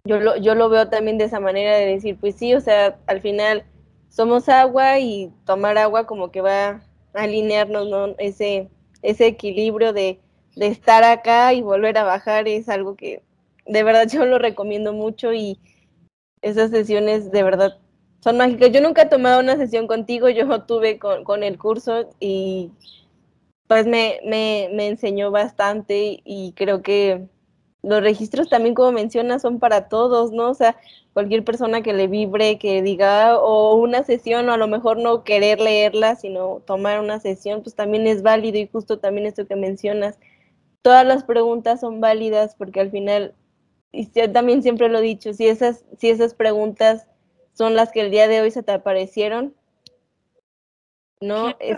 yo 0.05 0.19
lo, 0.19 0.37
yo 0.37 0.55
lo 0.55 0.69
veo 0.69 0.89
también 0.89 1.17
de 1.17 1.25
esa 1.25 1.39
manera 1.39 1.75
de 1.75 1.85
decir, 1.85 2.17
pues 2.19 2.35
sí, 2.35 2.53
o 2.53 2.61
sea, 2.61 2.99
al 3.07 3.21
final 3.21 3.65
somos 4.09 4.49
agua 4.49 4.99
y 4.99 5.31
tomar 5.45 5.77
agua 5.77 6.05
como 6.05 6.31
que 6.31 6.41
va 6.41 6.67
a 6.69 6.81
alinearnos, 7.13 7.87
¿no? 7.89 8.15
Ese, 8.17 8.69
ese 9.01 9.27
equilibrio 9.27 9.93
de 9.93 10.19
de 10.55 10.67
estar 10.67 11.03
acá 11.03 11.53
y 11.53 11.61
volver 11.61 11.97
a 11.97 12.03
bajar 12.03 12.47
es 12.47 12.69
algo 12.69 12.95
que 12.95 13.21
de 13.65 13.83
verdad 13.83 14.07
yo 14.11 14.25
lo 14.25 14.39
recomiendo 14.39 14.93
mucho 14.93 15.33
y 15.33 15.59
esas 16.41 16.71
sesiones 16.71 17.31
de 17.31 17.43
verdad 17.43 17.77
son 18.25 18.37
mágicas. 18.37 18.71
Yo 18.71 18.81
nunca 18.81 19.03
he 19.03 19.05
tomado 19.05 19.39
una 19.39 19.55
sesión 19.55 19.85
contigo, 19.85 20.29
yo 20.29 20.63
tuve 20.63 20.97
con, 20.97 21.43
el 21.43 21.59
curso 21.59 22.09
y 22.19 22.71
pues 23.67 23.85
me, 23.85 24.19
me, 24.25 24.69
me 24.73 24.87
enseñó 24.87 25.29
bastante 25.29 26.21
y 26.25 26.53
creo 26.53 26.81
que 26.81 27.27
los 27.83 28.01
registros 28.01 28.49
también, 28.49 28.73
como 28.73 28.91
mencionas, 28.91 29.43
son 29.43 29.59
para 29.59 29.89
todos, 29.89 30.31
¿no? 30.31 30.49
O 30.49 30.53
sea, 30.55 30.75
cualquier 31.13 31.43
persona 31.43 31.83
que 31.83 31.93
le 31.93 32.07
vibre, 32.07 32.57
que 32.57 32.81
diga, 32.81 33.37
o 33.37 33.75
una 33.75 34.03
sesión, 34.03 34.49
o 34.49 34.53
a 34.53 34.57
lo 34.57 34.67
mejor 34.67 34.97
no 34.97 35.23
querer 35.23 35.59
leerla, 35.59 36.15
sino 36.15 36.63
tomar 36.65 36.99
una 37.01 37.19
sesión, 37.19 37.61
pues 37.61 37.75
también 37.75 38.07
es 38.07 38.23
válido 38.23 38.57
y 38.57 38.67
justo 38.67 38.97
también 38.97 39.27
esto 39.27 39.45
que 39.45 39.55
mencionas, 39.55 40.17
todas 40.81 41.05
las 41.05 41.23
preguntas 41.23 41.79
son 41.81 42.01
válidas 42.01 42.55
porque 42.55 42.79
al 42.81 42.89
final, 42.89 43.35
y 43.91 44.09
yo 44.11 44.31
también 44.31 44.63
siempre 44.63 44.89
lo 44.89 44.97
he 44.97 45.03
dicho, 45.03 45.33
si 45.33 45.47
esas, 45.47 45.85
si 45.99 46.09
esas 46.09 46.33
preguntas 46.33 47.07
son 47.55 47.73
las 47.73 47.91
que 47.91 48.01
el 48.01 48.11
día 48.11 48.27
de 48.27 48.41
hoy 48.41 48.51
se 48.51 48.61
te 48.61 48.71
aparecieron, 48.71 49.55
¿no? 51.19 51.55
Es, 51.59 51.77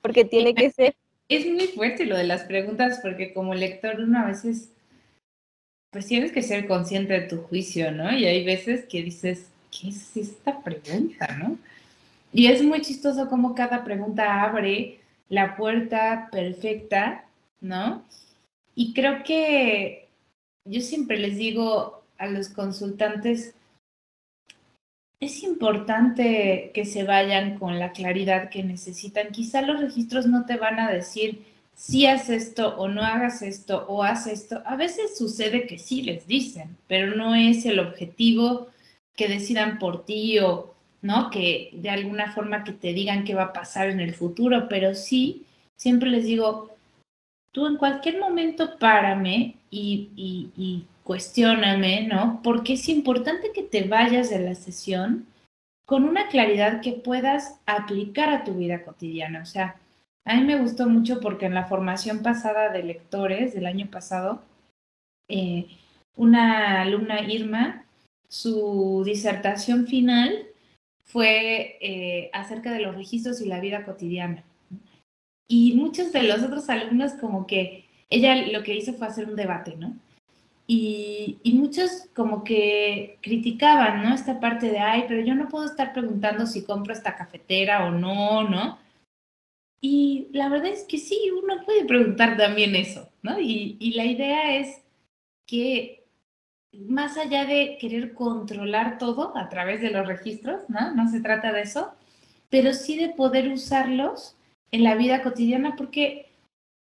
porque 0.00 0.24
tiene 0.24 0.54
que 0.54 0.70
ser... 0.70 0.94
Es 1.28 1.46
muy 1.46 1.66
fuerte 1.68 2.06
lo 2.06 2.16
de 2.16 2.24
las 2.24 2.44
preguntas 2.44 3.00
porque 3.02 3.32
como 3.32 3.54
lector 3.54 3.98
uno 3.98 4.20
a 4.20 4.26
veces, 4.26 4.70
pues 5.90 6.06
tienes 6.06 6.30
que 6.30 6.42
ser 6.42 6.68
consciente 6.68 7.14
de 7.14 7.26
tu 7.26 7.38
juicio, 7.38 7.90
¿no? 7.90 8.16
Y 8.16 8.26
hay 8.26 8.44
veces 8.44 8.84
que 8.84 9.02
dices, 9.02 9.48
¿qué 9.70 9.88
es 9.88 10.16
esta 10.16 10.62
pregunta, 10.62 11.26
no? 11.38 11.58
Y 12.32 12.46
es 12.46 12.62
muy 12.62 12.80
chistoso 12.82 13.28
cómo 13.28 13.54
cada 13.54 13.82
pregunta 13.84 14.44
abre 14.44 15.00
la 15.28 15.56
puerta 15.56 16.28
perfecta 16.30 17.24
¿no? 17.64 18.04
Y 18.74 18.92
creo 18.92 19.24
que 19.24 20.08
yo 20.64 20.80
siempre 20.80 21.18
les 21.18 21.36
digo 21.36 22.02
a 22.18 22.26
los 22.26 22.50
consultantes, 22.50 23.54
es 25.20 25.42
importante 25.42 26.70
que 26.74 26.84
se 26.84 27.04
vayan 27.04 27.58
con 27.58 27.78
la 27.78 27.92
claridad 27.92 28.50
que 28.50 28.62
necesitan. 28.62 29.28
Quizá 29.30 29.62
los 29.62 29.80
registros 29.80 30.26
no 30.26 30.44
te 30.44 30.56
van 30.56 30.78
a 30.78 30.90
decir 30.90 31.44
si 31.74 32.06
haz 32.06 32.30
esto 32.30 32.76
o 32.76 32.88
no 32.88 33.02
hagas 33.02 33.42
esto 33.42 33.84
o 33.88 34.02
haz 34.02 34.26
esto. 34.26 34.62
A 34.64 34.76
veces 34.76 35.16
sucede 35.16 35.66
que 35.66 35.78
sí 35.78 36.02
les 36.02 36.26
dicen, 36.26 36.76
pero 36.86 37.16
no 37.16 37.34
es 37.34 37.64
el 37.66 37.80
objetivo 37.80 38.68
que 39.16 39.28
decidan 39.28 39.78
por 39.78 40.04
ti 40.04 40.38
o 40.38 40.74
no 41.02 41.30
que 41.30 41.70
de 41.74 41.90
alguna 41.90 42.32
forma 42.32 42.64
que 42.64 42.72
te 42.72 42.92
digan 42.92 43.24
qué 43.24 43.34
va 43.34 43.44
a 43.44 43.52
pasar 43.52 43.90
en 43.90 44.00
el 44.00 44.14
futuro, 44.14 44.68
pero 44.68 44.94
sí 44.94 45.44
siempre 45.76 46.10
les 46.10 46.24
digo, 46.24 46.70
tú 47.52 47.66
en 47.66 47.76
cualquier 47.76 48.18
momento 48.18 48.78
párame 48.78 49.56
y, 49.70 50.10
y, 50.16 50.50
y 50.56 50.84
cuestióname, 51.04 52.06
¿no? 52.08 52.40
Porque 52.42 52.72
es 52.74 52.88
importante 52.88 53.52
que 53.52 53.62
te 53.62 53.84
vayas 53.84 54.30
de 54.30 54.40
la 54.40 54.54
sesión 54.54 55.26
con 55.86 56.04
una 56.04 56.28
claridad 56.28 56.80
que 56.80 56.92
puedas 56.92 57.60
aplicar 57.66 58.30
a 58.30 58.44
tu 58.44 58.54
vida 58.54 58.82
cotidiana. 58.82 59.42
O 59.42 59.46
sea, 59.46 59.76
a 60.24 60.34
mí 60.34 60.42
me 60.42 60.58
gustó 60.58 60.88
mucho 60.88 61.20
porque 61.20 61.46
en 61.46 61.54
la 61.54 61.66
formación 61.66 62.22
pasada 62.22 62.70
de 62.70 62.82
lectores 62.82 63.54
del 63.54 63.66
año 63.66 63.88
pasado, 63.90 64.42
eh, 65.28 65.66
una 66.16 66.80
alumna 66.80 67.20
Irma, 67.20 67.84
su 68.28 69.02
disertación 69.04 69.86
final 69.86 70.46
fue 71.02 71.76
eh, 71.80 72.30
acerca 72.32 72.72
de 72.72 72.80
los 72.80 72.94
registros 72.94 73.40
y 73.42 73.46
la 73.46 73.60
vida 73.60 73.84
cotidiana. 73.84 74.42
Y 75.46 75.74
muchos 75.74 76.12
de 76.12 76.22
los 76.22 76.42
otros 76.42 76.70
alumnos 76.70 77.12
como 77.12 77.46
que 77.46 77.84
ella 78.08 78.34
lo 78.46 78.62
que 78.62 78.74
hizo 78.74 78.94
fue 78.94 79.06
hacer 79.06 79.28
un 79.28 79.36
debate, 79.36 79.76
¿no? 79.76 79.94
Y, 80.66 81.38
y, 81.42 81.52
muchos 81.54 82.08
como 82.14 82.42
que 82.42 83.18
criticaban, 83.20 84.02
¿no? 84.02 84.14
Esta 84.14 84.40
parte 84.40 84.70
de, 84.70 84.78
ay, 84.78 85.04
pero 85.06 85.20
yo 85.20 85.34
no 85.34 85.48
puedo 85.48 85.66
estar 85.66 85.92
preguntando 85.92 86.46
si 86.46 86.64
compro 86.64 86.94
esta 86.94 87.16
cafetera 87.16 87.86
o 87.86 87.90
no, 87.90 88.48
¿no? 88.48 88.78
Y 89.82 90.28
la 90.32 90.48
verdad 90.48 90.68
es 90.68 90.84
que 90.84 90.96
sí, 90.96 91.30
uno 91.30 91.62
puede 91.66 91.84
preguntar 91.84 92.38
también 92.38 92.74
eso, 92.76 93.10
¿no? 93.22 93.38
Y, 93.38 93.76
y 93.78 93.92
la 93.92 94.06
idea 94.06 94.56
es 94.56 94.82
que 95.46 96.04
más 96.72 97.16
allá 97.16 97.44
de 97.44 97.76
querer 97.78 98.14
controlar 98.14 98.98
todo 98.98 99.36
a 99.36 99.48
través 99.48 99.80
de 99.80 99.90
los 99.90 100.06
registros, 100.06 100.62
¿no? 100.68 100.94
No 100.94 101.08
se 101.10 101.20
trata 101.20 101.52
de 101.52 101.62
eso, 101.62 101.92
pero 102.50 102.72
sí 102.72 102.96
de 102.96 103.10
poder 103.10 103.48
usarlos 103.48 104.36
en 104.70 104.84
la 104.84 104.94
vida 104.94 105.22
cotidiana, 105.22 105.76
porque 105.76 106.30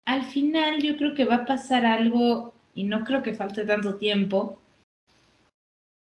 al 0.05 0.23
final 0.23 0.81
yo 0.81 0.97
creo 0.97 1.15
que 1.15 1.25
va 1.25 1.35
a 1.35 1.45
pasar 1.45 1.85
algo, 1.85 2.53
y 2.79 2.85
no 2.85 3.03
creo 3.03 3.21
que 3.21 3.33
falte 3.33 3.65
tanto 3.65 3.95
tiempo, 3.95 4.57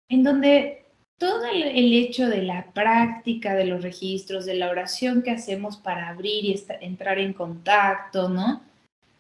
en 0.09 0.23
donde 0.23 0.85
todo 1.19 1.45
el, 1.47 1.93
hecho 1.93 2.29
de 2.29 2.43
la 2.43 2.73
práctica 2.73 3.55
de 3.55 3.65
los 3.65 3.83
registros, 3.83 4.47
de 4.47 4.55
la 4.55 4.71
oración 4.71 5.23
que 5.23 5.33
hacemos 5.33 5.77
para 5.77 6.09
abrir 6.09 6.45
y 6.45 6.65
entrar 6.81 7.19
en 7.19 7.33
contacto, 7.33 8.29
¿no? 8.29 8.63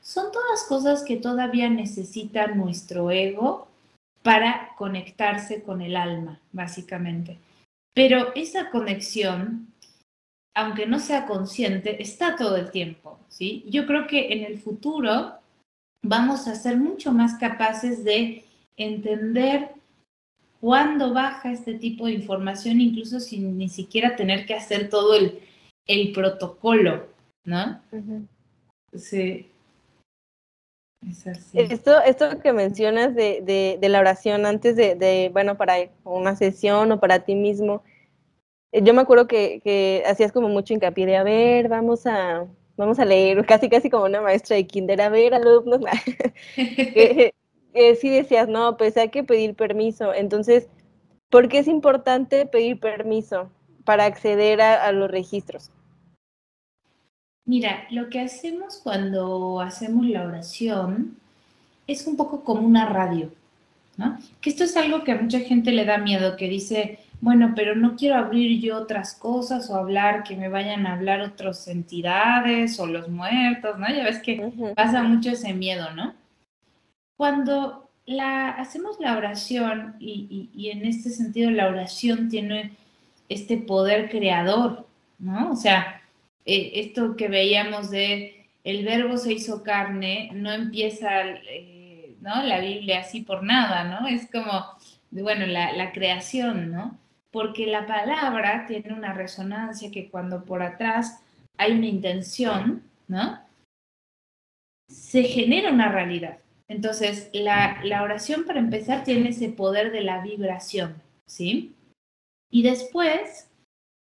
Son 0.01 0.31
todas 0.31 0.63
cosas 0.69 1.03
que 1.03 1.17
todavía 1.17 1.69
necesita 1.69 2.47
nuestro 2.47 3.11
ego 3.11 3.67
para 4.23 4.71
conectarse 4.79 5.65
con 5.65 5.83
el 5.83 5.97
alma, 5.97 6.39
básicamente. 6.53 7.39
Pero 7.93 8.33
esa 8.37 8.71
conexión 8.71 9.67
aunque 10.59 10.87
no 10.87 10.99
sea 10.99 11.25
consciente, 11.27 12.03
está 12.03 12.35
todo 12.35 12.57
el 12.57 12.73
tiempo, 12.73 13.21
¿sí? 13.29 13.65
Yo 13.69 13.87
creo 13.87 14.09
que 14.09 14.33
en 14.33 14.45
el 14.45 14.59
futuro 14.59 15.39
vamos 16.03 16.47
a 16.49 16.55
ser 16.55 16.77
mucho 16.77 17.13
más 17.13 17.35
capaces 17.35 18.05
de 18.05 18.45
entender 18.77 19.71
cuándo 20.61 21.13
baja 21.13 21.53
este 21.53 21.75
tipo 21.75 22.07
de 22.07 22.13
información, 22.13 22.81
incluso 22.81 23.21
sin 23.21 23.59
ni 23.59 23.69
siquiera 23.69 24.17
tener 24.17 24.47
que 24.47 24.55
hacer 24.55 24.89
todo 24.89 25.15
el, 25.15 25.41
el 25.87 26.13
protocolo, 26.13 27.07
¿no? 27.45 27.81
Sí. 28.95 29.51
Esto, 31.55 32.01
esto 32.03 32.41
que 32.41 32.53
mencionas 32.53 33.15
de, 33.15 33.77
de, 33.81 33.89
la 33.89 34.01
oración 34.01 34.47
antes 34.47 34.75
de, 34.75 34.97
de, 34.97 35.31
bueno, 35.33 35.57
para 35.57 35.77
una 36.03 36.35
sesión 36.35 36.91
o 36.91 36.99
para 36.99 37.21
ti 37.21 37.37
mismo, 37.37 37.85
eh, 38.73 38.83
yo 38.83 38.95
me 38.95 39.03
acuerdo 39.03 39.29
que, 39.29 39.61
que 39.63 40.03
hacías 40.07 40.33
como 40.33 40.49
mucho 40.49 40.75
hincapié 40.75 41.07
de, 41.07 41.17
a 41.17 41.23
ver, 41.23 41.69
vamos 41.69 42.05
a, 42.07 42.47
vamos 42.79 42.99
a 42.99 43.05
leer, 43.05 43.45
casi 43.45 43.68
casi 43.68 43.91
como 43.91 44.05
una 44.05 44.22
maestra 44.22 44.57
de 44.57 44.66
kinder, 44.66 45.01
a 45.03 45.11
ver, 45.11 45.35
alumnos, 45.35 45.81
que, 46.55 47.35
sí 48.01 48.09
decías, 48.09 48.49
no, 48.49 48.79
pues 48.79 48.97
hay 48.97 49.11
que 49.11 49.24
pedir 49.24 49.55
permiso. 49.55 50.14
Entonces, 50.14 50.68
¿por 51.29 51.49
qué 51.49 51.59
es 51.59 51.68
importante 51.68 52.47
pedir 52.47 52.81
permiso 52.81 53.51
para 53.85 54.07
acceder 54.07 54.62
a 54.62 54.91
los 54.93 55.11
registros? 55.11 55.70
Mira, 57.49 57.87
lo 57.91 58.11
que 58.11 58.20
hacemos 58.20 58.76
cuando 58.76 59.62
hacemos 59.62 60.07
la 60.07 60.24
oración 60.24 61.16
es 61.87 62.07
un 62.07 62.14
poco 62.14 62.45
como 62.45 62.61
una 62.61 62.87
radio, 62.87 63.31
¿no? 63.97 64.18
Que 64.43 64.51
esto 64.51 64.64
es 64.64 64.76
algo 64.76 65.03
que 65.03 65.12
a 65.12 65.16
mucha 65.16 65.41
gente 65.41 65.72
le 65.72 65.87
da 65.87 65.97
miedo, 65.97 66.37
que 66.37 66.47
dice, 66.47 66.99
bueno, 67.21 67.53
pero 67.57 67.75
no 67.75 67.97
quiero 67.97 68.16
abrir 68.16 68.61
yo 68.61 68.77
otras 68.77 69.14
cosas 69.14 69.71
o 69.71 69.77
hablar, 69.77 70.23
que 70.23 70.37
me 70.37 70.49
vayan 70.49 70.87
a 70.87 70.95
hablar 70.95 71.21
otras 71.21 71.66
entidades 71.69 72.79
o 72.79 72.87
los 72.87 73.09
muertos, 73.09 73.79
¿no? 73.79 73.89
Ya 73.89 74.05
ves 74.05 74.21
que 74.21 74.53
pasa 74.77 75.03
mucho 75.03 75.31
ese 75.31 75.53
miedo, 75.55 75.93
¿no? 75.95 76.14
Cuando 77.16 77.91
la, 78.07 78.51
hacemos 78.51 79.01
la 79.01 79.16
oración 79.16 79.97
y, 79.99 80.51
y 80.55 80.71
en 80.71 80.85
este 80.85 81.11
sentido 81.11 81.51
la 81.51 81.69
oración 81.69 82.29
tiene 82.29 82.73
este 83.29 83.59
poder 83.59 84.09
creador, 84.11 84.87
¿no? 85.19 85.51
O 85.51 85.57
sea, 85.57 86.03
eh, 86.45 86.81
esto 86.81 87.14
que 87.16 87.29
veíamos 87.29 87.91
de 87.91 88.49
el 88.64 88.85
verbo 88.85 89.19
se 89.19 89.33
hizo 89.33 89.62
carne, 89.62 90.31
no 90.35 90.51
empieza 90.51 91.21
eh, 91.27 92.16
¿no? 92.21 92.43
la 92.43 92.61
Biblia 92.61 93.01
así 93.01 93.21
por 93.21 93.43
nada, 93.45 93.85
¿no? 93.85 94.09
Es 94.09 94.31
como, 94.31 94.64
bueno, 95.11 95.47
la, 95.47 95.73
la 95.73 95.93
creación, 95.93 96.71
¿no? 96.73 96.99
Porque 97.39 97.68
la 97.68 97.86
palabra 97.86 98.66
tiene 98.66 98.93
una 98.93 99.12
resonancia 99.12 99.93
que 99.93 100.11
cuando 100.11 100.45
por 100.45 100.61
atrás 100.61 101.22
hay 101.57 101.70
una 101.70 101.86
intención, 101.86 102.82
¿no? 103.07 103.39
Se 104.89 105.22
genera 105.22 105.70
una 105.70 105.89
realidad. 105.89 106.41
Entonces, 106.66 107.30
la, 107.32 107.78
la, 107.84 108.03
oración 108.03 108.45
para 108.45 108.59
empezar 108.59 109.05
tiene 109.05 109.28
ese 109.28 109.51
poder 109.51 109.93
de 109.93 110.01
la 110.01 110.20
vibración, 110.20 111.01
¿sí? 111.28 111.76
Y 112.51 112.64
después 112.64 113.49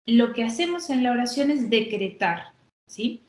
lo 0.05 0.32
que 0.32 0.45
hacemos 0.45 0.89
en 0.89 1.03
la 1.03 1.11
oración 1.11 1.51
es 1.51 1.70
decretar, 1.70 2.53
¿sí? 2.88 3.22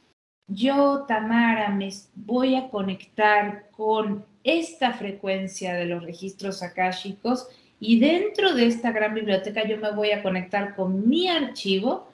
Yo, 0.47 1.05
Tamara, 1.09 1.71
me 1.71 1.91
voy 2.15 2.55
a 2.55 2.69
conectar 2.69 3.69
con 3.73 4.25
esta 4.45 4.93
frecuencia 4.93 5.75
de 5.75 5.87
los 5.87 6.05
registros 6.05 6.63
akáshicos 6.63 7.49
y 7.81 7.99
dentro 7.99 8.55
de 8.55 8.67
esta 8.67 8.93
gran 8.93 9.15
biblioteca 9.15 9.67
yo 9.67 9.79
me 9.79 9.91
voy 9.91 10.13
a 10.13 10.23
conectar 10.23 10.77
con 10.77 11.09
mi 11.09 11.29
archivo 11.29 12.09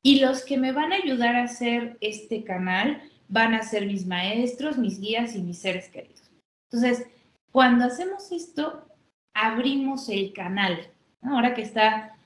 y 0.00 0.20
los 0.20 0.44
que 0.44 0.56
me 0.56 0.70
van 0.70 0.92
a 0.92 0.96
ayudar 0.96 1.34
a 1.34 1.42
hacer 1.42 1.98
este 2.00 2.44
canal 2.44 3.02
van 3.26 3.52
a 3.52 3.62
ser 3.62 3.84
mis 3.84 4.06
maestros, 4.06 4.78
mis 4.78 5.00
guías 5.00 5.34
y 5.34 5.42
mis 5.42 5.58
seres 5.58 5.88
queridos. 5.88 6.30
Entonces, 6.70 7.08
cuando 7.50 7.84
hacemos 7.84 8.30
esto, 8.30 8.86
abrimos 9.34 10.08
el 10.08 10.32
canal. 10.32 10.88
Ahora 11.22 11.52
que 11.52 11.62
está 11.62 12.16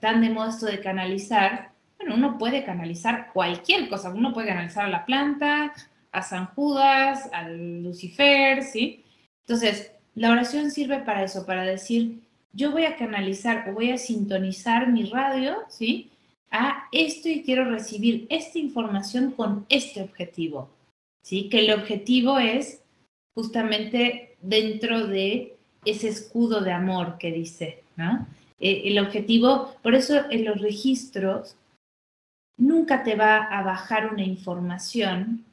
tan 0.00 0.20
de 0.20 0.30
modo 0.30 0.50
esto 0.50 0.66
de 0.66 0.80
canalizar, 0.80 1.72
bueno, 1.98 2.16
uno 2.16 2.36
puede 2.36 2.64
canalizar 2.64 3.30
cualquier 3.32 3.88
cosa, 3.88 4.10
uno 4.10 4.32
puede 4.32 4.48
canalizar 4.48 4.86
a 4.86 4.90
la 4.90 5.06
planta, 5.06 5.72
a 6.10 6.22
San 6.22 6.46
Judas, 6.46 7.28
al 7.32 7.84
Lucifer, 7.84 8.64
¿sí? 8.64 9.04
Entonces, 9.46 9.92
la 10.14 10.30
oración 10.32 10.70
sirve 10.70 10.98
para 11.00 11.22
eso, 11.22 11.46
para 11.46 11.62
decir, 11.62 12.22
yo 12.52 12.72
voy 12.72 12.84
a 12.84 12.96
canalizar 12.96 13.68
o 13.68 13.74
voy 13.74 13.90
a 13.90 13.98
sintonizar 13.98 14.90
mi 14.90 15.04
radio, 15.04 15.58
¿sí? 15.68 16.10
A 16.50 16.88
esto 16.92 17.28
y 17.28 17.42
quiero 17.42 17.64
recibir 17.64 18.26
esta 18.28 18.58
información 18.58 19.30
con 19.32 19.66
este 19.68 20.02
objetivo, 20.02 20.68
¿sí? 21.22 21.48
Que 21.48 21.60
el 21.60 21.72
objetivo 21.72 22.38
es 22.38 22.82
justamente 23.34 24.36
dentro 24.42 25.06
de 25.06 25.56
ese 25.84 26.08
escudo 26.08 26.60
de 26.60 26.72
amor 26.72 27.18
que 27.18 27.32
dice, 27.32 27.82
¿no? 27.96 28.26
Eh, 28.58 28.82
el 28.86 28.98
objetivo, 28.98 29.74
por 29.82 29.94
eso 29.94 30.30
en 30.30 30.44
los 30.44 30.60
registros 30.60 31.56
nunca 32.58 33.02
te 33.02 33.14
va 33.14 33.44
a 33.44 33.62
bajar 33.62 34.12
una 34.12 34.24
información 34.24 35.44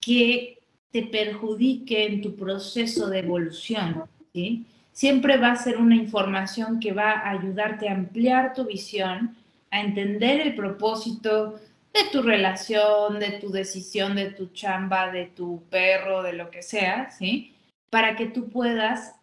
que 0.00 0.58
te 0.90 1.02
perjudique 1.02 2.06
en 2.06 2.22
tu 2.22 2.34
proceso 2.34 3.08
de 3.08 3.18
evolución. 3.18 4.04
¿sí? 4.32 4.64
Siempre 4.96 5.36
va 5.36 5.52
a 5.52 5.56
ser 5.56 5.76
una 5.76 5.94
información 5.94 6.80
que 6.80 6.94
va 6.94 7.10
a 7.10 7.32
ayudarte 7.32 7.86
a 7.86 7.92
ampliar 7.92 8.54
tu 8.54 8.64
visión, 8.64 9.36
a 9.70 9.82
entender 9.82 10.40
el 10.40 10.54
propósito 10.54 11.60
de 11.92 12.04
tu 12.10 12.22
relación, 12.22 13.18
de 13.18 13.32
tu 13.32 13.50
decisión, 13.50 14.16
de 14.16 14.30
tu 14.30 14.46
chamba, 14.54 15.12
de 15.12 15.26
tu 15.26 15.62
perro, 15.68 16.22
de 16.22 16.32
lo 16.32 16.50
que 16.50 16.62
sea, 16.62 17.10
¿sí? 17.10 17.54
Para 17.90 18.16
que 18.16 18.24
tú 18.24 18.48
puedas 18.48 19.14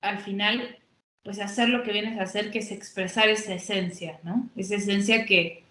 al 0.00 0.20
final 0.20 0.78
pues 1.24 1.40
hacer 1.40 1.70
lo 1.70 1.82
que 1.82 1.90
vienes 1.90 2.20
a 2.20 2.22
hacer, 2.22 2.52
que 2.52 2.60
es 2.60 2.70
expresar 2.70 3.28
esa 3.28 3.52
esencia, 3.52 4.20
¿no? 4.22 4.48
Esa 4.54 4.76
esencia 4.76 5.26
que, 5.26 5.64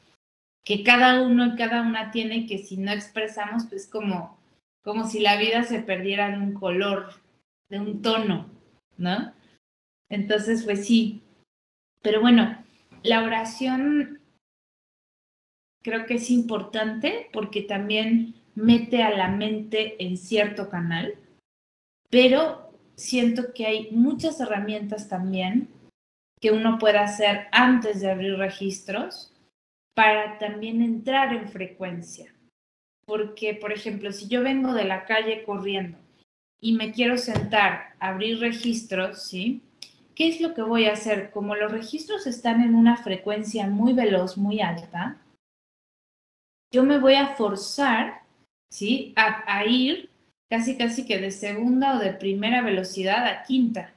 que 0.65 0.83
cada 0.83 1.21
uno 1.21 1.45
y 1.47 1.55
cada 1.55 1.81
una 1.81 2.11
tiene, 2.11 2.45
que 2.45 2.57
si 2.57 2.75
no 2.75 2.91
expresamos, 2.91 3.67
pues 3.69 3.87
como, 3.87 4.37
como 4.83 5.07
si 5.07 5.21
la 5.21 5.37
vida 5.37 5.63
se 5.63 5.79
perdiera 5.79 6.29
de 6.29 6.39
un 6.39 6.53
color, 6.55 7.13
de 7.69 7.79
un 7.79 8.01
tono, 8.01 8.49
¿no? 8.97 9.33
Entonces, 10.09 10.63
pues 10.63 10.85
sí. 10.85 11.21
Pero 12.01 12.21
bueno, 12.21 12.63
la 13.03 13.23
oración 13.23 14.19
creo 15.83 16.05
que 16.05 16.15
es 16.15 16.31
importante 16.31 17.29
porque 17.31 17.61
también 17.61 18.35
mete 18.55 19.03
a 19.03 19.15
la 19.15 19.29
mente 19.29 20.03
en 20.03 20.17
cierto 20.17 20.69
canal, 20.69 21.15
pero 22.09 22.71
siento 22.95 23.53
que 23.53 23.65
hay 23.65 23.91
muchas 23.91 24.39
herramientas 24.39 25.09
también 25.09 25.69
que 26.41 26.51
uno 26.51 26.77
puede 26.79 26.97
hacer 26.97 27.47
antes 27.51 28.01
de 28.01 28.11
abrir 28.11 28.37
registros 28.37 29.33
para 29.93 30.37
también 30.37 30.81
entrar 30.81 31.33
en 31.33 31.47
frecuencia. 31.49 32.33
Porque, 33.05 33.53
por 33.53 33.71
ejemplo, 33.71 34.11
si 34.11 34.27
yo 34.27 34.43
vengo 34.43 34.73
de 34.73 34.85
la 34.85 35.05
calle 35.05 35.43
corriendo 35.43 35.97
y 36.59 36.73
me 36.73 36.91
quiero 36.91 37.17
sentar 37.17 37.95
abrir 37.99 38.39
registros, 38.39 39.23
¿sí? 39.23 39.61
¿Qué 40.15 40.29
es 40.29 40.39
lo 40.39 40.53
que 40.53 40.61
voy 40.61 40.85
a 40.85 40.93
hacer? 40.93 41.29
Como 41.31 41.55
los 41.55 41.71
registros 41.71 42.25
están 42.25 42.61
en 42.61 42.73
una 42.73 42.95
frecuencia 42.95 43.67
muy 43.67 43.91
veloz, 43.91 44.37
muy 44.37 44.61
alta, 44.61 45.21
yo 46.71 46.83
me 46.83 46.99
voy 46.99 47.15
a 47.15 47.35
forzar, 47.35 48.23
¿sí? 48.69 49.13
A, 49.17 49.65
ir 49.65 50.09
casi 50.49 50.77
casi 50.77 51.05
que 51.05 51.19
de 51.19 51.31
segunda 51.31 51.97
o 51.97 51.99
de 51.99 52.13
primera 52.13 52.61
velocidad 52.61 53.25
a 53.27 53.43
quinta. 53.43 53.93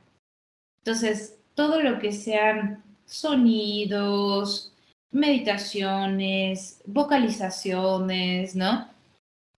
Entonces, 0.78 1.38
todo 1.54 1.82
lo 1.82 1.98
que 2.00 2.12
sean 2.12 2.82
sonidos, 3.04 4.72
meditaciones, 5.10 6.82
vocalizaciones, 6.84 8.56
¿no? 8.56 8.88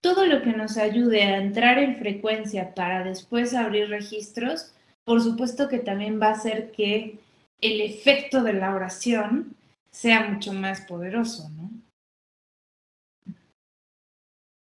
Todo 0.03 0.27
lo 0.27 0.43
que 0.43 0.53
nos 0.53 0.77
ayude 0.77 1.23
a 1.23 1.39
entrar 1.39 1.79
en 1.79 1.97
frecuencia 1.97 2.75
para 2.75 3.05
después 3.05 3.55
abrir 3.55 3.89
registros, 3.89 4.73
por 5.11 5.21
supuesto 5.21 5.67
que 5.67 5.81
también 5.81 6.23
va 6.23 6.29
a 6.29 6.35
hacer 6.35 6.71
que 6.71 7.19
el 7.61 7.81
efecto 7.81 8.45
de 8.45 8.53
la 8.53 8.73
oración 8.73 9.57
sea 9.91 10.29
mucho 10.29 10.53
más 10.53 10.83
poderoso, 10.83 11.49
¿no? 11.57 11.69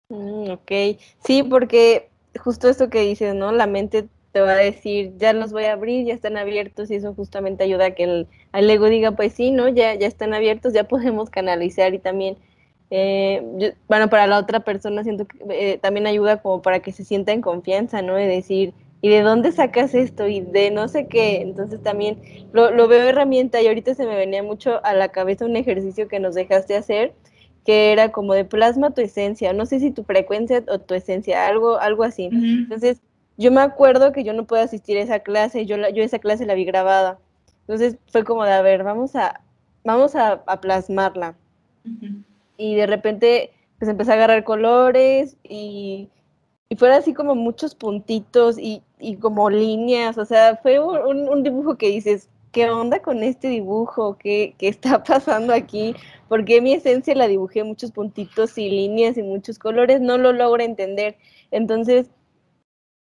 Mm, 0.08 0.50
ok, 0.50 0.98
sí, 1.24 1.44
porque 1.44 2.10
justo 2.40 2.68
esto 2.68 2.90
que 2.90 3.02
dices, 3.02 3.36
¿no? 3.36 3.52
La 3.52 3.68
mente 3.68 4.08
te 4.32 4.40
va 4.40 4.54
a 4.54 4.56
decir, 4.56 5.12
ya 5.16 5.32
los 5.32 5.52
voy 5.52 5.66
a 5.66 5.74
abrir, 5.74 6.06
ya 6.06 6.14
están 6.14 6.36
abiertos 6.36 6.90
y 6.90 6.96
eso 6.96 7.14
justamente 7.14 7.62
ayuda 7.62 7.86
a 7.86 7.94
que 7.94 8.02
el, 8.02 8.28
ego 8.52 8.86
diga, 8.86 9.12
pues 9.12 9.34
sí, 9.34 9.52
¿no? 9.52 9.68
Ya, 9.68 9.94
ya 9.94 10.08
están 10.08 10.34
abiertos, 10.34 10.72
ya 10.72 10.88
podemos 10.88 11.30
canalizar 11.30 11.94
y 11.94 12.00
también, 12.00 12.36
eh, 12.90 13.76
bueno, 13.86 14.10
para 14.10 14.26
la 14.26 14.38
otra 14.38 14.58
persona 14.58 15.04
siento 15.04 15.24
que 15.24 15.38
eh, 15.50 15.78
también 15.78 16.08
ayuda 16.08 16.42
como 16.42 16.62
para 16.62 16.80
que 16.80 16.90
se 16.90 17.04
sienta 17.04 17.30
en 17.30 17.42
confianza, 17.42 18.02
¿no? 18.02 18.16
De 18.16 18.26
decir, 18.26 18.74
¿y 19.02 19.10
de 19.10 19.20
dónde 19.20 19.52
sacas 19.52 19.94
esto? 19.94 20.26
Y 20.28 20.40
de 20.40 20.70
no 20.70 20.88
sé 20.88 21.08
qué, 21.08 21.42
entonces 21.42 21.82
también 21.82 22.18
lo, 22.52 22.70
lo 22.70 22.88
veo 22.88 23.02
herramienta 23.02 23.60
y 23.60 23.66
ahorita 23.66 23.94
se 23.94 24.06
me 24.06 24.16
venía 24.16 24.42
mucho 24.42 24.82
a 24.84 24.94
la 24.94 25.08
cabeza 25.08 25.44
un 25.44 25.56
ejercicio 25.56 26.08
que 26.08 26.20
nos 26.20 26.34
dejaste 26.36 26.76
hacer, 26.76 27.12
que 27.66 27.92
era 27.92 28.12
como 28.12 28.32
de 28.32 28.44
plasma 28.44 28.92
tu 28.92 29.00
esencia, 29.00 29.52
no 29.52 29.66
sé 29.66 29.80
si 29.80 29.90
tu 29.90 30.04
frecuencia 30.04 30.64
o 30.68 30.78
tu 30.78 30.94
esencia, 30.94 31.46
algo, 31.46 31.78
algo 31.78 32.04
así. 32.04 32.30
Entonces, 32.32 33.00
yo 33.36 33.50
me 33.50 33.60
acuerdo 33.60 34.12
que 34.12 34.24
yo 34.24 34.32
no 34.32 34.46
puedo 34.46 34.62
asistir 34.62 34.96
a 34.98 35.02
esa 35.02 35.18
clase, 35.20 35.66
yo, 35.66 35.76
la, 35.76 35.90
yo 35.90 36.02
esa 36.02 36.20
clase 36.20 36.46
la 36.46 36.54
vi 36.54 36.64
grabada. 36.64 37.18
Entonces 37.62 37.96
fue 38.06 38.24
como 38.24 38.44
de, 38.44 38.52
a 38.52 38.62
ver, 38.62 38.84
vamos 38.84 39.16
a, 39.16 39.40
vamos 39.84 40.14
a, 40.14 40.44
plasmarla. 40.60 41.34
Y 42.56 42.76
de 42.76 42.86
repente, 42.86 43.50
pues 43.78 43.90
empecé 43.90 44.12
a 44.12 44.14
agarrar 44.14 44.44
colores 44.44 45.36
y, 45.42 46.08
y 46.68 46.76
fueron 46.76 46.98
así 46.98 47.14
como 47.14 47.34
muchos 47.34 47.74
puntitos 47.74 48.58
y, 48.58 48.82
y 49.02 49.16
como 49.16 49.50
líneas, 49.50 50.16
o 50.18 50.24
sea, 50.24 50.56
fue 50.62 50.78
un, 50.78 51.42
dibujo 51.42 51.76
que 51.76 51.88
dices, 51.88 52.28
¿qué 52.52 52.70
onda 52.70 53.02
con 53.02 53.22
este 53.22 53.48
dibujo? 53.48 54.16
¿Qué, 54.18 54.54
¿Qué, 54.58 54.68
está 54.68 55.02
pasando 55.04 55.52
aquí? 55.52 55.94
Porque 56.28 56.60
mi 56.60 56.74
esencia 56.74 57.14
la 57.14 57.28
dibujé 57.28 57.64
muchos 57.64 57.90
puntitos 57.90 58.56
y 58.58 58.70
líneas 58.70 59.16
y 59.18 59.22
muchos 59.22 59.58
colores, 59.58 60.00
no 60.00 60.18
lo 60.18 60.32
logro 60.32 60.62
entender. 60.62 61.16
Entonces, 61.50 62.10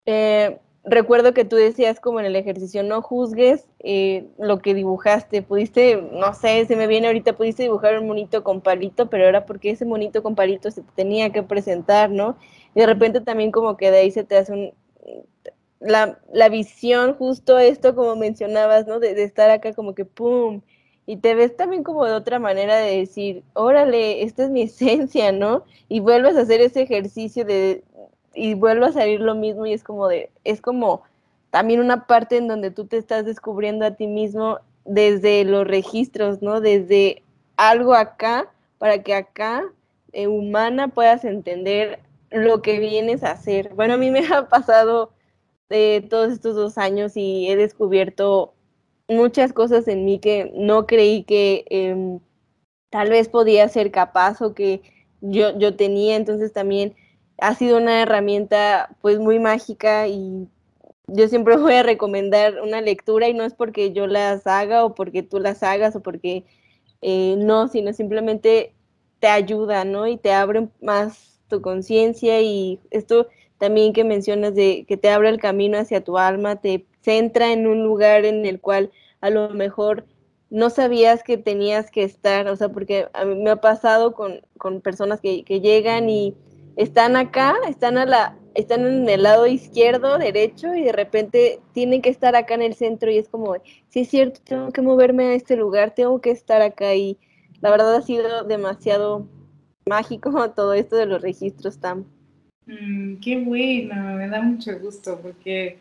eh, 0.06 0.58
recuerdo 0.84 1.34
que 1.34 1.44
tú 1.44 1.56
decías 1.56 2.00
como 2.00 2.20
en 2.20 2.26
el 2.26 2.36
ejercicio, 2.36 2.82
no 2.82 3.02
juzgues 3.02 3.68
eh, 3.80 4.26
lo 4.38 4.60
que 4.60 4.74
dibujaste, 4.74 5.42
pudiste, 5.42 6.00
no 6.12 6.32
sé, 6.34 6.64
se 6.66 6.76
me 6.76 6.86
viene 6.86 7.08
ahorita, 7.08 7.36
pudiste 7.36 7.64
dibujar 7.64 7.98
un 7.98 8.06
monito 8.06 8.42
con 8.42 8.60
palito, 8.62 9.10
pero 9.10 9.26
era 9.28 9.44
porque 9.44 9.70
ese 9.70 9.84
monito 9.84 10.22
con 10.22 10.34
palito 10.34 10.70
se 10.70 10.82
tenía 10.94 11.30
que 11.30 11.42
presentar, 11.42 12.10
¿no? 12.10 12.36
Y 12.74 12.80
de 12.80 12.86
repente 12.86 13.20
también 13.20 13.50
como 13.50 13.76
que 13.76 13.90
de 13.90 13.98
ahí 13.98 14.10
se 14.10 14.24
te 14.24 14.38
hace 14.38 14.52
un... 14.52 14.72
La, 15.80 16.20
la 16.32 16.48
visión, 16.48 17.14
justo 17.14 17.58
esto 17.58 17.94
como 17.94 18.16
mencionabas, 18.16 18.86
¿no? 18.86 19.00
De, 19.00 19.14
de 19.14 19.24
estar 19.24 19.50
acá 19.50 19.72
como 19.72 19.94
que 19.94 20.04
¡pum! 20.04 20.62
y 21.10 21.16
te 21.16 21.34
ves 21.34 21.56
también 21.56 21.82
como 21.82 22.04
de 22.04 22.12
otra 22.12 22.38
manera 22.38 22.76
de 22.76 22.98
decir, 22.98 23.42
órale, 23.54 24.22
esta 24.22 24.44
es 24.44 24.50
mi 24.50 24.62
esencia, 24.64 25.32
¿no? 25.32 25.64
Y 25.88 25.98
vuelves 25.98 26.36
a 26.36 26.42
hacer 26.42 26.60
ese 26.60 26.82
ejercicio 26.82 27.44
de, 27.44 27.82
y 28.32 28.54
vuelve 28.54 28.86
a 28.86 28.92
salir 28.92 29.20
lo 29.20 29.34
mismo 29.34 29.66
y 29.66 29.72
es 29.72 29.82
como 29.82 30.06
de, 30.06 30.30
es 30.44 30.60
como 30.60 31.02
también 31.50 31.80
una 31.80 32.06
parte 32.06 32.36
en 32.36 32.46
donde 32.46 32.70
tú 32.70 32.86
te 32.86 32.96
estás 32.96 33.24
descubriendo 33.24 33.84
a 33.84 33.96
ti 33.96 34.06
mismo 34.06 34.60
desde 34.84 35.44
los 35.44 35.66
registros, 35.66 36.42
¿no? 36.42 36.60
Desde 36.60 37.24
algo 37.56 37.94
acá, 37.94 38.48
para 38.78 39.02
que 39.02 39.14
acá, 39.14 39.64
eh, 40.12 40.28
humana, 40.28 40.88
puedas 40.88 41.24
entender 41.24 41.98
lo 42.30 42.62
que 42.62 42.78
vienes 42.78 43.24
a 43.24 43.32
hacer. 43.32 43.70
Bueno, 43.74 43.94
a 43.94 43.96
mí 43.96 44.12
me 44.12 44.24
ha 44.32 44.48
pasado 44.48 45.10
eh, 45.70 46.06
todos 46.08 46.32
estos 46.32 46.54
dos 46.56 46.78
años 46.78 47.16
y 47.16 47.48
he 47.48 47.56
descubierto 47.56 48.54
muchas 49.08 49.52
cosas 49.52 49.88
en 49.88 50.04
mí 50.04 50.18
que 50.18 50.52
no 50.54 50.86
creí 50.86 51.24
que 51.24 51.64
em, 51.70 52.20
tal 52.90 53.10
vez 53.10 53.28
podía 53.28 53.68
ser 53.68 53.90
capaz 53.90 54.40
o 54.42 54.54
que 54.54 54.82
yo, 55.20 55.58
yo 55.58 55.76
tenía, 55.76 56.16
entonces 56.16 56.52
también 56.52 56.94
ha 57.38 57.54
sido 57.54 57.78
una 57.78 58.02
herramienta 58.02 58.96
pues 59.00 59.18
muy 59.18 59.38
mágica 59.38 60.08
y 60.08 60.48
yo 61.06 61.28
siempre 61.28 61.56
voy 61.58 61.74
a 61.74 61.82
recomendar 61.82 62.60
una 62.62 62.80
lectura 62.80 63.28
y 63.28 63.34
no 63.34 63.44
es 63.44 63.54
porque 63.54 63.92
yo 63.92 64.06
las 64.06 64.46
haga 64.46 64.84
o 64.84 64.94
porque 64.94 65.22
tú 65.22 65.40
las 65.40 65.62
hagas 65.62 65.96
o 65.96 66.00
porque 66.00 66.44
eh, 67.02 67.36
no, 67.38 67.68
sino 67.68 67.92
simplemente 67.92 68.74
te 69.20 69.28
ayuda, 69.28 69.84
¿no? 69.84 70.06
Y 70.06 70.16
te 70.16 70.32
abre 70.32 70.68
más 70.80 71.40
tu 71.48 71.60
conciencia 71.62 72.40
y 72.40 72.80
esto 72.90 73.28
también 73.60 73.92
que 73.92 74.04
mencionas 74.04 74.54
de 74.54 74.86
que 74.88 74.96
te 74.96 75.10
abre 75.10 75.28
el 75.28 75.38
camino 75.38 75.78
hacia 75.78 76.02
tu 76.02 76.16
alma, 76.16 76.56
te 76.56 76.86
centra 77.02 77.52
en 77.52 77.66
un 77.66 77.82
lugar 77.82 78.24
en 78.24 78.46
el 78.46 78.58
cual 78.58 78.90
a 79.20 79.28
lo 79.28 79.50
mejor 79.50 80.06
no 80.48 80.70
sabías 80.70 81.22
que 81.22 81.36
tenías 81.36 81.90
que 81.90 82.02
estar, 82.02 82.48
o 82.48 82.56
sea, 82.56 82.70
porque 82.70 83.08
a 83.12 83.26
me 83.26 83.50
ha 83.50 83.56
pasado 83.56 84.14
con, 84.14 84.40
con 84.56 84.80
personas 84.80 85.20
que, 85.20 85.44
que 85.44 85.60
llegan 85.60 86.08
y 86.08 86.34
están 86.76 87.16
acá, 87.16 87.54
están 87.68 87.98
a 87.98 88.06
la, 88.06 88.38
están 88.54 88.86
en 88.86 89.06
el 89.06 89.24
lado 89.24 89.46
izquierdo, 89.46 90.16
derecho, 90.16 90.74
y 90.74 90.82
de 90.82 90.92
repente 90.92 91.60
tienen 91.74 92.00
que 92.00 92.08
estar 92.08 92.34
acá 92.36 92.54
en 92.54 92.62
el 92.62 92.74
centro, 92.74 93.10
y 93.10 93.18
es 93.18 93.28
como, 93.28 93.56
sí 93.90 94.00
es 94.00 94.08
cierto, 94.08 94.40
tengo 94.42 94.70
que 94.70 94.80
moverme 94.80 95.26
a 95.26 95.34
este 95.34 95.54
lugar, 95.54 95.94
tengo 95.94 96.18
que 96.22 96.30
estar 96.30 96.62
acá, 96.62 96.94
y 96.94 97.18
la 97.60 97.70
verdad 97.70 97.94
ha 97.94 98.02
sido 98.02 98.44
demasiado 98.44 99.28
mágico 99.84 100.50
todo 100.56 100.72
esto 100.72 100.96
de 100.96 101.04
los 101.04 101.20
registros 101.20 101.78
TAM. 101.78 102.06
Mm, 102.66 103.16
qué 103.16 103.42
bueno, 103.44 104.14
me 104.14 104.28
da 104.28 104.42
mucho 104.42 104.78
gusto, 104.78 105.20
porque 105.20 105.78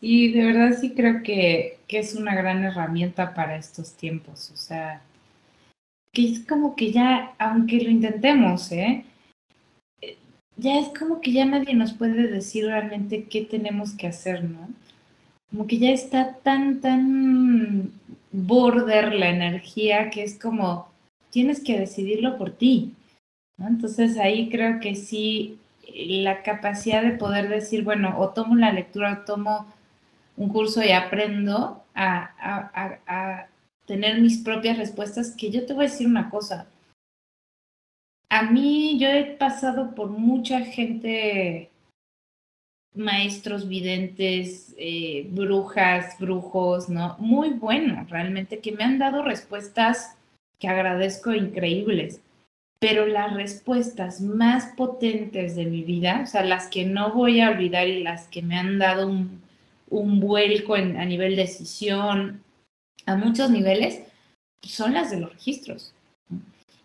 y 0.00 0.32
de 0.32 0.44
verdad 0.46 0.76
sí 0.80 0.94
creo 0.94 1.22
que, 1.22 1.78
que 1.86 2.00
es 2.00 2.14
una 2.16 2.34
gran 2.34 2.64
herramienta 2.64 3.34
para 3.34 3.56
estos 3.56 3.94
tiempos, 3.94 4.50
o 4.50 4.56
sea, 4.56 5.00
que 6.12 6.32
es 6.32 6.40
como 6.40 6.74
que 6.76 6.92
ya, 6.92 7.34
aunque 7.38 7.80
lo 7.82 7.90
intentemos, 7.90 8.72
¿eh? 8.72 9.04
ya 10.56 10.78
es 10.78 10.88
como 10.98 11.20
que 11.20 11.32
ya 11.32 11.44
nadie 11.44 11.74
nos 11.74 11.92
puede 11.92 12.28
decir 12.28 12.66
realmente 12.66 13.24
qué 13.24 13.42
tenemos 13.42 13.92
que 13.94 14.06
hacer, 14.06 14.44
¿no? 14.44 14.68
Como 15.50 15.66
que 15.66 15.78
ya 15.78 15.90
está 15.90 16.34
tan, 16.38 16.80
tan 16.80 17.92
border 18.32 19.14
la 19.14 19.28
energía 19.28 20.10
que 20.10 20.22
es 20.22 20.38
como, 20.38 20.88
tienes 21.30 21.60
que 21.60 21.78
decidirlo 21.78 22.38
por 22.38 22.50
ti. 22.50 22.94
Entonces 23.58 24.18
ahí 24.18 24.48
creo 24.50 24.80
que 24.80 24.94
sí, 24.94 25.58
la 25.86 26.42
capacidad 26.42 27.02
de 27.02 27.12
poder 27.12 27.48
decir, 27.48 27.84
bueno, 27.84 28.18
o 28.18 28.30
tomo 28.30 28.56
la 28.56 28.72
lectura, 28.72 29.20
o 29.22 29.24
tomo 29.24 29.66
un 30.36 30.48
curso 30.48 30.82
y 30.82 30.92
aprendo 30.92 31.84
a, 31.94 33.46
tener 33.86 34.20
mis 34.20 34.38
propias 34.38 34.78
respuestas, 34.78 35.32
que 35.36 35.50
yo 35.50 35.66
te 35.66 35.74
voy 35.74 35.86
a 35.86 35.88
decir 35.88 36.06
una 36.06 36.30
cosa, 36.30 36.66
a 38.30 38.44
mí 38.44 38.98
yo 38.98 39.08
he 39.08 39.24
pasado 39.24 39.94
por 39.94 40.08
mucha 40.08 40.60
gente, 40.60 41.70
maestros 42.94 43.68
videntes, 43.68 44.74
eh, 44.78 45.26
brujas, 45.30 46.16
brujos, 46.18 46.88
¿no? 46.88 47.16
Muy 47.18 47.50
buenos, 47.50 48.08
realmente, 48.08 48.60
que 48.60 48.72
me 48.72 48.84
han 48.84 48.98
dado 48.98 49.22
respuestas 49.22 50.16
que 50.58 50.68
agradezco 50.68 51.34
increíbles. 51.34 52.20
Pero 52.82 53.06
las 53.06 53.32
respuestas 53.32 54.20
más 54.20 54.74
potentes 54.76 55.54
de 55.54 55.66
mi 55.66 55.84
vida, 55.84 56.22
o 56.24 56.26
sea, 56.26 56.42
las 56.42 56.66
que 56.66 56.84
no 56.84 57.12
voy 57.12 57.40
a 57.40 57.50
olvidar 57.50 57.86
y 57.86 58.02
las 58.02 58.26
que 58.26 58.42
me 58.42 58.58
han 58.58 58.80
dado 58.80 59.06
un, 59.06 59.40
vuelco 60.20 60.74
a 60.74 60.80
nivel 60.80 61.36
decisión, 61.36 62.42
a 63.06 63.14
muchos 63.14 63.50
niveles, 63.50 64.00
son 64.62 64.94
las 64.94 65.12
de 65.12 65.20
los 65.20 65.32
registros. 65.32 65.94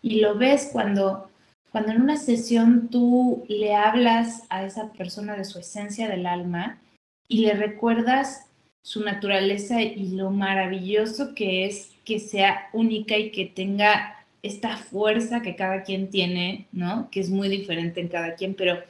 Y 0.03 0.19
lo 0.19 0.35
ves 0.35 0.69
cuando 0.71 1.31
cuando 1.71 1.91
en 1.91 2.01
una 2.01 2.17
sesión 2.17 2.89
tú 2.89 3.45
le 3.49 3.75
hablas 3.75 4.43
a 4.49 4.65
esa 4.65 4.91
persona 4.93 5.35
de 5.35 5.45
su 5.45 5.59
esencia 5.59 6.07
del 6.07 6.25
alma 6.25 6.79
y 7.27 7.41
le 7.41 7.53
recuerdas 7.53 8.47
su 8.83 9.03
naturaleza 9.03 9.81
y 9.81 10.09
lo 10.15 10.31
maravilloso 10.31 11.35
que 11.35 11.65
es 11.65 11.91
que 12.05 12.19
sea 12.19 12.69
única 12.71 13.17
y 13.17 13.31
que 13.31 13.45
tenga 13.45 14.16
esta 14.47 14.77
fuerza 14.77 15.41
que 15.41 15.55
cada 15.55 15.83
quien 15.83 16.09
tiene, 16.09 16.67
¿no? 16.71 17.09
Que 17.11 17.19
es 17.19 17.29
muy 17.29 17.49
diferente 17.49 18.01
en 18.01 18.07
cada 18.07 18.35
quien, 18.35 18.55
pero 18.55 18.81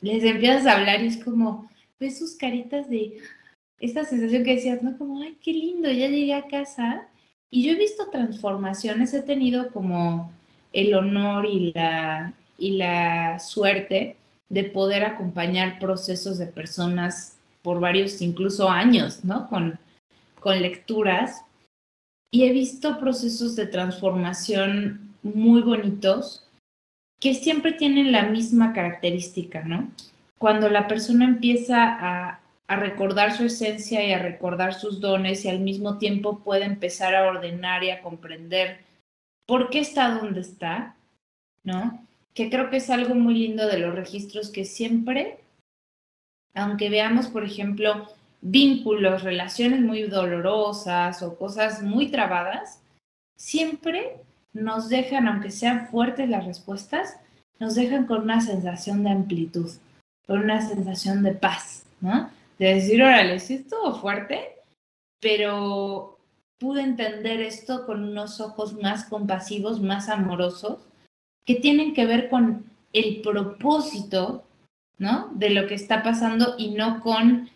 les 0.00 0.24
empiezas 0.24 0.66
a 0.66 0.76
hablar 0.76 1.02
y 1.02 1.08
es 1.08 1.22
como, 1.22 1.70
ves 1.98 2.18
sus 2.18 2.36
caritas 2.36 2.88
de 2.88 3.18
esta 3.78 4.04
sensación 4.04 4.44
que 4.44 4.56
decías, 4.56 4.82
¿no? 4.82 4.96
Como, 4.98 5.22
ay, 5.22 5.36
qué 5.42 5.52
lindo, 5.52 5.90
ya 5.90 6.08
llegué 6.08 6.34
a 6.34 6.46
casa. 6.46 7.08
Y 7.50 7.64
yo 7.64 7.72
he 7.72 7.76
visto 7.76 8.10
transformaciones, 8.10 9.12
he 9.14 9.22
tenido 9.22 9.70
como 9.72 10.32
el 10.72 10.94
honor 10.94 11.46
y 11.46 11.72
la, 11.72 12.32
y 12.58 12.76
la 12.76 13.38
suerte 13.38 14.16
de 14.48 14.64
poder 14.64 15.04
acompañar 15.04 15.78
procesos 15.78 16.38
de 16.38 16.46
personas 16.46 17.38
por 17.62 17.80
varios, 17.80 18.20
incluso 18.22 18.68
años, 18.68 19.24
¿no? 19.24 19.48
Con, 19.48 19.78
con 20.40 20.60
lecturas. 20.60 21.42
Y 22.30 22.44
he 22.44 22.52
visto 22.52 22.98
procesos 22.98 23.56
de 23.56 23.66
transformación 23.66 25.14
muy 25.22 25.62
bonitos 25.62 26.46
que 27.20 27.34
siempre 27.34 27.72
tienen 27.72 28.12
la 28.12 28.22
misma 28.22 28.72
característica, 28.72 29.62
¿no? 29.62 29.90
Cuando 30.38 30.68
la 30.68 30.88
persona 30.88 31.24
empieza 31.26 31.84
a, 31.84 32.40
a 32.70 32.76
recordar 32.76 33.36
su 33.36 33.44
esencia 33.44 34.06
y 34.06 34.12
a 34.12 34.20
recordar 34.20 34.74
sus 34.74 35.00
dones 35.00 35.44
y 35.44 35.48
al 35.48 35.58
mismo 35.58 35.98
tiempo 35.98 36.38
puede 36.38 36.64
empezar 36.64 37.16
a 37.16 37.26
ordenar 37.28 37.82
y 37.82 37.90
a 37.90 38.00
comprender 38.00 38.78
por 39.44 39.70
qué 39.70 39.80
está 39.80 40.10
donde 40.14 40.40
está, 40.40 40.94
¿no? 41.64 42.06
Que 42.32 42.48
creo 42.48 42.70
que 42.70 42.76
es 42.76 42.88
algo 42.88 43.16
muy 43.16 43.34
lindo 43.34 43.66
de 43.66 43.78
los 43.78 43.94
registros 43.96 44.50
que 44.50 44.64
siempre, 44.64 45.40
aunque 46.54 46.88
veamos, 46.88 47.26
por 47.26 47.42
ejemplo, 47.44 48.08
vínculos, 48.40 49.22
relaciones 49.22 49.80
muy 49.80 50.02
dolorosas 50.04 51.22
o 51.22 51.36
cosas 51.36 51.82
muy 51.82 52.10
trabadas, 52.10 52.80
siempre 53.36 54.16
nos 54.52 54.88
dejan, 54.88 55.28
aunque 55.28 55.50
sean 55.50 55.88
fuertes 55.88 56.28
las 56.28 56.44
respuestas, 56.44 57.16
nos 57.58 57.74
dejan 57.74 58.06
con 58.06 58.22
una 58.22 58.40
sensación 58.40 59.04
de 59.04 59.10
amplitud, 59.10 59.70
con 60.26 60.40
una 60.40 60.66
sensación 60.66 61.22
de 61.22 61.32
paz, 61.32 61.84
¿no? 62.00 62.30
De 62.58 62.74
decir, 62.74 63.02
órale, 63.02 63.38
sí 63.38 63.54
estuvo 63.54 63.94
fuerte, 64.00 64.56
pero 65.20 66.18
pude 66.58 66.82
entender 66.82 67.40
esto 67.40 67.86
con 67.86 68.02
unos 68.02 68.40
ojos 68.40 68.74
más 68.74 69.04
compasivos, 69.04 69.80
más 69.80 70.08
amorosos, 70.08 70.78
que 71.44 71.54
tienen 71.54 71.94
que 71.94 72.06
ver 72.06 72.28
con 72.28 72.64
el 72.92 73.20
propósito, 73.22 74.44
¿no? 74.98 75.30
De 75.34 75.50
lo 75.50 75.66
que 75.66 75.74
está 75.74 76.02
pasando 76.02 76.54
y 76.58 76.70
no 76.70 77.00
con 77.00 77.48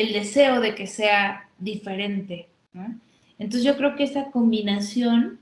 el 0.00 0.12
deseo 0.12 0.60
de 0.60 0.74
que 0.74 0.86
sea 0.86 1.48
diferente. 1.58 2.48
Entonces 3.38 3.64
yo 3.64 3.76
creo 3.76 3.96
que 3.96 4.04
esa 4.04 4.30
combinación, 4.30 5.40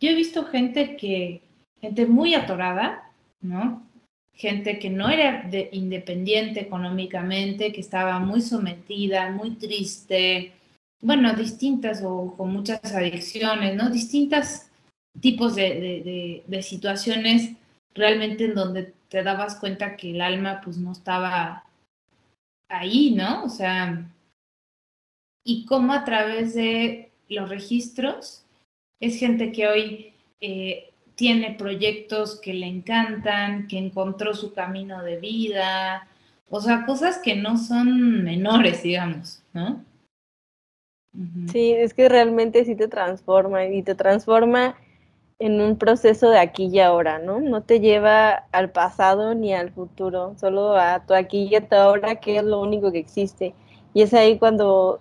yo 0.00 0.10
he 0.10 0.14
visto 0.14 0.44
gente 0.44 0.96
que, 0.96 1.42
gente 1.80 2.06
muy 2.06 2.34
atorada, 2.34 3.10
¿no? 3.40 3.82
Gente 4.34 4.78
que 4.78 4.90
no 4.90 5.08
era 5.08 5.48
independiente 5.72 6.60
económicamente, 6.60 7.72
que 7.72 7.80
estaba 7.80 8.18
muy 8.18 8.42
sometida, 8.42 9.30
muy 9.30 9.52
triste, 9.52 10.52
bueno, 11.00 11.34
distintas 11.34 12.02
o 12.04 12.34
con 12.36 12.52
muchas 12.52 12.80
adicciones, 12.94 13.74
¿no? 13.74 13.90
Distintos 13.90 14.66
tipos 15.20 15.54
de, 15.54 16.42
de, 16.46 16.62
situaciones 16.62 17.52
realmente 17.94 18.44
en 18.44 18.54
donde 18.54 18.92
te 19.08 19.22
dabas 19.22 19.56
cuenta 19.56 19.96
que 19.96 20.10
el 20.10 20.20
alma 20.20 20.60
pues 20.62 20.76
no 20.76 20.92
estaba 20.92 21.64
ahí, 22.68 23.12
¿no? 23.12 23.44
O 23.44 23.48
sea, 23.48 24.10
y 25.44 25.64
cómo 25.66 25.92
a 25.92 26.04
través 26.04 26.54
de 26.54 27.10
los 27.28 27.48
registros 27.48 28.44
es 29.00 29.18
gente 29.18 29.52
que 29.52 29.68
hoy 29.68 30.12
eh, 30.40 30.90
tiene 31.14 31.54
proyectos 31.54 32.40
que 32.40 32.54
le 32.54 32.66
encantan, 32.66 33.68
que 33.68 33.78
encontró 33.78 34.34
su 34.34 34.52
camino 34.52 35.02
de 35.02 35.18
vida, 35.18 36.08
o 36.48 36.60
sea, 36.60 36.86
cosas 36.86 37.18
que 37.18 37.34
no 37.34 37.56
son 37.56 38.22
menores, 38.22 38.82
digamos, 38.82 39.42
¿no? 39.52 39.84
Sí, 41.50 41.72
es 41.72 41.94
que 41.94 42.10
realmente 42.10 42.64
sí 42.66 42.76
te 42.76 42.88
transforma 42.88 43.64
y 43.64 43.82
te 43.82 43.94
transforma 43.94 44.76
en 45.38 45.60
un 45.60 45.76
proceso 45.78 46.30
de 46.30 46.38
aquí 46.38 46.66
y 46.72 46.80
ahora, 46.80 47.18
¿no? 47.18 47.40
No 47.40 47.62
te 47.62 47.80
lleva 47.80 48.46
al 48.52 48.70
pasado 48.70 49.34
ni 49.34 49.52
al 49.54 49.70
futuro, 49.72 50.34
solo 50.38 50.76
a 50.76 51.04
tu 51.06 51.14
aquí 51.14 51.48
y 51.50 51.54
a 51.56 51.68
tu 51.68 51.74
ahora, 51.76 52.16
que 52.16 52.38
es 52.38 52.44
lo 52.44 52.60
único 52.60 52.92
que 52.92 52.98
existe. 52.98 53.54
Y 53.94 54.02
es 54.02 54.14
ahí 54.14 54.38
cuando 54.38 55.00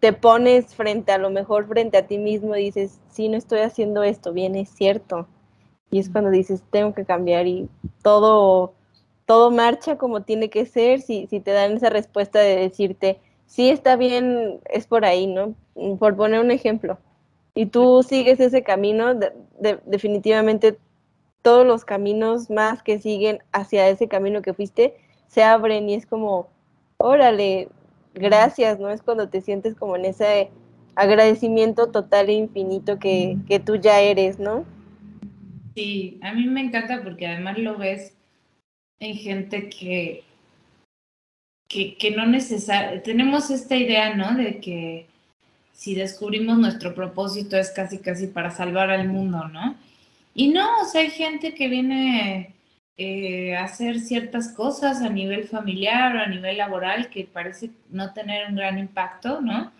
te 0.00 0.12
pones 0.12 0.74
frente 0.74 1.12
a 1.12 1.18
lo 1.18 1.30
mejor 1.30 1.66
frente 1.66 1.96
a 1.98 2.06
ti 2.06 2.18
mismo 2.18 2.56
y 2.56 2.64
dices, 2.66 3.00
sí, 3.10 3.28
no 3.28 3.36
estoy 3.36 3.60
haciendo 3.60 4.02
esto 4.02 4.32
bien, 4.32 4.54
es 4.56 4.68
cierto. 4.70 5.26
Y 5.90 5.98
es 5.98 6.10
cuando 6.10 6.30
dices, 6.30 6.62
tengo 6.70 6.94
que 6.94 7.04
cambiar 7.04 7.46
y 7.46 7.68
todo, 8.02 8.74
todo 9.26 9.50
marcha 9.50 9.96
como 9.98 10.22
tiene 10.22 10.50
que 10.50 10.66
ser, 10.66 11.00
si, 11.00 11.26
si 11.28 11.40
te 11.40 11.52
dan 11.52 11.72
esa 11.74 11.90
respuesta 11.90 12.40
de 12.40 12.56
decirte, 12.56 13.20
sí 13.46 13.70
está 13.70 13.96
bien, 13.96 14.60
es 14.70 14.86
por 14.86 15.04
ahí, 15.04 15.26
¿no? 15.26 15.54
Por 15.98 16.16
poner 16.16 16.40
un 16.40 16.50
ejemplo. 16.50 16.98
Y 17.54 17.66
tú 17.66 18.02
sigues 18.02 18.40
ese 18.40 18.62
camino, 18.62 19.14
definitivamente 19.86 20.78
todos 21.42 21.66
los 21.66 21.84
caminos 21.84 22.50
más 22.50 22.82
que 22.82 22.98
siguen 22.98 23.38
hacia 23.52 23.88
ese 23.88 24.08
camino 24.08 24.42
que 24.42 24.54
fuiste 24.54 24.96
se 25.28 25.42
abren 25.42 25.88
y 25.88 25.94
es 25.94 26.06
como, 26.06 26.48
órale, 26.96 27.68
gracias, 28.14 28.78
¿no? 28.78 28.90
Es 28.90 29.02
cuando 29.02 29.28
te 29.28 29.40
sientes 29.40 29.74
como 29.74 29.96
en 29.96 30.04
ese 30.04 30.50
agradecimiento 30.94 31.90
total 31.90 32.28
e 32.28 32.34
infinito 32.34 32.98
que, 32.98 33.36
que 33.48 33.58
tú 33.58 33.76
ya 33.76 34.00
eres, 34.00 34.38
¿no? 34.38 34.64
Sí, 35.74 36.18
a 36.22 36.32
mí 36.32 36.46
me 36.46 36.60
encanta 36.60 37.02
porque 37.02 37.26
además 37.26 37.58
lo 37.58 37.76
ves 37.76 38.16
en 39.00 39.14
gente 39.16 39.68
que 39.68 40.24
que, 41.98 42.12
no 42.14 42.26
necesariamente, 42.26 43.04
tenemos 43.04 43.50
esta 43.50 43.76
idea, 43.76 44.14
¿no? 44.14 44.36
De 44.36 44.60
que 44.60 45.08
si 45.74 45.94
descubrimos 45.94 46.56
nuestro 46.56 46.94
propósito 46.94 47.56
es 47.56 47.70
casi, 47.70 47.98
casi 47.98 48.28
para 48.28 48.50
salvar 48.50 48.90
al 48.90 49.08
mundo, 49.08 49.48
¿no? 49.48 49.76
Y 50.34 50.48
no, 50.48 50.66
o 50.80 50.84
sea, 50.84 51.02
hay 51.02 51.10
gente 51.10 51.54
que 51.54 51.68
viene 51.68 52.54
eh, 52.96 53.56
a 53.56 53.64
hacer 53.64 54.00
ciertas 54.00 54.52
cosas 54.52 55.02
a 55.02 55.08
nivel 55.08 55.48
familiar 55.48 56.16
o 56.16 56.20
a 56.20 56.26
nivel 56.26 56.58
laboral 56.58 57.10
que 57.10 57.24
parece 57.24 57.70
no 57.90 58.12
tener 58.12 58.48
un 58.48 58.56
gran 58.56 58.78
impacto, 58.78 59.40
¿no? 59.40 59.72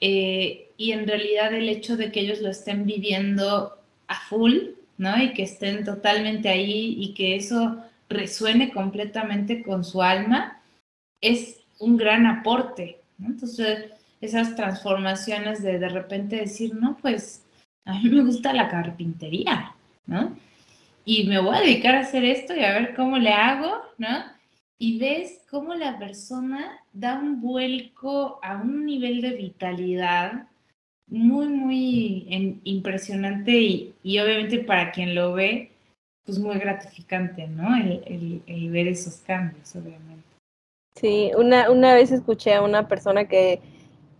Eh, 0.00 0.70
y 0.76 0.90
en 0.90 1.06
realidad 1.06 1.54
el 1.54 1.68
hecho 1.68 1.96
de 1.96 2.10
que 2.10 2.20
ellos 2.20 2.40
lo 2.40 2.50
estén 2.50 2.84
viviendo 2.84 3.78
a 4.08 4.20
full, 4.28 4.58
¿no? 4.98 5.22
Y 5.22 5.32
que 5.34 5.44
estén 5.44 5.84
totalmente 5.84 6.48
ahí 6.48 6.96
y 6.98 7.14
que 7.14 7.36
eso 7.36 7.78
resuene 8.08 8.72
completamente 8.72 9.62
con 9.62 9.84
su 9.84 10.02
alma, 10.02 10.60
es 11.20 11.60
un 11.78 11.96
gran 11.96 12.26
aporte. 12.26 12.98
¿no? 13.18 13.28
Entonces, 13.28 13.90
esas 14.22 14.54
transformaciones 14.54 15.62
de 15.62 15.78
de 15.78 15.88
repente 15.88 16.36
decir, 16.36 16.74
no, 16.74 16.96
pues 17.02 17.44
a 17.84 17.98
mí 17.98 18.08
me 18.08 18.24
gusta 18.24 18.52
la 18.54 18.68
carpintería, 18.68 19.74
¿no? 20.06 20.34
Y 21.04 21.24
me 21.24 21.40
voy 21.40 21.56
a 21.56 21.60
dedicar 21.60 21.96
a 21.96 22.00
hacer 22.00 22.24
esto 22.24 22.54
y 22.54 22.64
a 22.64 22.72
ver 22.72 22.94
cómo 22.94 23.18
le 23.18 23.30
hago, 23.30 23.82
¿no? 23.98 24.24
Y 24.78 24.98
ves 24.98 25.40
cómo 25.50 25.74
la 25.74 25.98
persona 25.98 26.80
da 26.92 27.18
un 27.18 27.40
vuelco 27.40 28.38
a 28.42 28.56
un 28.56 28.86
nivel 28.86 29.20
de 29.20 29.32
vitalidad 29.32 30.46
muy, 31.08 31.48
muy 31.48 32.60
impresionante 32.64 33.50
y, 33.50 33.94
y, 34.04 34.18
obviamente 34.20 34.60
para 34.60 34.92
quien 34.92 35.16
lo 35.16 35.32
ve, 35.34 35.72
pues 36.24 36.38
muy 36.38 36.58
gratificante, 36.58 37.48
¿no? 37.48 37.76
el, 37.76 38.42
el 38.46 38.70
ver 38.70 38.86
esos 38.86 39.16
cambios, 39.16 39.74
obviamente. 39.74 40.22
Sí, 40.94 41.32
una, 41.36 41.70
una 41.70 41.94
vez 41.94 42.12
escuché 42.12 42.54
a 42.54 42.62
una 42.62 42.86
persona 42.86 43.26
que, 43.26 43.60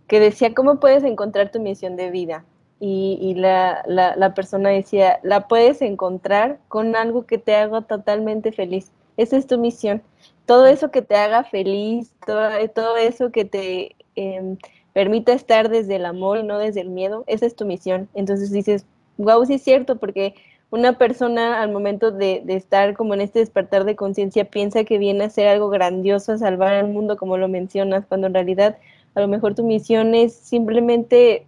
que 0.07 0.19
decía, 0.19 0.53
¿cómo 0.53 0.79
puedes 0.79 1.03
encontrar 1.03 1.51
tu 1.51 1.59
misión 1.59 1.95
de 1.95 2.11
vida? 2.11 2.45
Y, 2.79 3.17
y 3.21 3.35
la, 3.35 3.83
la, 3.87 4.33
persona 4.33 4.69
decía, 4.69 5.19
la 5.23 5.47
puedes 5.47 5.81
encontrar 5.81 6.59
con 6.67 6.95
algo 6.95 7.25
que 7.25 7.37
te 7.37 7.55
haga 7.55 7.81
totalmente 7.81 8.51
feliz. 8.51 8.91
Esa 9.15 9.37
es 9.37 9.47
tu 9.47 9.57
misión. 9.57 10.01
Todo 10.45 10.67
eso 10.67 10.91
que 10.91 11.01
te 11.01 11.15
haga 11.15 11.45
feliz, 11.45 12.13
todo, 12.25 12.49
todo 12.75 12.97
eso 12.97 13.31
que 13.31 13.45
te 13.45 13.95
eh, 14.15 14.57
permita 14.91 15.33
estar 15.33 15.69
desde 15.69 15.95
el 15.95 16.05
amor 16.05 16.39
y 16.39 16.43
no 16.43 16.59
desde 16.59 16.81
el 16.81 16.89
miedo, 16.89 17.23
esa 17.27 17.45
es 17.45 17.55
tu 17.55 17.65
misión. 17.65 18.09
Entonces 18.13 18.51
dices, 18.51 18.85
wow, 19.17 19.45
sí 19.45 19.55
es 19.55 19.63
cierto, 19.63 19.97
porque 19.97 20.35
una 20.73 20.97
persona 20.97 21.61
al 21.61 21.71
momento 21.71 22.11
de, 22.11 22.43
estar 22.47 22.95
como 22.95 23.13
en 23.13 23.21
este 23.21 23.37
despertar 23.37 23.85
de 23.85 23.95
conciencia 23.95 24.45
piensa 24.45 24.83
que 24.83 24.97
viene 24.97 25.25
a 25.25 25.29
ser 25.29 25.47
algo 25.47 25.69
grandioso, 25.69 26.31
a 26.31 26.37
salvar 26.37 26.73
al 26.73 26.87
mundo, 26.87 27.15
como 27.15 27.37
lo 27.37 27.47
mencionas, 27.47 28.05
cuando 28.07 28.27
en 28.27 28.33
realidad 28.33 28.77
a 29.15 29.21
lo 29.21 29.27
mejor 29.27 29.55
tu 29.55 29.63
misión 29.63 30.15
es 30.15 30.33
simplemente 30.33 31.45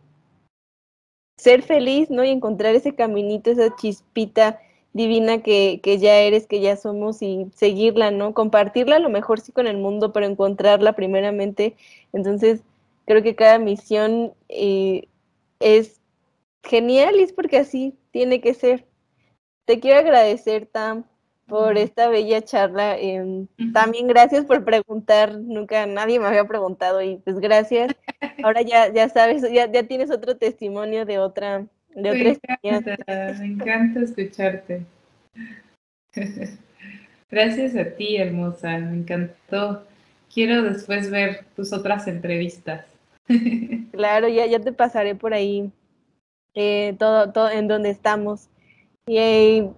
ser 1.37 1.61
feliz, 1.61 2.09
¿no? 2.09 2.23
Y 2.23 2.29
encontrar 2.29 2.75
ese 2.75 2.95
caminito, 2.95 3.51
esa 3.51 3.75
chispita 3.75 4.59
divina 4.93 5.43
que, 5.43 5.81
que, 5.83 5.97
ya 5.97 6.19
eres, 6.19 6.47
que 6.47 6.61
ya 6.61 6.77
somos 6.77 7.21
y 7.21 7.47
seguirla, 7.53 8.11
¿no? 8.11 8.33
Compartirla 8.33 8.95
a 8.97 8.99
lo 8.99 9.09
mejor 9.09 9.41
sí 9.41 9.51
con 9.51 9.67
el 9.67 9.77
mundo, 9.77 10.13
pero 10.13 10.25
encontrarla 10.25 10.93
primeramente. 10.93 11.75
Entonces, 12.13 12.61
creo 13.05 13.21
que 13.21 13.35
cada 13.35 13.59
misión 13.59 14.33
eh, 14.49 15.07
es 15.59 15.99
genial 16.63 17.17
y 17.17 17.23
es 17.23 17.33
porque 17.33 17.57
así 17.57 17.95
tiene 18.11 18.41
que 18.41 18.53
ser. 18.53 18.85
Te 19.65 19.79
quiero 19.79 19.99
agradecer, 19.99 20.67
Tam, 20.67 21.05
por 21.47 21.77
esta 21.77 22.09
bella 22.09 22.41
charla. 22.41 22.97
Em, 22.97 23.47
también 23.73 24.07
gracias 24.07 24.45
por 24.45 24.63
preguntar, 24.63 25.37
nunca 25.39 25.85
nadie 25.85 26.19
me 26.19 26.27
había 26.27 26.45
preguntado 26.45 27.01
y 27.01 27.17
pues 27.17 27.39
gracias. 27.39 27.95
Ahora 28.43 28.61
ya, 28.61 28.91
ya 28.91 29.09
sabes, 29.09 29.41
ya, 29.51 29.71
ya 29.71 29.83
tienes 29.83 30.11
otro 30.11 30.37
testimonio 30.37 31.05
de 31.05 31.19
otra, 31.19 31.65
de 31.95 32.09
otra 32.09 32.57
me 32.63 32.69
encanta, 32.69 33.33
me 33.39 33.45
encanta 33.45 33.99
escucharte. 34.01 34.85
Gracias 37.29 37.75
a 37.75 37.85
ti, 37.95 38.17
hermosa, 38.17 38.77
me 38.77 38.97
encantó. 38.97 39.83
Quiero 40.33 40.63
después 40.63 41.09
ver 41.09 41.45
tus 41.55 41.73
otras 41.73 42.07
entrevistas. 42.07 42.85
Claro, 43.91 44.27
ya, 44.27 44.45
ya 44.45 44.59
te 44.59 44.73
pasaré 44.73 45.15
por 45.15 45.33
ahí 45.33 45.71
eh, 46.53 46.95
todo, 46.99 47.31
todo 47.31 47.49
en 47.49 47.67
donde 47.67 47.89
estamos. 47.89 48.49
Y 49.07 49.69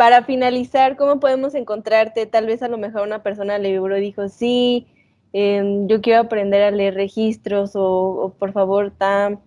para 0.00 0.22
finalizar, 0.22 0.96
¿cómo 0.96 1.20
podemos 1.20 1.54
encontrarte? 1.54 2.24
Tal 2.24 2.46
vez 2.46 2.62
a 2.62 2.68
lo 2.68 2.78
mejor 2.78 3.02
una 3.02 3.22
persona 3.22 3.58
le 3.58 3.72
vibró 3.72 3.98
y 3.98 4.00
dijo, 4.00 4.30
sí, 4.30 4.86
em, 5.34 5.88
yo 5.88 6.00
quiero 6.00 6.20
aprender 6.20 6.62
a 6.62 6.70
leer 6.70 6.94
registros 6.94 7.72
o, 7.74 8.34
por 8.38 8.52
favor, 8.52 8.92
Tam, 8.96 9.40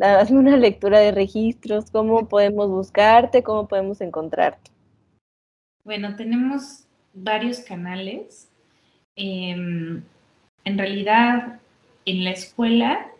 hazme 0.00 0.40
una 0.40 0.56
lectura 0.56 0.98
de 0.98 1.12
registros. 1.12 1.92
¿Cómo 1.92 2.28
podemos 2.28 2.68
buscarte? 2.68 3.44
¿Cómo 3.44 3.68
podemos 3.68 4.00
encontrarte? 4.00 4.72
Bueno, 5.84 6.16
tenemos 6.16 6.88
varios 7.14 7.60
canales. 7.60 8.50
Em, 9.14 10.02
en 10.64 10.76
realidad, 10.76 11.60
en 12.04 12.24
la 12.24 12.32
escuela 12.32 13.12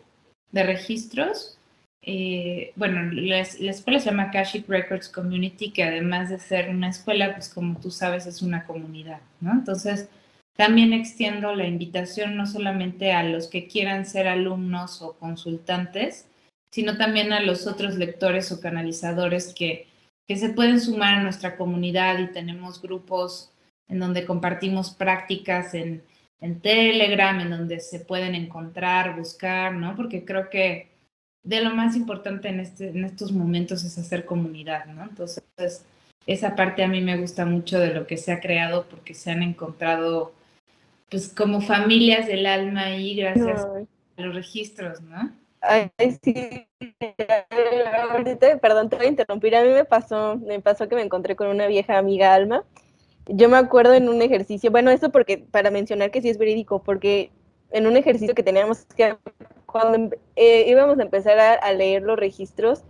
de 0.51 0.63
registros 0.63 1.57
eh, 2.03 2.73
bueno, 2.75 3.11
la, 3.11 3.39
escuela 3.39 3.99
se 3.99 4.09
llama 4.09 4.31
Kashik 4.31 4.67
Records 4.67 5.09
Community, 5.09 5.71
que 5.71 5.83
además 5.83 6.29
de 6.29 6.39
ser 6.39 6.69
una 6.69 6.89
escuela, 6.89 7.33
pues 7.33 7.49
como 7.49 7.79
tú 7.79 7.91
sabes, 7.91 8.25
es 8.25 8.41
una 8.41 8.65
comunidad, 8.65 9.21
¿no? 9.39 9.51
Entonces, 9.51 10.09
también 10.55 10.93
extiendo 10.93 11.55
la 11.55 11.67
invitación 11.67 12.35
no 12.35 12.45
solamente 12.45 13.13
a 13.13 13.23
los 13.23 13.47
que 13.47 13.67
quieran 13.67 14.05
ser 14.05 14.27
alumnos 14.27 15.01
o 15.01 15.13
consultantes, 15.13 16.27
sino 16.71 16.97
también 16.97 17.33
a 17.33 17.41
los 17.41 17.67
otros 17.67 17.95
lectores 17.95 18.51
o 18.51 18.59
canalizadores 18.59 19.53
que 19.53 19.87
que 20.31 20.37
se 20.37 20.47
pueden 20.47 20.79
sumar 20.79 21.15
a 21.15 21.23
nuestra 21.23 21.57
comunidad 21.57 22.17
y 22.19 22.31
tenemos 22.31 22.81
grupos 22.81 23.51
en 23.89 23.99
donde 23.99 24.25
compartimos 24.25 24.91
prácticas 24.91 25.73
en, 25.73 26.03
en 26.39 26.61
Telegram, 26.61 27.37
en 27.41 27.49
donde 27.49 27.81
se 27.81 27.99
pueden 27.99 28.33
encontrar, 28.35 29.17
buscar, 29.17 29.73
¿no? 29.73 29.93
Porque 29.93 30.23
creo 30.23 30.49
que 30.49 30.90
de 31.43 31.61
lo 31.61 31.71
más 31.71 31.95
importante 31.95 32.49
en, 32.49 32.59
este, 32.59 32.89
en 32.89 33.03
estos 33.05 33.31
momentos 33.31 33.83
es 33.83 33.97
hacer 33.97 34.25
comunidad, 34.25 34.85
¿no? 34.85 35.03
Entonces, 35.03 35.85
esa 36.27 36.55
parte 36.55 36.83
a 36.83 36.87
mí 36.87 37.01
me 37.01 37.17
gusta 37.17 37.45
mucho 37.45 37.79
de 37.79 37.93
lo 37.93 38.05
que 38.05 38.17
se 38.17 38.31
ha 38.31 38.39
creado 38.39 38.85
porque 38.89 39.13
se 39.13 39.31
han 39.31 39.41
encontrado, 39.41 40.33
pues, 41.09 41.29
como 41.29 41.61
familias 41.61 42.27
del 42.27 42.45
alma 42.45 42.85
ahí 42.85 43.15
gracias 43.15 43.65
a 44.17 44.21
los 44.21 44.35
registros, 44.35 45.01
¿no? 45.01 45.31
Ay, 45.61 45.91
sí. 46.23 46.67
Ahorita, 48.11 48.57
perdón, 48.59 48.89
te 48.89 48.95
voy 48.95 49.05
a 49.05 49.09
interrumpir. 49.09 49.55
A 49.55 49.63
mí 49.63 49.69
me 49.69 49.85
pasó, 49.85 50.37
me 50.37 50.59
pasó 50.59 50.87
que 50.87 50.95
me 50.95 51.03
encontré 51.03 51.35
con 51.35 51.47
una 51.47 51.67
vieja 51.67 51.97
amiga 51.97 52.33
alma. 52.33 52.63
Yo 53.27 53.47
me 53.49 53.57
acuerdo 53.57 53.93
en 53.93 54.09
un 54.09 54.21
ejercicio, 54.21 54.71
bueno, 54.71 54.89
esto 54.89 55.11
porque, 55.11 55.37
para 55.37 55.69
mencionar 55.69 56.09
que 56.09 56.21
sí 56.21 56.29
es 56.29 56.39
verídico, 56.39 56.81
porque 56.81 57.31
en 57.69 57.85
un 57.85 57.95
ejercicio 57.95 58.33
que 58.33 58.43
teníamos 58.43 58.85
que, 58.97 59.15
cuando 59.71 60.15
eh, 60.35 60.65
íbamos 60.67 60.99
a 60.99 61.03
empezar 61.03 61.39
a, 61.39 61.73
leer 61.73 62.03
los 62.03 62.17
registros, 62.17 62.83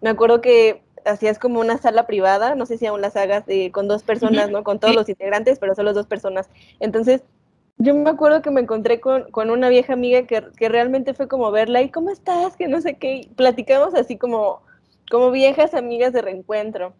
me 0.00 0.10
acuerdo 0.10 0.40
que 0.40 0.82
hacías 1.04 1.38
como 1.38 1.60
una 1.60 1.78
sala 1.78 2.06
privada, 2.06 2.54
no 2.54 2.66
sé 2.66 2.78
si 2.78 2.86
aún 2.86 3.00
las 3.00 3.16
hagas 3.16 3.46
de, 3.46 3.70
con 3.72 3.88
dos 3.88 4.02
personas, 4.02 4.50
¿no? 4.50 4.64
Con 4.64 4.78
todos 4.78 4.94
los 4.94 5.08
integrantes, 5.08 5.58
pero 5.58 5.74
solo 5.74 5.92
dos 5.92 6.06
personas. 6.06 6.48
Entonces, 6.80 7.22
yo 7.78 7.94
me 7.94 8.10
acuerdo 8.10 8.42
que 8.42 8.50
me 8.50 8.60
encontré 8.60 9.00
con, 9.00 9.30
con 9.30 9.50
una 9.50 9.68
vieja 9.68 9.92
amiga 9.92 10.26
que, 10.26 10.44
que, 10.56 10.68
realmente 10.68 11.14
fue 11.14 11.28
como 11.28 11.50
verla 11.50 11.82
y 11.82 11.90
¿cómo 11.90 12.10
estás? 12.10 12.56
Que 12.56 12.68
no 12.68 12.80
sé 12.80 12.96
qué. 12.96 13.28
platicamos 13.36 13.94
así 13.94 14.18
como, 14.18 14.62
como 15.10 15.30
viejas 15.30 15.74
amigas 15.74 16.12
de 16.12 16.22
reencuentro. 16.22 16.94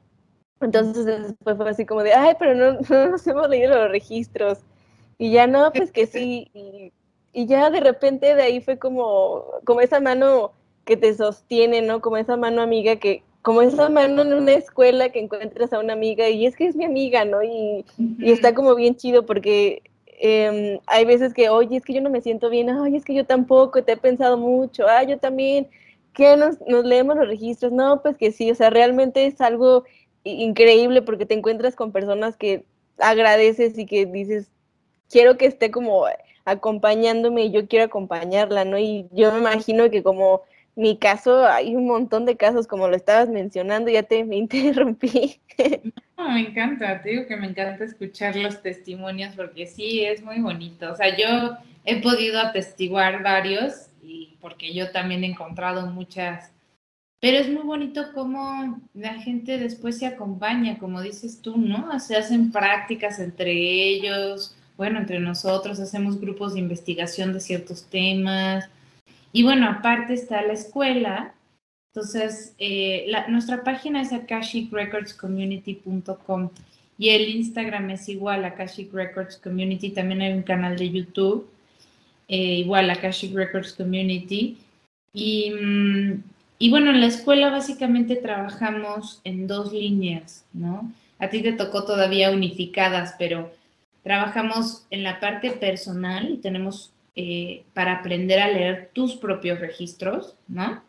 Entonces 0.60 1.04
después 1.04 1.56
fue 1.56 1.70
así 1.70 1.86
como 1.86 2.02
de, 2.02 2.14
ay, 2.14 2.34
pero 2.38 2.54
no, 2.54 2.78
no 2.88 3.10
nos 3.10 3.26
hemos 3.26 3.48
leído 3.48 3.76
los 3.76 3.90
registros. 3.90 4.60
Y 5.18 5.32
ya 5.32 5.46
no, 5.46 5.72
pues 5.72 5.92
que 5.92 6.06
sí. 6.06 6.50
Y, 6.54 6.92
y, 7.32 7.46
ya 7.46 7.70
de 7.70 7.80
repente 7.80 8.34
de 8.34 8.42
ahí 8.42 8.60
fue 8.60 8.78
como, 8.78 9.44
como 9.64 9.80
esa 9.80 10.00
mano 10.00 10.52
que 10.84 10.96
te 10.96 11.14
sostiene, 11.14 11.82
¿no? 11.82 12.00
Como 12.00 12.16
esa 12.16 12.36
mano 12.36 12.62
amiga 12.62 12.96
que, 12.96 13.22
como 13.42 13.62
esa 13.62 13.88
mano 13.88 14.22
en 14.22 14.32
una 14.34 14.52
escuela 14.52 15.10
que 15.10 15.20
encuentras 15.20 15.72
a 15.72 15.78
una 15.80 15.92
amiga 15.92 16.28
y 16.28 16.46
es 16.46 16.56
que 16.56 16.66
es 16.66 16.76
mi 16.76 16.84
amiga, 16.84 17.24
¿no? 17.24 17.42
Y, 17.42 17.84
y 18.18 18.32
está 18.32 18.54
como 18.54 18.74
bien 18.74 18.96
chido 18.96 19.26
porque 19.26 19.82
eh, 20.20 20.80
hay 20.86 21.04
veces 21.04 21.32
que, 21.32 21.48
oye, 21.48 21.76
es 21.76 21.84
que 21.84 21.94
yo 21.94 22.00
no 22.00 22.10
me 22.10 22.20
siento 22.20 22.50
bien, 22.50 22.70
ay, 22.70 22.96
es 22.96 23.04
que 23.04 23.14
yo 23.14 23.24
tampoco, 23.24 23.84
te 23.84 23.92
he 23.92 23.96
pensado 23.96 24.36
mucho, 24.36 24.86
ah, 24.88 25.04
yo 25.04 25.18
también, 25.18 25.68
¿qué 26.12 26.36
nos, 26.36 26.60
nos 26.66 26.84
leemos 26.84 27.16
los 27.16 27.28
registros? 27.28 27.72
No, 27.72 28.02
pues 28.02 28.16
que 28.16 28.32
sí, 28.32 28.50
o 28.50 28.54
sea, 28.54 28.70
realmente 28.70 29.26
es 29.26 29.40
algo 29.40 29.84
increíble 30.24 31.02
porque 31.02 31.26
te 31.26 31.34
encuentras 31.34 31.76
con 31.76 31.92
personas 31.92 32.36
que 32.36 32.64
agradeces 32.98 33.78
y 33.78 33.86
que 33.86 34.06
dices, 34.06 34.50
quiero 35.08 35.36
que 35.36 35.46
esté 35.46 35.70
como 35.70 36.06
acompañándome 36.50 37.44
y 37.44 37.50
yo 37.50 37.68
quiero 37.68 37.84
acompañarla, 37.86 38.64
¿no? 38.64 38.78
Y 38.78 39.06
yo 39.12 39.32
me 39.32 39.38
imagino 39.38 39.90
que 39.90 40.02
como 40.02 40.42
mi 40.78 40.96
caso, 40.96 41.44
hay 41.44 41.74
un 41.74 41.86
montón 41.86 42.24
de 42.24 42.36
casos, 42.36 42.68
como 42.68 42.86
lo 42.86 42.94
estabas 42.94 43.28
mencionando, 43.28 43.90
ya 43.90 44.04
te 44.04 44.24
me 44.24 44.36
interrumpí. 44.44 45.40
No, 46.16 46.30
me 46.30 46.40
encanta, 46.40 47.02
te 47.02 47.10
digo 47.10 47.26
que 47.26 47.36
me 47.36 47.48
encanta 47.48 47.84
escuchar 47.84 48.36
los 48.36 48.62
testimonios 48.62 49.34
porque 49.34 49.66
sí, 49.66 50.04
es 50.04 50.22
muy 50.22 50.40
bonito. 50.40 50.92
O 50.92 50.94
sea, 50.94 51.16
yo 51.16 51.56
he 51.84 52.00
podido 52.00 52.38
atestiguar 52.38 53.24
varios 53.24 53.88
y 54.02 54.36
porque 54.40 54.72
yo 54.72 54.92
también 54.92 55.24
he 55.24 55.26
encontrado 55.26 55.86
muchas, 55.88 56.52
pero 57.20 57.38
es 57.38 57.48
muy 57.48 57.64
bonito 57.64 58.12
cómo 58.14 58.80
la 58.94 59.14
gente 59.14 59.58
después 59.58 59.98
se 59.98 60.06
acompaña, 60.06 60.78
como 60.78 61.02
dices 61.02 61.42
tú, 61.42 61.56
¿no? 61.56 61.98
Se 61.98 62.16
hacen 62.16 62.52
prácticas 62.52 63.18
entre 63.18 63.50
ellos, 63.50 64.56
bueno, 64.78 65.00
entre 65.00 65.20
nosotros, 65.20 65.80
hacemos 65.80 66.18
grupos 66.20 66.54
de 66.54 66.60
investigación 66.60 67.34
de 67.34 67.40
ciertos 67.40 67.84
temas 67.84 68.70
y 69.32 69.42
bueno, 69.42 69.68
aparte 69.68 70.14
está 70.14 70.40
la 70.42 70.52
escuela. 70.54 71.34
Entonces, 71.92 72.54
eh, 72.58 73.10
nuestra 73.28 73.64
página 73.64 74.00
es 74.00 74.12
akashicrecordscommunity.com 74.12 76.50
y 76.96 77.08
el 77.10 77.28
Instagram 77.28 77.90
es 77.90 78.08
igual, 78.08 78.44
Akashic 78.44 78.92
Records 78.92 79.36
Community. 79.36 79.90
También 79.90 80.22
hay 80.22 80.32
un 80.32 80.42
canal 80.42 80.76
de 80.76 80.90
YouTube, 80.90 81.48
eh, 82.28 82.58
igual, 82.58 82.90
Akashic 82.90 83.34
Records 83.34 83.72
Community. 83.72 84.58
Y, 85.12 85.50
mm, 85.50 86.22
y 86.58 86.70
bueno, 86.70 86.90
en 86.90 87.00
la 87.00 87.06
escuela 87.06 87.50
básicamente 87.50 88.16
trabajamos 88.16 89.20
en 89.24 89.46
dos 89.46 89.72
líneas, 89.72 90.44
¿no? 90.52 90.92
A 91.18 91.30
ti 91.30 91.42
te 91.42 91.52
tocó 91.52 91.84
todavía 91.84 92.30
unificadas, 92.30 93.14
pero 93.18 93.50
trabajamos 94.08 94.86
en 94.88 95.02
la 95.02 95.20
parte 95.20 95.50
personal 95.50 96.30
y 96.30 96.38
tenemos 96.38 96.94
eh, 97.14 97.64
para 97.74 97.92
aprender 97.92 98.40
a 98.40 98.48
leer 98.48 98.88
tus 98.94 99.16
propios 99.16 99.60
registros, 99.60 100.34
¿no? 100.48 100.82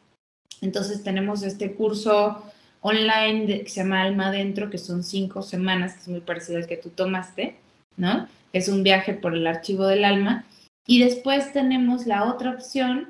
Entonces 0.62 1.04
tenemos 1.04 1.44
este 1.44 1.74
curso 1.74 2.42
online 2.80 3.64
que 3.66 3.70
se 3.70 3.82
llama 3.82 4.04
Alma 4.04 4.28
Adentro, 4.28 4.70
que 4.70 4.78
son 4.78 5.04
cinco 5.04 5.42
semanas, 5.42 5.96
que 5.96 6.00
es 6.00 6.08
muy 6.08 6.22
parecido 6.22 6.60
al 6.60 6.68
que 6.68 6.78
tú 6.78 6.92
tomaste, 6.92 7.58
¿no? 7.98 8.26
Es 8.54 8.70
un 8.70 8.84
viaje 8.84 9.12
por 9.12 9.36
el 9.36 9.46
archivo 9.48 9.86
del 9.86 10.06
alma. 10.06 10.46
Y 10.88 11.04
después 11.04 11.52
tenemos 11.52 12.08
la 12.08 12.24
otra 12.24 12.52
opción, 12.52 13.10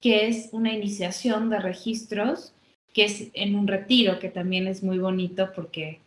que 0.00 0.28
es 0.28 0.50
una 0.52 0.72
iniciación 0.72 1.50
de 1.50 1.58
registros, 1.58 2.52
que 2.94 3.06
es 3.06 3.30
en 3.34 3.56
un 3.56 3.66
retiro, 3.66 4.20
que 4.20 4.28
también 4.28 4.68
es 4.68 4.84
muy 4.84 5.00
bonito 5.00 5.50
porque 5.52 5.98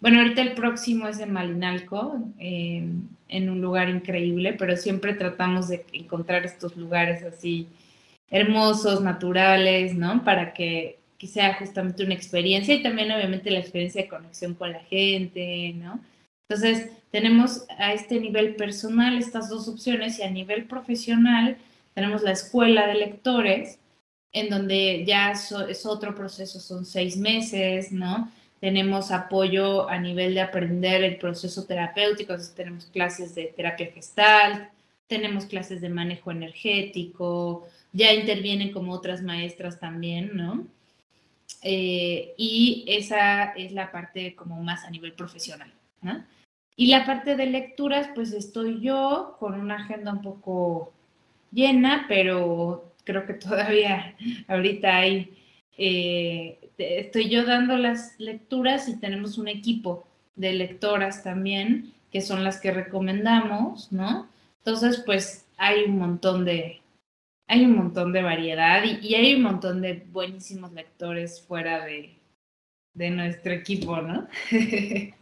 bueno, 0.00 0.18
ahorita 0.20 0.42
el 0.42 0.52
próximo 0.52 1.08
es 1.08 1.20
en 1.20 1.32
Malinalco, 1.32 2.18
eh, 2.38 2.86
en 3.28 3.50
un 3.50 3.60
lugar 3.60 3.88
increíble, 3.88 4.52
pero 4.52 4.76
siempre 4.76 5.14
tratamos 5.14 5.68
de 5.68 5.84
encontrar 5.92 6.44
estos 6.44 6.76
lugares 6.76 7.22
así 7.22 7.68
hermosos, 8.30 9.00
naturales, 9.00 9.94
¿no? 9.94 10.24
Para 10.24 10.52
que, 10.52 10.98
que, 11.18 11.26
sea 11.26 11.54
justamente 11.54 12.04
una 12.04 12.14
experiencia 12.14 12.74
y 12.74 12.82
también 12.82 13.12
obviamente 13.12 13.50
la 13.50 13.60
experiencia 13.60 14.02
de 14.02 14.08
conexión 14.08 14.54
con 14.54 14.72
la 14.72 14.80
gente, 14.80 15.72
¿no? 15.76 16.00
Entonces, 16.48 16.90
tenemos 17.10 17.64
a 17.78 17.92
este 17.92 18.20
nivel 18.20 18.56
personal 18.56 19.16
estas 19.16 19.48
dos 19.48 19.68
opciones 19.68 20.18
y 20.18 20.22
a 20.22 20.30
nivel 20.30 20.64
profesional 20.64 21.56
tenemos 21.94 22.22
la 22.22 22.32
escuela 22.32 22.86
de 22.86 22.94
lectores, 22.94 23.78
en 24.32 24.50
donde 24.50 25.04
ya 25.06 25.30
es 25.30 25.86
otro 25.86 26.14
proceso, 26.14 26.58
son 26.58 26.84
seis 26.84 27.16
meses, 27.16 27.92
¿no? 27.92 28.30
Tenemos 28.60 29.10
apoyo 29.10 29.88
a 29.88 29.98
nivel 29.98 30.34
de 30.34 30.40
aprender 30.40 31.04
el 31.04 31.18
proceso 31.18 31.66
terapéutico, 31.66 32.34
tenemos 32.54 32.86
clases 32.86 33.34
de 33.34 33.52
terapia 33.56 33.90
gestal, 33.92 34.70
tenemos 35.06 35.46
clases 35.46 35.80
de 35.80 35.88
manejo 35.88 36.30
energético, 36.30 37.66
ya 37.92 38.12
intervienen 38.12 38.72
como 38.72 38.92
otras 38.92 39.22
maestras 39.22 39.78
también, 39.78 40.30
¿no? 40.34 40.66
Eh, 41.62 42.34
y 42.36 42.84
esa 42.88 43.52
es 43.52 43.72
la 43.72 43.90
parte 43.92 44.34
como 44.34 44.62
más 44.62 44.84
a 44.84 44.90
nivel 44.90 45.12
profesional, 45.12 45.72
¿no? 46.02 46.24
Y 46.76 46.88
la 46.88 47.06
parte 47.06 47.36
de 47.36 47.46
lecturas, 47.46 48.10
pues 48.14 48.32
estoy 48.32 48.80
yo 48.80 49.36
con 49.38 49.54
una 49.60 49.76
agenda 49.76 50.12
un 50.12 50.22
poco 50.22 50.92
llena, 51.52 52.06
pero 52.08 52.92
creo 53.04 53.26
que 53.26 53.34
todavía 53.34 54.16
ahorita 54.48 54.96
hay 54.96 55.38
eh, 55.78 56.63
estoy 56.78 57.28
yo 57.28 57.44
dando 57.44 57.76
las 57.76 58.18
lecturas 58.18 58.88
y 58.88 58.98
tenemos 58.98 59.38
un 59.38 59.48
equipo 59.48 60.06
de 60.36 60.52
lectoras 60.52 61.22
también, 61.22 61.92
que 62.10 62.20
son 62.20 62.44
las 62.44 62.60
que 62.60 62.70
recomendamos, 62.70 63.92
¿no? 63.92 64.28
Entonces, 64.58 65.02
pues 65.04 65.46
hay 65.56 65.84
un 65.84 65.98
montón 65.98 66.44
de, 66.44 66.80
hay 67.46 67.64
un 67.64 67.76
montón 67.76 68.12
de 68.12 68.22
variedad 68.22 68.82
y, 68.84 69.14
hay 69.14 69.34
un 69.34 69.42
montón 69.42 69.82
de 69.82 70.04
buenísimos 70.12 70.72
lectores 70.72 71.40
fuera 71.40 71.84
de, 71.84 72.16
de 72.94 73.10
nuestro 73.10 73.52
equipo, 73.52 74.00
¿no? 74.00 74.28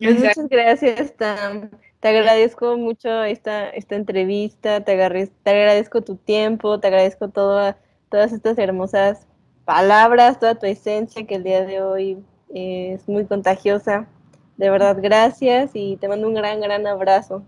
Pues 0.00 0.18
muchas 0.18 0.48
gracias, 0.48 1.16
Tam. 1.16 1.70
Te 2.00 2.08
agradezco 2.08 2.76
mucho 2.76 3.22
esta, 3.22 3.70
esta 3.70 3.94
entrevista, 3.94 4.84
te, 4.84 4.96
te 4.96 5.50
agradezco 5.50 6.02
tu 6.02 6.16
tiempo, 6.16 6.80
te 6.80 6.88
agradezco 6.88 7.28
todas 7.28 7.76
estas 8.10 8.58
hermosas 8.58 9.27
palabras, 9.68 10.40
toda 10.40 10.54
tu 10.54 10.64
esencia 10.64 11.26
que 11.26 11.34
el 11.34 11.44
día 11.44 11.62
de 11.62 11.82
hoy 11.82 12.16
es 12.48 13.06
muy 13.06 13.26
contagiosa. 13.26 14.08
De 14.56 14.70
verdad, 14.70 14.96
gracias 14.98 15.72
y 15.74 15.98
te 15.98 16.08
mando 16.08 16.26
un 16.26 16.32
gran, 16.32 16.58
gran 16.62 16.86
abrazo. 16.86 17.44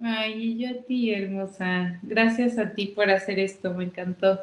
Ay, 0.00 0.34
y 0.36 0.58
yo 0.58 0.70
a 0.70 0.82
ti, 0.84 1.12
hermosa. 1.12 1.98
Gracias 2.04 2.56
a 2.56 2.72
ti 2.72 2.86
por 2.86 3.10
hacer 3.10 3.40
esto, 3.40 3.74
me 3.74 3.82
encantó. 3.82 4.38